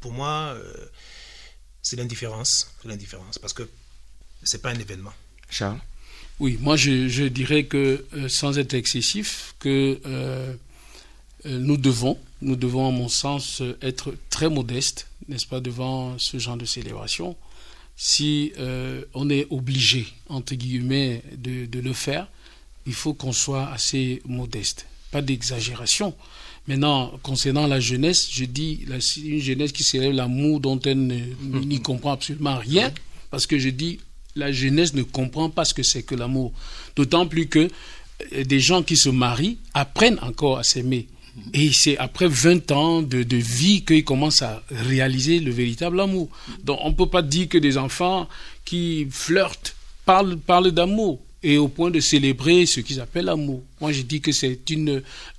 pour 0.00 0.12
moi, 0.12 0.54
euh, 0.54 0.74
c'est 1.82 1.96
l'indifférence. 1.96 2.72
l'indifférence 2.84 3.38
parce 3.38 3.52
que 3.52 3.68
c'est 4.44 4.62
pas 4.62 4.70
un 4.70 4.78
événement. 4.78 5.12
Charles? 5.50 5.80
Oui, 6.38 6.56
moi 6.60 6.76
je, 6.76 7.26
dirais 7.28 7.64
que, 7.64 8.04
euh, 8.14 8.28
sans 8.28 8.58
être 8.58 8.74
excessif, 8.74 9.54
que 9.58 10.00
nous 11.44 11.76
devons, 11.76 12.18
nous 12.40 12.54
devons, 12.54 12.88
à 12.88 12.92
mon 12.92 13.08
sens, 13.08 13.62
être 13.82 14.14
très 14.42 14.54
modestes, 14.54 15.06
n'est-ce 15.28 15.46
pas, 15.46 15.60
devant 15.60 16.18
ce 16.18 16.38
genre 16.38 16.56
de 16.56 16.64
célébration. 16.64 17.36
Si 17.96 18.52
on 19.14 19.30
est 19.30 19.46
obligé, 19.50 20.06
entre 20.28 20.54
guillemets, 20.54 21.22
de, 21.36 21.66
de 21.66 21.78
le 21.78 21.92
faire, 21.92 22.26
il 22.86 22.94
faut 22.94 23.14
qu'on 23.14 23.32
soit 23.32 23.68
assez 23.68 24.20
modeste 24.24 24.86
pas 25.12 25.22
d'exagération. 25.22 26.14
Maintenant, 26.66 27.12
concernant 27.22 27.68
la 27.68 27.78
jeunesse, 27.78 28.28
je 28.32 28.44
dis 28.44 28.84
une 29.24 29.40
jeunesse 29.40 29.70
qui 29.70 29.84
célèbre 29.84 30.16
l'amour 30.16 30.58
dont 30.58 30.80
elle 30.80 30.98
n'y 30.98 31.80
comprend 31.82 32.12
absolument 32.12 32.56
rien, 32.56 32.92
parce 33.30 33.46
que 33.46 33.58
je 33.58 33.68
dis 33.68 34.00
la 34.34 34.50
jeunesse 34.50 34.94
ne 34.94 35.02
comprend 35.02 35.50
pas 35.50 35.64
ce 35.64 35.74
que 35.74 35.82
c'est 35.82 36.02
que 36.02 36.14
l'amour. 36.14 36.52
D'autant 36.96 37.26
plus 37.26 37.46
que 37.48 37.68
euh, 38.32 38.44
des 38.44 38.60
gens 38.60 38.82
qui 38.82 38.96
se 38.96 39.10
marient 39.10 39.58
apprennent 39.74 40.18
encore 40.22 40.58
à 40.58 40.64
s'aimer. 40.64 41.06
Et 41.54 41.72
c'est 41.72 41.96
après 41.98 42.28
20 42.28 42.70
ans 42.72 43.02
de, 43.02 43.22
de 43.22 43.36
vie 43.36 43.84
qu'ils 43.84 44.04
commencent 44.04 44.42
à 44.42 44.62
réaliser 44.70 45.40
le 45.40 45.50
véritable 45.50 46.00
amour. 46.00 46.28
Donc 46.62 46.78
on 46.82 46.90
ne 46.90 46.94
peut 46.94 47.08
pas 47.08 47.22
dire 47.22 47.48
que 47.48 47.58
des 47.58 47.78
enfants 47.78 48.28
qui 48.64 49.06
flirtent 49.10 49.74
parlent, 50.04 50.36
parlent 50.36 50.72
d'amour 50.72 51.20
et 51.42 51.58
au 51.58 51.68
point 51.68 51.90
de 51.90 52.00
célébrer 52.00 52.66
ce 52.66 52.80
qu'ils 52.80 53.00
appellent 53.00 53.24
l'amour. 53.26 53.62
Moi, 53.80 53.92
je 53.92 54.02
dis 54.02 54.20
que 54.20 54.32
c'est 54.32 54.60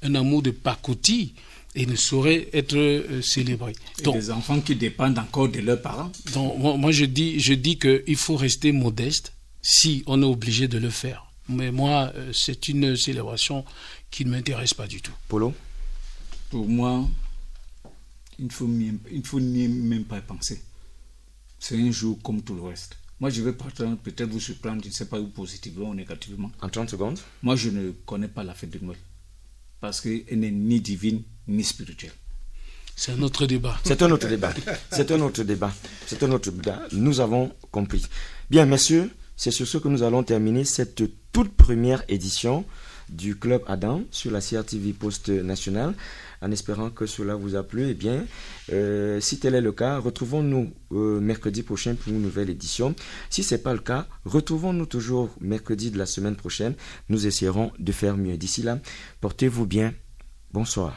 un 0.02 0.16
amour 0.16 0.42
de 0.42 0.52
pacotille 0.52 1.34
et 1.76 1.86
ne 1.86 1.96
saurait 1.96 2.50
être 2.54 2.76
euh, 2.76 3.22
célébré. 3.22 3.74
Donc, 4.04 4.16
des 4.16 4.30
enfants 4.30 4.60
qui 4.60 4.76
dépendent 4.76 5.18
encore 5.18 5.50
de 5.50 5.60
leurs 5.60 5.82
parents. 5.82 6.12
Donc, 6.34 6.58
moi, 6.78 6.92
je 6.92 7.06
dis, 7.06 7.40
je 7.40 7.54
dis 7.54 7.78
qu'il 7.80 8.16
faut 8.16 8.36
rester 8.36 8.72
modeste 8.72 9.34
si 9.62 10.04
on 10.06 10.22
est 10.22 10.26
obligé 10.26 10.68
de 10.68 10.78
le 10.78 10.90
faire. 10.90 11.26
Mais 11.50 11.72
moi, 11.72 12.12
euh, 12.16 12.32
c'est 12.34 12.68
une 12.68 12.96
célébration 12.96 13.66
qui 14.12 14.26
ne 14.26 14.32
m'intéresse 14.32 14.74
pas 14.74 14.88
du 14.88 15.02
tout. 15.02 15.14
Polo? 15.28 15.54
Pour 16.54 16.70
moi, 16.70 17.04
il 18.38 18.46
ne 18.46 18.52
faut, 18.52 18.68
même 18.68 20.04
pas 20.08 20.20
y 20.20 20.22
penser. 20.22 20.62
C'est 21.58 21.76
un 21.76 21.90
jour 21.90 22.20
comme 22.22 22.44
tout 22.44 22.54
le 22.54 22.62
reste. 22.62 22.96
Moi, 23.20 23.32
je 23.32 23.42
vais 23.42 23.54
peut-être 23.54 24.30
vous 24.30 24.40
surprendre, 24.40 24.84
je 24.84 24.90
ne 24.90 24.94
sais 24.94 25.08
pas 25.08 25.20
où 25.20 25.26
positivement 25.30 25.90
ou 25.90 25.96
négativement. 25.96 26.52
En 26.62 26.70
30 26.70 26.92
secondes 26.92 27.18
Moi, 27.42 27.56
je 27.56 27.72
ne 27.72 27.90
connais 28.06 28.28
pas 28.28 28.44
la 28.44 28.54
fête 28.54 28.70
de 28.70 28.78
Noël. 28.86 29.00
Parce 29.82 30.00
qu'elle 30.00 30.22
n'est 30.32 30.52
ni 30.52 30.80
divine 30.80 31.24
ni 31.48 31.64
spirituelle. 31.64 32.14
C'est 32.96 33.14
un 33.14 33.22
autre 33.24 33.48
débat. 33.48 33.76
C'est 33.84 34.04
un 34.04 34.12
autre 34.12 34.28
débat. 34.28 34.54
C'est 34.92 35.12
un 35.12 35.22
autre 35.22 35.42
débat. 35.42 35.74
C'est 36.06 36.22
un 36.22 36.32
autre 36.34 36.52
débat. 36.52 36.84
Nous 36.92 37.20
avons 37.20 37.52
compris. 37.72 38.06
Bien, 38.52 38.68
messieurs, 38.68 39.10
c'est 39.36 39.50
sur 39.50 39.68
ce 39.68 39.80
que 39.80 39.88
nous 39.88 40.04
allons 40.04 40.22
terminer 40.22 40.66
cette 40.66 41.02
toute 41.32 41.56
première 41.56 42.04
édition 42.10 42.64
du 43.10 43.36
Club 43.38 43.64
Adam 43.68 44.04
sur 44.12 44.32
la 44.32 44.40
CRTV 44.40 44.94
Post 44.94 45.30
Nationale 45.30 45.94
en 46.44 46.52
espérant 46.52 46.90
que 46.90 47.06
cela 47.06 47.36
vous 47.36 47.56
a 47.56 47.64
plu. 47.64 47.88
Eh 47.90 47.94
bien, 47.94 48.26
euh, 48.72 49.20
si 49.20 49.40
tel 49.40 49.56
est 49.56 49.62
le 49.62 49.72
cas, 49.72 49.98
retrouvons-nous 49.98 50.74
euh, 50.92 51.20
mercredi 51.20 51.64
prochain 51.64 51.96
pour 51.96 52.12
une 52.12 52.22
nouvelle 52.22 52.50
édition. 52.50 52.94
Si 53.30 53.44
ce 53.44 53.56
n'est 53.56 53.62
pas 53.62 53.74
le 53.74 53.80
cas, 53.80 54.08
retrouvons-nous 54.26 54.86
toujours 54.86 55.30
mercredi 55.40 55.90
de 55.90 55.98
la 55.98 56.06
semaine 56.06 56.36
prochaine. 56.36 56.76
Nous 57.10 57.26
essaierons 57.26 57.72
de 57.80 57.92
faire 57.92 58.18
mieux. 58.18 58.38
D'ici 58.38 58.62
là, 58.62 58.80
portez-vous 59.22 59.66
bien. 59.66 59.94
Bonsoir. 60.52 60.96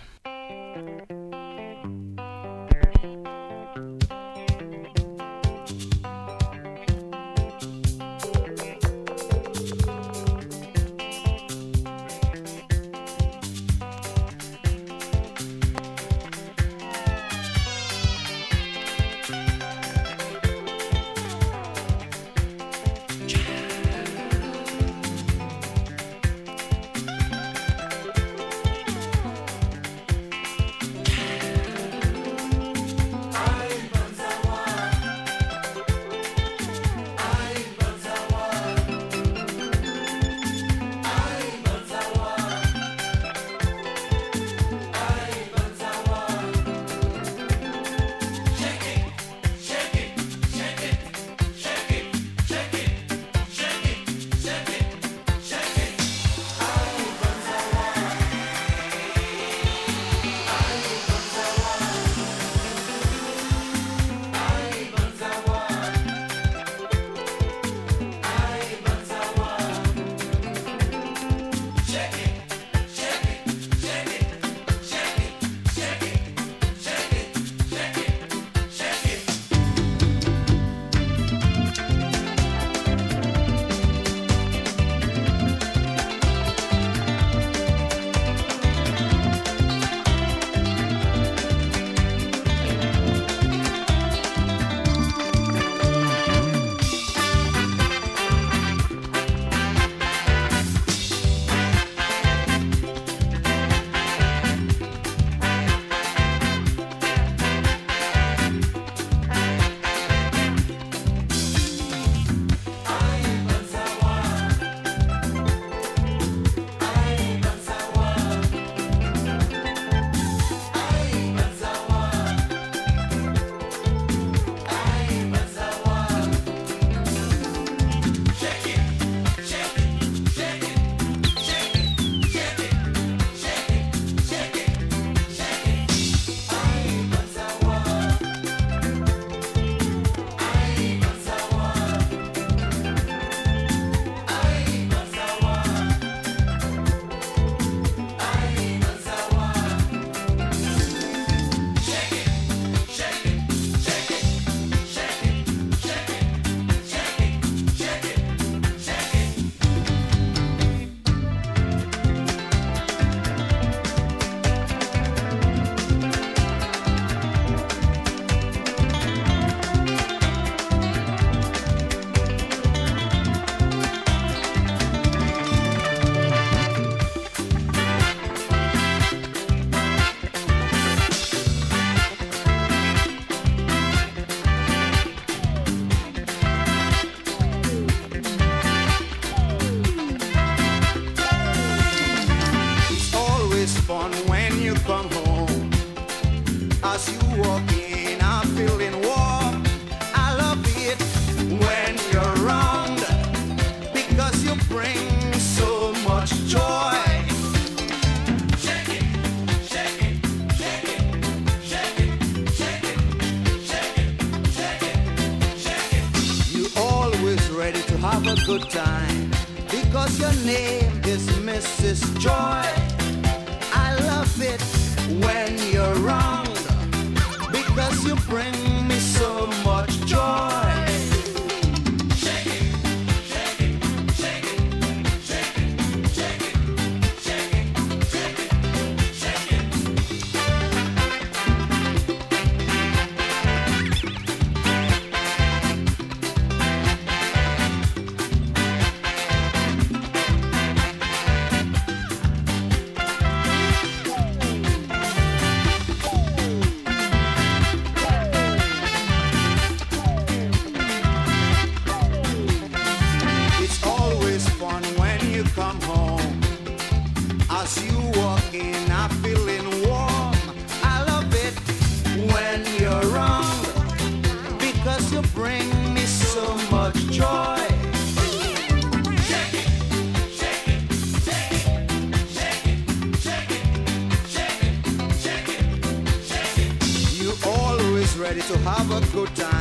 Have 288.67 288.91
a 288.91 289.01
good 289.14 289.37
time 289.37 289.56